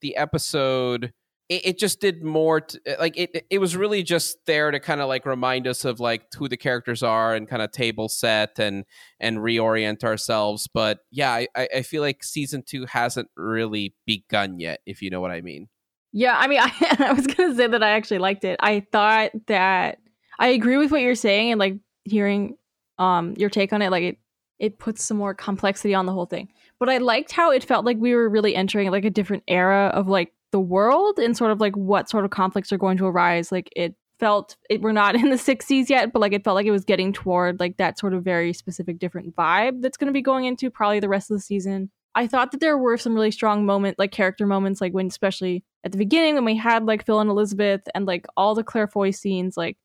the 0.00 0.16
episode 0.16 1.12
it, 1.48 1.66
it 1.66 1.78
just 1.78 2.00
did 2.00 2.22
more 2.22 2.60
to, 2.60 2.80
like 2.98 3.18
it 3.18 3.46
it 3.50 3.58
was 3.58 3.76
really 3.76 4.02
just 4.02 4.38
there 4.46 4.70
to 4.70 4.80
kind 4.80 5.00
of 5.00 5.08
like 5.08 5.26
remind 5.26 5.66
us 5.66 5.84
of 5.84 5.98
like 6.00 6.22
who 6.36 6.48
the 6.48 6.56
characters 6.56 7.02
are 7.02 7.34
and 7.34 7.48
kind 7.48 7.60
of 7.60 7.72
table 7.72 8.08
set 8.08 8.58
and 8.58 8.84
and 9.18 9.38
reorient 9.38 10.04
ourselves. 10.04 10.68
But 10.72 11.00
yeah 11.10 11.44
I, 11.56 11.68
I 11.76 11.82
feel 11.82 12.02
like 12.02 12.22
season 12.22 12.62
two 12.66 12.86
hasn't 12.86 13.28
really 13.36 13.94
begun 14.06 14.60
yet 14.60 14.80
if 14.86 15.02
you 15.02 15.10
know 15.10 15.20
what 15.20 15.30
i 15.30 15.40
mean 15.40 15.68
yeah, 16.12 16.36
I 16.36 16.46
mean, 16.46 16.60
I, 16.60 16.72
I 17.08 17.12
was 17.12 17.26
gonna 17.26 17.54
say 17.54 17.66
that 17.66 17.82
I 17.82 17.90
actually 17.90 18.18
liked 18.18 18.44
it. 18.44 18.56
I 18.60 18.86
thought 18.92 19.32
that 19.46 19.98
I 20.38 20.48
agree 20.48 20.76
with 20.76 20.90
what 20.90 21.02
you're 21.02 21.14
saying 21.14 21.52
and 21.52 21.58
like 21.58 21.76
hearing 22.04 22.56
um 22.98 23.34
your 23.36 23.50
take 23.50 23.72
on 23.72 23.82
it. 23.82 23.90
Like 23.90 24.04
it, 24.04 24.18
it 24.58 24.78
puts 24.78 25.04
some 25.04 25.16
more 25.16 25.34
complexity 25.34 25.94
on 25.94 26.06
the 26.06 26.12
whole 26.12 26.26
thing. 26.26 26.48
But 26.78 26.88
I 26.88 26.98
liked 26.98 27.32
how 27.32 27.50
it 27.50 27.64
felt 27.64 27.84
like 27.84 27.98
we 27.98 28.14
were 28.14 28.28
really 28.28 28.54
entering 28.54 28.90
like 28.90 29.04
a 29.04 29.10
different 29.10 29.44
era 29.48 29.90
of 29.94 30.08
like 30.08 30.32
the 30.52 30.60
world 30.60 31.18
and 31.18 31.36
sort 31.36 31.52
of 31.52 31.60
like 31.60 31.76
what 31.76 32.10
sort 32.10 32.24
of 32.24 32.30
conflicts 32.30 32.72
are 32.72 32.78
going 32.78 32.98
to 32.98 33.06
arise. 33.06 33.52
Like 33.52 33.70
it 33.76 33.94
felt 34.18 34.56
it 34.68 34.80
we're 34.82 34.92
not 34.92 35.14
in 35.16 35.30
the 35.30 35.36
60s 35.36 35.88
yet, 35.88 36.12
but 36.12 36.20
like 36.20 36.32
it 36.32 36.44
felt 36.44 36.54
like 36.54 36.66
it 36.66 36.70
was 36.70 36.84
getting 36.84 37.12
toward 37.12 37.60
like 37.60 37.76
that 37.78 37.98
sort 37.98 38.14
of 38.14 38.22
very 38.22 38.52
specific 38.52 38.98
different 38.98 39.34
vibe 39.34 39.82
that's 39.82 39.96
going 39.96 40.06
to 40.06 40.12
be 40.12 40.22
going 40.22 40.44
into 40.44 40.70
probably 40.70 41.00
the 41.00 41.08
rest 41.08 41.30
of 41.30 41.36
the 41.36 41.42
season. 41.42 41.90
I 42.14 42.26
thought 42.26 42.50
that 42.52 42.60
there 42.60 42.76
were 42.76 42.96
some 42.96 43.14
really 43.14 43.30
strong 43.30 43.64
moment, 43.64 43.98
like 43.98 44.10
character 44.10 44.46
moments, 44.46 44.80
like 44.80 44.92
when 44.92 45.06
especially 45.06 45.64
at 45.84 45.92
the 45.92 45.98
beginning 45.98 46.34
when 46.34 46.44
we 46.44 46.56
had 46.56 46.84
like 46.84 47.06
Phil 47.06 47.20
and 47.20 47.30
Elizabeth 47.30 47.82
and 47.94 48.06
like 48.06 48.26
all 48.36 48.54
the 48.54 48.64
Claire 48.64 48.88
Foy 48.88 49.10
scenes, 49.10 49.56
like 49.56 49.76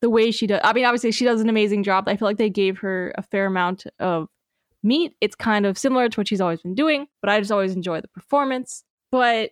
the 0.00 0.10
way 0.10 0.30
she 0.30 0.46
does. 0.46 0.60
I 0.64 0.72
mean, 0.72 0.84
obviously 0.84 1.12
she 1.12 1.24
does 1.24 1.40
an 1.40 1.48
amazing 1.48 1.84
job. 1.84 2.08
I 2.08 2.16
feel 2.16 2.26
like 2.26 2.36
they 2.36 2.50
gave 2.50 2.78
her 2.78 3.12
a 3.16 3.22
fair 3.22 3.46
amount 3.46 3.86
of 4.00 4.28
meat. 4.82 5.14
It's 5.20 5.36
kind 5.36 5.66
of 5.66 5.78
similar 5.78 6.08
to 6.08 6.20
what 6.20 6.28
she's 6.28 6.40
always 6.40 6.62
been 6.62 6.74
doing, 6.74 7.06
but 7.20 7.30
I 7.30 7.38
just 7.38 7.52
always 7.52 7.74
enjoy 7.74 8.00
the 8.00 8.08
performance. 8.08 8.84
But 9.12 9.50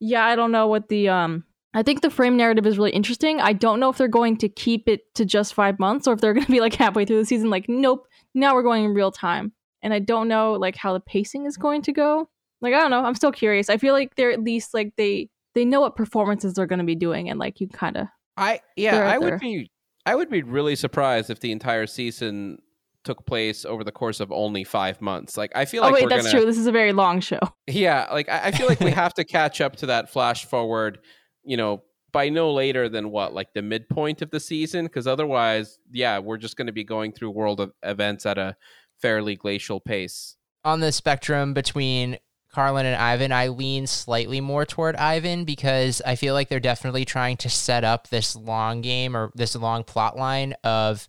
yeah, 0.00 0.24
I 0.24 0.36
don't 0.36 0.52
know 0.52 0.66
what 0.68 0.88
the 0.88 1.08
um. 1.08 1.44
I 1.76 1.82
think 1.82 2.02
the 2.02 2.10
frame 2.10 2.36
narrative 2.36 2.68
is 2.68 2.78
really 2.78 2.92
interesting. 2.92 3.40
I 3.40 3.52
don't 3.52 3.80
know 3.80 3.88
if 3.88 3.98
they're 3.98 4.06
going 4.06 4.36
to 4.36 4.48
keep 4.48 4.88
it 4.88 5.12
to 5.16 5.24
just 5.24 5.54
five 5.54 5.80
months 5.80 6.06
or 6.06 6.12
if 6.12 6.20
they're 6.20 6.32
going 6.32 6.46
to 6.46 6.52
be 6.52 6.60
like 6.60 6.74
halfway 6.74 7.04
through 7.04 7.18
the 7.18 7.24
season, 7.24 7.50
like, 7.50 7.68
nope, 7.68 8.06
now 8.32 8.54
we're 8.54 8.62
going 8.62 8.84
in 8.84 8.94
real 8.94 9.10
time 9.10 9.52
and 9.84 9.94
I 9.94 10.00
don't 10.00 10.26
know 10.26 10.54
like 10.54 10.74
how 10.74 10.92
the 10.92 11.00
pacing 11.00 11.46
is 11.46 11.56
going 11.56 11.82
to 11.82 11.92
go. 11.92 12.28
Like 12.60 12.74
I 12.74 12.78
don't 12.78 12.90
know, 12.90 13.04
I'm 13.04 13.14
still 13.14 13.32
curious. 13.32 13.70
I 13.70 13.76
feel 13.76 13.94
like 13.94 14.16
they're 14.16 14.32
at 14.32 14.42
least 14.42 14.74
like 14.74 14.94
they 14.96 15.28
they 15.54 15.64
know 15.64 15.80
what 15.80 15.94
performances 15.94 16.54
they're 16.54 16.66
going 16.66 16.80
to 16.80 16.84
be 16.84 16.96
doing 16.96 17.30
and 17.30 17.38
like 17.38 17.60
you 17.60 17.68
kind 17.68 17.96
of 17.96 18.08
I 18.36 18.60
yeah, 18.76 19.08
I 19.08 19.18
would 19.18 19.38
be 19.38 19.70
I 20.04 20.16
would 20.16 20.30
be 20.30 20.42
really 20.42 20.74
surprised 20.74 21.30
if 21.30 21.38
the 21.38 21.52
entire 21.52 21.86
season 21.86 22.58
took 23.04 23.26
place 23.26 23.64
over 23.64 23.84
the 23.84 23.92
course 23.92 24.18
of 24.18 24.32
only 24.32 24.64
five 24.64 25.00
months. 25.00 25.36
Like 25.36 25.52
I 25.54 25.66
feel 25.66 25.84
oh, 25.84 25.90
like 25.90 25.94
wait, 25.94 26.08
that's 26.08 26.24
gonna, 26.24 26.38
true. 26.38 26.46
This 26.46 26.58
is 26.58 26.66
a 26.66 26.72
very 26.72 26.92
long 26.92 27.20
show. 27.20 27.38
Yeah, 27.66 28.08
like 28.12 28.28
I, 28.28 28.46
I 28.46 28.50
feel 28.50 28.66
like 28.66 28.80
we 28.80 28.90
have 28.90 29.14
to 29.14 29.24
catch 29.24 29.60
up 29.60 29.76
to 29.76 29.86
that 29.86 30.10
flash 30.10 30.44
forward 30.44 30.98
you 31.44 31.56
know, 31.56 31.82
by 32.12 32.28
no 32.28 32.52
later 32.52 32.88
than 32.88 33.10
what, 33.10 33.34
like 33.34 33.52
the 33.54 33.62
midpoint 33.62 34.22
of 34.22 34.30
the 34.30 34.40
season, 34.40 34.86
because 34.86 35.06
otherwise, 35.06 35.78
yeah, 35.90 36.18
we're 36.18 36.36
just 36.36 36.56
going 36.56 36.66
to 36.66 36.72
be 36.72 36.84
going 36.84 37.12
through 37.12 37.30
world 37.30 37.60
of 37.60 37.72
events 37.82 38.24
at 38.24 38.38
a 38.38 38.56
fairly 39.04 39.36
glacial 39.36 39.80
pace. 39.80 40.36
On 40.64 40.80
the 40.80 40.90
spectrum 40.90 41.52
between 41.52 42.16
Carlyn 42.50 42.86
and 42.86 42.96
Ivan, 42.96 43.32
I 43.32 43.48
lean 43.48 43.86
slightly 43.86 44.40
more 44.40 44.64
toward 44.64 44.96
Ivan 44.96 45.44
because 45.44 46.00
I 46.06 46.16
feel 46.16 46.32
like 46.32 46.48
they're 46.48 46.58
definitely 46.58 47.04
trying 47.04 47.36
to 47.38 47.50
set 47.50 47.84
up 47.84 48.08
this 48.08 48.34
long 48.34 48.80
game 48.80 49.14
or 49.14 49.30
this 49.34 49.54
long 49.56 49.84
plot 49.84 50.16
line 50.16 50.54
of 50.64 51.06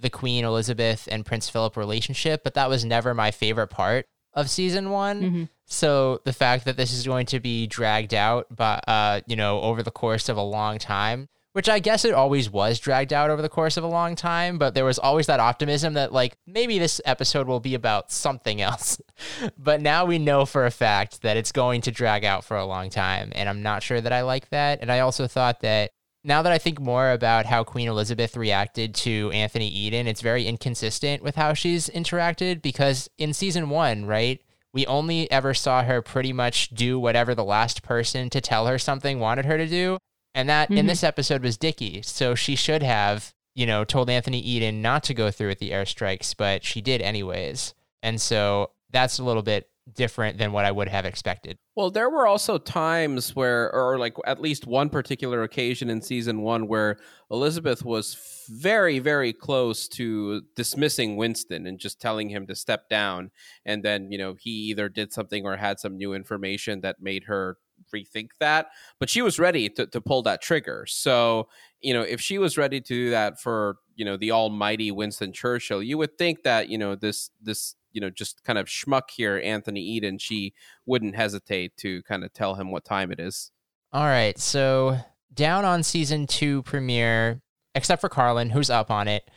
the 0.00 0.10
Queen 0.10 0.44
Elizabeth 0.44 1.06
and 1.08 1.24
Prince 1.24 1.48
Philip 1.48 1.76
relationship, 1.76 2.42
but 2.42 2.54
that 2.54 2.68
was 2.68 2.84
never 2.84 3.14
my 3.14 3.30
favorite 3.30 3.68
part 3.68 4.06
of 4.34 4.50
season 4.50 4.90
one. 4.90 5.22
Mm-hmm. 5.22 5.44
So 5.66 6.22
the 6.24 6.32
fact 6.32 6.64
that 6.64 6.76
this 6.76 6.92
is 6.92 7.06
going 7.06 7.26
to 7.26 7.38
be 7.38 7.68
dragged 7.68 8.12
out, 8.12 8.48
but 8.50 8.82
uh, 8.88 9.20
you 9.28 9.36
know, 9.36 9.60
over 9.60 9.84
the 9.84 9.92
course 9.92 10.28
of 10.28 10.36
a 10.36 10.42
long 10.42 10.78
time, 10.78 11.28
which 11.56 11.70
I 11.70 11.78
guess 11.78 12.04
it 12.04 12.12
always 12.12 12.50
was 12.50 12.78
dragged 12.78 13.14
out 13.14 13.30
over 13.30 13.40
the 13.40 13.48
course 13.48 13.78
of 13.78 13.82
a 13.82 13.86
long 13.86 14.14
time, 14.14 14.58
but 14.58 14.74
there 14.74 14.84
was 14.84 14.98
always 14.98 15.26
that 15.28 15.40
optimism 15.40 15.94
that 15.94 16.12
like 16.12 16.36
maybe 16.46 16.78
this 16.78 17.00
episode 17.06 17.48
will 17.48 17.60
be 17.60 17.74
about 17.74 18.12
something 18.12 18.60
else. 18.60 19.00
but 19.58 19.80
now 19.80 20.04
we 20.04 20.18
know 20.18 20.44
for 20.44 20.66
a 20.66 20.70
fact 20.70 21.22
that 21.22 21.38
it's 21.38 21.52
going 21.52 21.80
to 21.80 21.90
drag 21.90 22.26
out 22.26 22.44
for 22.44 22.58
a 22.58 22.66
long 22.66 22.90
time, 22.90 23.32
and 23.34 23.48
I'm 23.48 23.62
not 23.62 23.82
sure 23.82 24.02
that 24.02 24.12
I 24.12 24.20
like 24.20 24.50
that. 24.50 24.82
And 24.82 24.92
I 24.92 24.98
also 24.98 25.26
thought 25.26 25.60
that 25.60 25.92
now 26.22 26.42
that 26.42 26.52
I 26.52 26.58
think 26.58 26.78
more 26.78 27.10
about 27.10 27.46
how 27.46 27.64
Queen 27.64 27.88
Elizabeth 27.88 28.36
reacted 28.36 28.94
to 28.96 29.30
Anthony 29.30 29.68
Eden, 29.70 30.06
it's 30.06 30.20
very 30.20 30.46
inconsistent 30.46 31.22
with 31.22 31.36
how 31.36 31.54
she's 31.54 31.88
interacted 31.88 32.60
because 32.60 33.08
in 33.16 33.32
season 33.32 33.70
one, 33.70 34.04
right, 34.04 34.42
we 34.74 34.84
only 34.84 35.30
ever 35.30 35.54
saw 35.54 35.82
her 35.84 36.02
pretty 36.02 36.34
much 36.34 36.68
do 36.68 37.00
whatever 37.00 37.34
the 37.34 37.42
last 37.42 37.82
person 37.82 38.28
to 38.28 38.42
tell 38.42 38.66
her 38.66 38.78
something 38.78 39.20
wanted 39.20 39.46
her 39.46 39.56
to 39.56 39.66
do. 39.66 39.96
And 40.36 40.48
that 40.48 40.70
in 40.70 40.84
Mhm. 40.84 40.88
this 40.88 41.02
episode 41.02 41.42
was 41.42 41.56
Dickie. 41.56 42.02
So 42.02 42.34
she 42.36 42.54
should 42.54 42.82
have, 42.82 43.34
you 43.54 43.66
know, 43.66 43.84
told 43.84 44.10
Anthony 44.10 44.38
Eden 44.38 44.82
not 44.82 45.02
to 45.04 45.14
go 45.14 45.30
through 45.30 45.48
with 45.48 45.58
the 45.58 45.70
airstrikes, 45.70 46.36
but 46.36 46.62
she 46.62 46.80
did 46.80 47.00
anyways. 47.00 47.74
And 48.02 48.20
so 48.20 48.70
that's 48.90 49.18
a 49.18 49.24
little 49.24 49.42
bit 49.42 49.68
different 49.94 50.36
than 50.36 50.52
what 50.52 50.64
I 50.64 50.72
would 50.72 50.88
have 50.88 51.06
expected. 51.06 51.58
Well, 51.76 51.90
there 51.90 52.10
were 52.10 52.26
also 52.26 52.58
times 52.58 53.36
where, 53.36 53.72
or 53.72 53.98
like 53.98 54.14
at 54.26 54.40
least 54.40 54.66
one 54.66 54.90
particular 54.90 55.42
occasion 55.44 55.88
in 55.88 56.02
season 56.02 56.42
one 56.42 56.66
where 56.66 56.98
Elizabeth 57.30 57.84
was 57.84 58.16
very, 58.48 58.98
very 58.98 59.32
close 59.32 59.86
to 59.88 60.42
dismissing 60.56 61.16
Winston 61.16 61.66
and 61.66 61.78
just 61.78 62.00
telling 62.00 62.30
him 62.30 62.46
to 62.48 62.56
step 62.56 62.88
down. 62.90 63.30
And 63.64 63.82
then, 63.84 64.10
you 64.10 64.18
know, 64.18 64.34
he 64.38 64.50
either 64.50 64.88
did 64.88 65.12
something 65.12 65.46
or 65.46 65.56
had 65.56 65.78
some 65.78 65.96
new 65.96 66.12
information 66.14 66.80
that 66.80 66.96
made 67.00 67.24
her 67.24 67.56
rethink 67.94 68.30
that. 68.40 68.68
But 68.98 69.10
she 69.10 69.22
was 69.22 69.38
ready 69.38 69.68
to, 69.70 69.86
to 69.86 70.00
pull 70.00 70.22
that 70.22 70.42
trigger. 70.42 70.84
So, 70.88 71.48
you 71.80 71.94
know, 71.94 72.02
if 72.02 72.20
she 72.20 72.38
was 72.38 72.58
ready 72.58 72.80
to 72.80 72.86
do 72.86 73.10
that 73.10 73.40
for, 73.40 73.76
you 73.94 74.04
know, 74.04 74.16
the 74.16 74.32
almighty 74.32 74.90
Winston 74.90 75.32
Churchill, 75.32 75.82
you 75.82 75.98
would 75.98 76.18
think 76.18 76.42
that, 76.42 76.68
you 76.68 76.78
know, 76.78 76.94
this, 76.94 77.30
this, 77.40 77.74
you 77.92 78.00
know, 78.00 78.10
just 78.10 78.44
kind 78.44 78.58
of 78.58 78.66
schmuck 78.66 79.10
here, 79.14 79.40
Anthony 79.42 79.80
Eden, 79.80 80.18
she 80.18 80.52
wouldn't 80.84 81.16
hesitate 81.16 81.76
to 81.78 82.02
kind 82.02 82.24
of 82.24 82.32
tell 82.32 82.54
him 82.54 82.70
what 82.70 82.84
time 82.84 83.10
it 83.10 83.18
is. 83.18 83.50
All 83.92 84.04
right, 84.04 84.38
so 84.38 84.98
down 85.32 85.64
on 85.64 85.82
season 85.82 86.26
two 86.26 86.62
premiere, 86.62 87.40
except 87.74 88.00
for 88.00 88.08
Carlyn, 88.08 88.50
who's 88.50 88.68
up 88.68 88.90
on 88.90 89.08
it. 89.08 89.30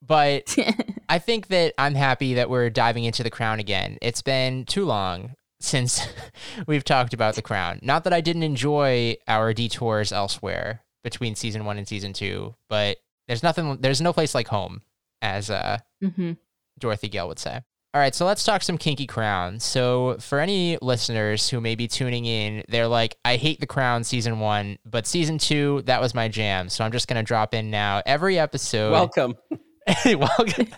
But 0.00 0.56
I 1.08 1.18
think 1.18 1.48
that 1.48 1.74
I'm 1.78 1.94
happy 1.94 2.34
that 2.34 2.50
we're 2.50 2.70
diving 2.70 3.04
into 3.04 3.22
the 3.22 3.30
crown 3.30 3.60
again. 3.60 3.98
It's 4.02 4.22
been 4.22 4.64
too 4.66 4.84
long 4.84 5.34
since 5.64 6.06
we've 6.66 6.84
talked 6.84 7.14
about 7.14 7.34
the 7.34 7.42
crown. 7.42 7.78
Not 7.82 8.04
that 8.04 8.12
I 8.12 8.20
didn't 8.20 8.42
enjoy 8.42 9.16
our 9.26 9.52
detours 9.52 10.12
elsewhere 10.12 10.84
between 11.02 11.34
season 11.34 11.64
one 11.64 11.78
and 11.78 11.88
season 11.88 12.12
two, 12.12 12.54
but 12.68 12.98
there's 13.28 13.42
nothing, 13.42 13.78
there's 13.80 14.00
no 14.00 14.12
place 14.12 14.34
like 14.34 14.48
home, 14.48 14.82
as 15.22 15.50
uh, 15.50 15.78
hmm 16.02 16.32
Dorothy 16.78 17.08
Gale 17.08 17.28
would 17.28 17.38
say. 17.38 17.60
All 17.94 18.00
right, 18.00 18.12
so 18.12 18.26
let's 18.26 18.42
talk 18.42 18.62
some 18.62 18.76
kinky 18.76 19.06
crown. 19.06 19.60
So, 19.60 20.16
for 20.18 20.40
any 20.40 20.76
listeners 20.82 21.48
who 21.48 21.60
may 21.60 21.76
be 21.76 21.86
tuning 21.86 22.24
in, 22.24 22.64
they're 22.68 22.88
like, 22.88 23.16
I 23.24 23.36
hate 23.36 23.60
the 23.60 23.68
crown 23.68 24.02
season 24.02 24.40
one, 24.40 24.78
but 24.84 25.06
season 25.06 25.38
two, 25.38 25.82
that 25.86 26.00
was 26.00 26.12
my 26.12 26.26
jam. 26.26 26.68
So, 26.68 26.84
I'm 26.84 26.90
just 26.90 27.06
going 27.06 27.18
to 27.18 27.22
drop 27.22 27.54
in 27.54 27.70
now. 27.70 28.02
Every 28.04 28.36
episode. 28.36 28.90
Welcome. 28.90 29.36
welcome, 30.06 30.68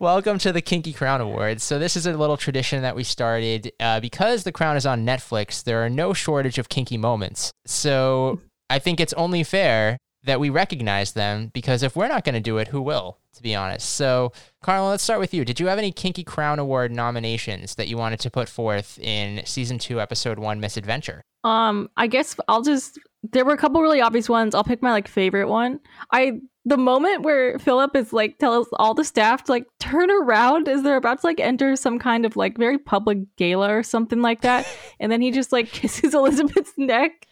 welcome 0.00 0.38
to 0.38 0.52
the 0.52 0.60
Kinky 0.60 0.92
Crown 0.92 1.20
Awards. 1.20 1.62
So 1.62 1.78
this 1.78 1.96
is 1.96 2.06
a 2.06 2.16
little 2.16 2.36
tradition 2.36 2.82
that 2.82 2.96
we 2.96 3.04
started 3.04 3.70
uh, 3.78 4.00
because 4.00 4.42
the 4.42 4.50
Crown 4.50 4.76
is 4.76 4.86
on 4.86 5.06
Netflix. 5.06 5.62
There 5.62 5.84
are 5.84 5.90
no 5.90 6.12
shortage 6.12 6.58
of 6.58 6.68
kinky 6.68 6.98
moments. 6.98 7.52
So 7.64 8.40
I 8.68 8.80
think 8.80 8.98
it's 8.98 9.12
only 9.12 9.44
fair 9.44 9.98
that 10.24 10.40
we 10.40 10.50
recognize 10.50 11.12
them 11.12 11.52
because 11.54 11.84
if 11.84 11.94
we're 11.94 12.08
not 12.08 12.24
going 12.24 12.34
to 12.34 12.40
do 12.40 12.58
it, 12.58 12.68
who 12.68 12.82
will? 12.82 13.18
To 13.34 13.42
be 13.42 13.54
honest. 13.54 13.90
So 13.90 14.32
Carla, 14.62 14.88
let's 14.88 15.02
start 15.02 15.20
with 15.20 15.32
you. 15.32 15.44
Did 15.44 15.60
you 15.60 15.66
have 15.68 15.78
any 15.78 15.92
Kinky 15.92 16.24
Crown 16.24 16.58
Award 16.58 16.90
nominations 16.90 17.76
that 17.76 17.86
you 17.86 17.96
wanted 17.96 18.18
to 18.20 18.30
put 18.30 18.48
forth 18.48 18.98
in 18.98 19.44
season 19.44 19.78
two, 19.78 20.00
episode 20.00 20.38
one, 20.38 20.58
Misadventure? 20.58 21.22
Um, 21.44 21.88
I 21.96 22.08
guess 22.08 22.34
I'll 22.48 22.62
just. 22.62 22.98
There 23.22 23.44
were 23.44 23.52
a 23.52 23.58
couple 23.58 23.82
really 23.82 24.00
obvious 24.00 24.28
ones. 24.28 24.54
I'll 24.54 24.64
pick 24.64 24.82
my 24.82 24.90
like 24.90 25.06
favorite 25.06 25.48
one. 25.48 25.80
I 26.12 26.40
the 26.66 26.76
moment 26.76 27.22
where 27.22 27.58
Philip 27.60 27.94
is 27.94 28.12
like 28.12 28.38
tells 28.38 28.66
all 28.74 28.92
the 28.92 29.04
staff 29.04 29.44
to 29.44 29.52
like 29.52 29.66
turn 29.78 30.10
around 30.10 30.68
as 30.68 30.82
they're 30.82 30.96
about 30.96 31.20
to 31.20 31.26
like 31.28 31.38
enter 31.38 31.76
some 31.76 32.00
kind 32.00 32.26
of 32.26 32.36
like 32.36 32.58
very 32.58 32.76
public 32.76 33.18
gala 33.36 33.72
or 33.72 33.84
something 33.84 34.20
like 34.20 34.42
that, 34.42 34.66
and 35.00 35.10
then 35.10 35.22
he 35.22 35.30
just 35.30 35.52
like 35.52 35.70
kisses 35.70 36.12
Elizabeth's 36.14 36.72
neck. 36.76 37.26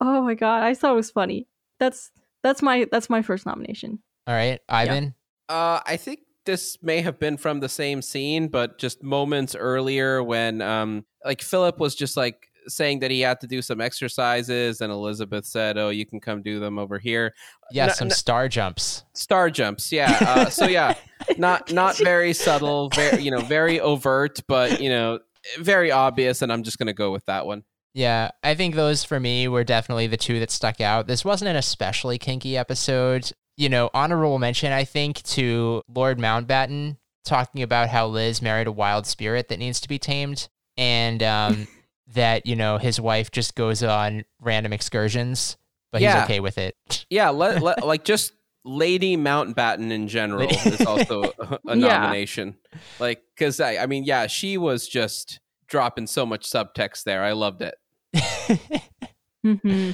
oh 0.00 0.22
my 0.22 0.34
god, 0.34 0.64
I 0.64 0.74
thought 0.74 0.92
it 0.92 0.96
was 0.96 1.12
funny. 1.12 1.46
That's 1.78 2.10
that's 2.42 2.60
my 2.60 2.86
that's 2.90 3.08
my 3.08 3.22
first 3.22 3.46
nomination. 3.46 4.00
All 4.26 4.34
right, 4.34 4.60
Ivan. 4.68 5.14
Uh, 5.48 5.80
I 5.86 5.96
think 5.96 6.20
this 6.46 6.78
may 6.82 7.00
have 7.02 7.20
been 7.20 7.36
from 7.36 7.60
the 7.60 7.68
same 7.68 8.02
scene, 8.02 8.48
but 8.48 8.78
just 8.78 9.02
moments 9.02 9.54
earlier 9.54 10.22
when, 10.22 10.60
um, 10.60 11.04
like 11.24 11.42
Philip 11.42 11.78
was 11.78 11.94
just 11.94 12.16
like 12.16 12.51
saying 12.68 13.00
that 13.00 13.10
he 13.10 13.20
had 13.20 13.40
to 13.40 13.46
do 13.46 13.62
some 13.62 13.80
exercises, 13.80 14.80
and 14.80 14.92
Elizabeth 14.92 15.44
said, 15.46 15.78
"Oh, 15.78 15.88
you 15.90 16.06
can 16.06 16.20
come 16.20 16.42
do 16.42 16.60
them 16.60 16.78
over 16.78 16.98
here." 16.98 17.34
Yeah, 17.70 17.86
No- 17.86 17.92
some 17.92 18.08
no- 18.08 18.14
star 18.14 18.48
jumps. 18.48 19.04
Star 19.14 19.50
jumps, 19.50 19.90
yeah. 19.92 20.16
Uh, 20.20 20.50
so 20.50 20.66
yeah, 20.66 20.94
not 21.38 21.72
not 21.72 21.96
very 21.98 22.32
subtle, 22.32 22.88
very 22.90 23.22
you 23.22 23.30
know, 23.30 23.40
very 23.40 23.80
overt, 23.80 24.40
but 24.48 24.80
you 24.80 24.88
know, 24.90 25.18
very 25.58 25.90
obvious. 25.90 26.42
And 26.42 26.52
I'm 26.52 26.62
just 26.62 26.78
gonna 26.78 26.92
go 26.92 27.10
with 27.12 27.24
that 27.26 27.46
one. 27.46 27.64
Yeah, 27.94 28.30
I 28.42 28.54
think 28.54 28.74
those 28.74 29.04
for 29.04 29.20
me 29.20 29.48
were 29.48 29.64
definitely 29.64 30.06
the 30.06 30.16
two 30.16 30.40
that 30.40 30.50
stuck 30.50 30.80
out. 30.80 31.06
This 31.06 31.24
wasn't 31.24 31.50
an 31.50 31.56
especially 31.56 32.16
kinky 32.18 32.56
episode. 32.56 33.30
You 33.58 33.68
know, 33.68 33.90
honorable 33.92 34.38
mention, 34.38 34.72
I 34.72 34.84
think, 34.84 35.22
to 35.24 35.82
Lord 35.94 36.18
Mountbatten 36.18 36.96
talking 37.24 37.62
about 37.62 37.88
how 37.90 38.06
Liz 38.06 38.40
married 38.40 38.66
a 38.66 38.72
wild 38.72 39.06
spirit 39.06 39.48
that 39.48 39.58
needs 39.58 39.78
to 39.80 39.88
be 39.88 39.98
tamed 39.98 40.48
and 40.78 41.22
um, 41.22 41.68
that, 42.08 42.46
you 42.46 42.56
know, 42.56 42.78
his 42.78 43.00
wife 43.00 43.30
just 43.30 43.54
goes 43.54 43.82
on 43.82 44.24
random 44.40 44.72
excursions, 44.72 45.56
but 45.92 46.00
Yeah. 46.02 46.14
he's 46.14 46.24
okay 46.24 46.40
with 46.40 46.58
it. 46.58 46.76
Yeah, 47.10 47.30
let, 47.30 47.62
let, 47.62 47.84
like 47.86 48.04
just 48.04 48.32
Lady 48.64 49.16
Mountbatten 49.16 49.90
in 49.90 50.08
general 50.08 50.48
is 50.50 50.80
also 50.86 51.22
a, 51.38 51.58
a 51.68 51.76
Yeah. 51.76 51.88
nomination. 51.98 52.56
Like, 52.98 53.22
because 53.34 53.60
I, 53.60 53.76
I 53.78 53.86
mean, 53.86 54.04
yeah, 54.04 54.26
she 54.26 54.56
was 54.58 54.86
just 54.88 55.40
dropping 55.68 56.06
so 56.06 56.24
much 56.26 56.48
subtext 56.50 57.04
there. 57.04 57.22
I 57.24 57.32
loved 57.32 57.62
it. 57.62 57.74
hmm 59.42 59.90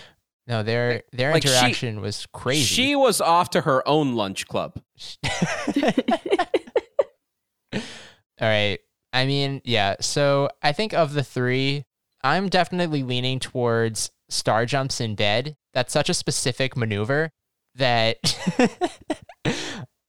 no, 0.46 0.62
their 0.62 1.02
their 1.12 1.32
Like, 1.32 1.42
she- 1.42 1.50
interaction 1.50 2.00
was 2.00 2.26
crazy. 2.32 2.62
She 2.64 2.96
was 2.96 3.20
off 3.20 3.50
to 3.50 3.60
her 3.60 3.86
own 3.86 4.14
lunch 4.14 4.48
club. 4.48 4.80
All 7.74 7.80
right. 8.40 8.78
I 9.12 9.26
mean, 9.26 9.60
yeah. 9.64 9.96
So 10.00 10.48
I 10.62 10.72
think 10.72 10.94
of 10.94 11.12
the 11.12 11.22
three, 11.24 11.84
I'm 12.28 12.48
definitely 12.48 13.02
leaning 13.02 13.40
towards 13.40 14.10
star 14.28 14.66
jumps 14.66 15.00
in 15.00 15.14
bed. 15.14 15.56
That's 15.72 15.92
such 15.92 16.08
a 16.08 16.14
specific 16.14 16.76
maneuver 16.76 17.30
that 17.76 18.16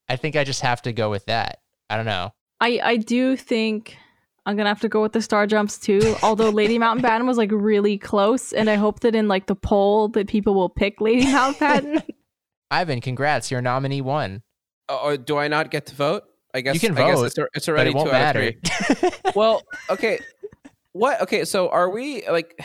I 0.09 0.15
think 0.15 0.35
I 0.35 0.43
just 0.43 0.61
have 0.61 0.81
to 0.83 0.93
go 0.93 1.09
with 1.09 1.25
that. 1.25 1.59
I 1.89 1.95
don't 1.97 2.05
know. 2.05 2.31
I 2.59 2.79
I 2.83 2.97
do 2.97 3.35
think 3.37 3.97
I'm 4.45 4.57
gonna 4.57 4.69
have 4.69 4.81
to 4.81 4.89
go 4.89 5.01
with 5.01 5.13
the 5.13 5.21
star 5.21 5.47
jumps 5.47 5.77
too. 5.77 6.15
Although 6.23 6.49
Lady 6.49 6.77
Mountain 6.79 7.05
Mountbatten 7.05 7.25
was 7.25 7.37
like 7.37 7.51
really 7.51 7.97
close, 7.97 8.51
and 8.51 8.69
I 8.69 8.75
hope 8.75 8.99
that 9.01 9.15
in 9.15 9.27
like 9.27 9.45
the 9.47 9.55
poll 9.55 10.09
that 10.09 10.27
people 10.27 10.55
will 10.55 10.69
pick 10.69 10.99
Lady 10.99 11.25
Mountain 11.31 11.67
Mountbatten. 11.67 12.03
Ivan, 12.71 13.01
congrats. 13.01 13.49
Your 13.49 13.61
nominee 13.61 14.01
won. 14.01 14.41
Oh, 14.89 15.09
uh, 15.09 15.13
uh, 15.13 15.17
do 15.17 15.37
I 15.37 15.47
not 15.47 15.71
get 15.71 15.85
to 15.87 15.95
vote? 15.95 16.23
I 16.53 16.61
guess 16.61 16.73
you 16.75 16.79
can 16.79 16.97
I 16.97 17.07
guess 17.09 17.17
vote, 17.19 17.25
it's, 17.25 17.37
it's 17.53 17.65
But 17.67 17.71
already 17.73 17.89
it 17.91 17.95
won't 17.95 18.09
two 18.09 18.15
out 18.15 18.35
of 18.35 18.43
matter. 18.43 18.53
three. 18.53 19.31
Well, 19.35 19.61
okay. 19.89 20.19
What? 20.99 21.21
Okay, 21.21 21.45
so 21.45 21.69
are 21.69 21.89
we 21.89 22.27
like? 22.27 22.59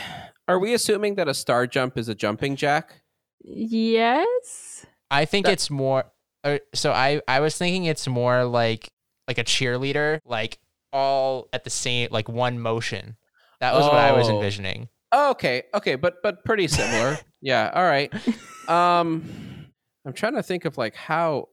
Are 0.49 0.59
we 0.59 0.75
assuming 0.75 1.15
that 1.15 1.29
a 1.29 1.35
star 1.35 1.67
jump 1.67 1.97
is 1.97 2.09
a 2.09 2.15
jumping 2.15 2.57
jack? 2.57 3.01
yes. 3.45 4.85
I 5.11 5.25
think 5.25 5.47
That- 5.47 5.53
it's 5.53 5.71
more. 5.71 6.05
Uh, 6.43 6.59
so 6.75 6.93
I 6.93 7.21
I 7.29 7.41
was 7.41 7.57
thinking 7.57 7.85
it's 7.85 8.07
more 8.09 8.45
like 8.45 8.89
like 9.29 9.39
a 9.39 9.45
cheerleader, 9.45 10.21
like 10.25 10.59
all 10.93 11.49
at 11.53 11.65
the 11.65 11.71
same 11.71 12.09
like 12.11 12.29
one 12.29 12.59
motion. 12.61 13.17
That 13.61 13.75
was 13.75 13.85
what 13.85 13.95
I 13.95 14.13
was 14.13 14.29
Oh. 14.29 14.35
envisioning. 14.37 14.89
Oh, 15.13 15.31
okay, 15.31 15.63
okay, 15.73 15.95
but 15.95 16.23
but 16.23 16.45
pretty 16.45 16.67
similar. 16.69 17.19
yeah. 17.41 17.71
All 17.73 17.85
right. 17.85 18.13
Um, 18.69 19.71
I'm 20.05 20.13
trying 20.13 20.35
to 20.35 20.43
think 20.43 20.65
of 20.65 20.77
like 20.77 20.95
how 20.97 21.49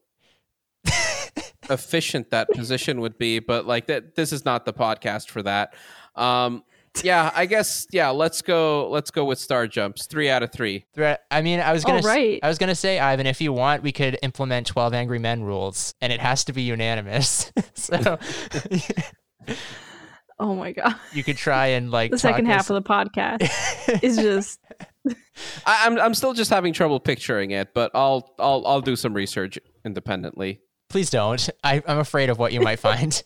efficient 1.70 2.30
that 2.30 2.48
position 2.50 3.00
would 3.00 3.16
be, 3.18 3.38
but 3.38 3.66
like 3.66 3.86
that, 3.86 4.14
this 4.16 4.32
is 4.32 4.44
not 4.44 4.64
the 4.66 4.72
podcast 4.72 5.28
for 5.30 5.42
that. 5.42 5.74
Um, 6.16 6.64
yeah, 7.04 7.30
I 7.34 7.46
guess 7.46 7.86
yeah. 7.90 8.10
Let's 8.10 8.42
go. 8.42 8.88
Let's 8.90 9.10
go 9.10 9.24
with 9.24 9.38
star 9.38 9.66
jumps. 9.66 10.06
Three 10.06 10.28
out 10.28 10.42
of 10.42 10.52
three. 10.52 10.84
Threat. 10.94 11.22
I 11.30 11.40
mean, 11.42 11.60
I 11.60 11.72
was 11.72 11.84
gonna. 11.84 11.98
All 11.98 12.04
right. 12.04 12.34
s- 12.34 12.40
I 12.42 12.48
was 12.48 12.58
gonna 12.58 12.74
say, 12.74 12.98
Ivan, 12.98 13.26
if 13.26 13.40
you 13.40 13.52
want, 13.52 13.82
we 13.82 13.92
could 13.92 14.18
implement 14.22 14.66
Twelve 14.66 14.92
Angry 14.92 15.18
Men 15.18 15.42
rules, 15.42 15.94
and 16.00 16.12
it 16.12 16.20
has 16.20 16.44
to 16.44 16.52
be 16.52 16.62
unanimous. 16.62 17.50
so 17.74 18.18
Oh 20.38 20.54
my 20.54 20.72
god. 20.72 20.96
you 21.12 21.22
could 21.22 21.36
try 21.36 21.66
and 21.68 21.90
like 21.90 22.10
The 22.10 22.18
second 22.18 22.46
half 22.46 22.62
us- 22.62 22.70
of 22.70 22.82
the 22.82 22.88
podcast 22.88 24.02
is 24.02 24.16
just 24.16 24.58
I, 25.66 25.86
I'm 25.86 25.98
I'm 25.98 26.14
still 26.14 26.32
just 26.32 26.50
having 26.50 26.72
trouble 26.72 26.98
picturing 27.00 27.52
it, 27.52 27.72
but 27.74 27.90
I'll 27.94 28.34
I'll 28.38 28.62
I'll 28.66 28.80
do 28.80 28.96
some 28.96 29.14
research 29.14 29.58
independently. 29.84 30.60
Please 30.88 31.10
don't. 31.10 31.48
I, 31.64 31.82
I'm 31.86 31.98
afraid 31.98 32.28
of 32.28 32.38
what 32.38 32.52
you 32.52 32.60
might 32.60 32.78
find. 32.80 33.22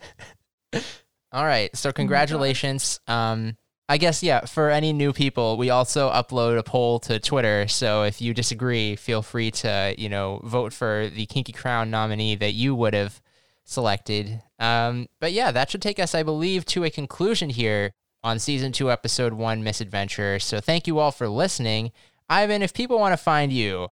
All 1.33 1.45
right. 1.45 1.75
So 1.77 1.93
congratulations. 1.93 3.01
um, 3.07 3.57
I 3.89 3.99
guess 3.99 4.23
yeah. 4.23 4.47
For 4.47 4.71
any 4.71 4.93
new 4.93 5.13
people, 5.13 5.57
we 5.57 5.71
also 5.71 6.11
upload 6.11 6.59
a 6.59 6.63
poll 6.65 6.99
to 7.01 7.21
Twitter. 7.21 7.69
So 7.69 8.03
if 8.03 8.21
you 8.21 8.35
disagree, 8.35 8.97
feel 8.97 9.23
free 9.23 9.51
to 9.53 9.95
you 9.97 10.09
know 10.09 10.41
vote 10.43 10.73
for 10.73 11.09
the 11.09 11.27
Kinky 11.27 11.53
Crown 11.53 11.91
nominee 11.91 12.35
that 12.37 12.55
you 12.55 12.75
would 12.75 12.95
have 12.95 13.21
selected. 13.65 14.43
Um, 14.59 15.07
but 15.21 15.33
yeah, 15.33 15.53
that 15.53 15.71
should 15.71 15.83
take 15.83 16.01
us, 16.01 16.15
I 16.15 16.25
believe, 16.25 16.65
to 16.67 16.85
a 16.85 16.91
conclusion 16.91 17.51
here 17.51 17.93
on 18.25 18.41
season 18.41 18.73
two, 18.73 18.91
episode 18.91 19.35
one, 19.35 19.63
Misadventure. 19.63 20.41
So 20.41 20.61
thank 20.61 20.89
you 20.89 20.99
all 20.99 21.13
for 21.13 21.29
listening. 21.29 21.93
Ivan, 22.29 22.63
if 22.63 22.75
people 22.75 22.99
want 22.99 23.13
to 23.13 23.17
find 23.17 23.53
you, 23.53 23.89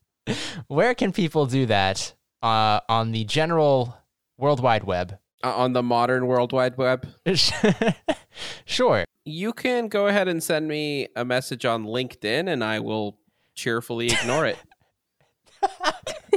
where 0.66 0.94
can 0.94 1.12
people 1.12 1.46
do 1.46 1.64
that? 1.66 2.14
uh, 2.42 2.80
on 2.88 3.12
the 3.12 3.24
general 3.24 3.96
World 4.36 4.60
Wide 4.60 4.84
Web. 4.84 5.18
Uh, 5.44 5.56
on 5.56 5.72
the 5.72 5.82
modern 5.82 6.26
World 6.26 6.52
Wide 6.52 6.76
Web, 6.78 7.08
sure. 8.64 9.04
you 9.24 9.52
can 9.52 9.88
go 9.88 10.06
ahead 10.06 10.28
and 10.28 10.42
send 10.42 10.68
me 10.68 11.08
a 11.16 11.24
message 11.24 11.64
on 11.64 11.84
LinkedIn, 11.84 12.48
and 12.48 12.62
I 12.62 12.78
will 12.78 13.18
cheerfully 13.54 14.06
ignore 14.06 14.46
it. 14.46 14.58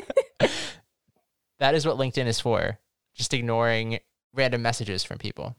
That 1.59 1.75
is 1.75 1.85
what 1.85 1.97
LinkedIn 1.97 2.25
is 2.25 2.39
for. 2.39 2.79
Just 3.13 3.33
ignoring 3.33 3.99
random 4.33 4.61
messages 4.61 5.03
from 5.03 5.17
people. 5.17 5.55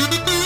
Thank 0.05 0.39
you. 0.39 0.44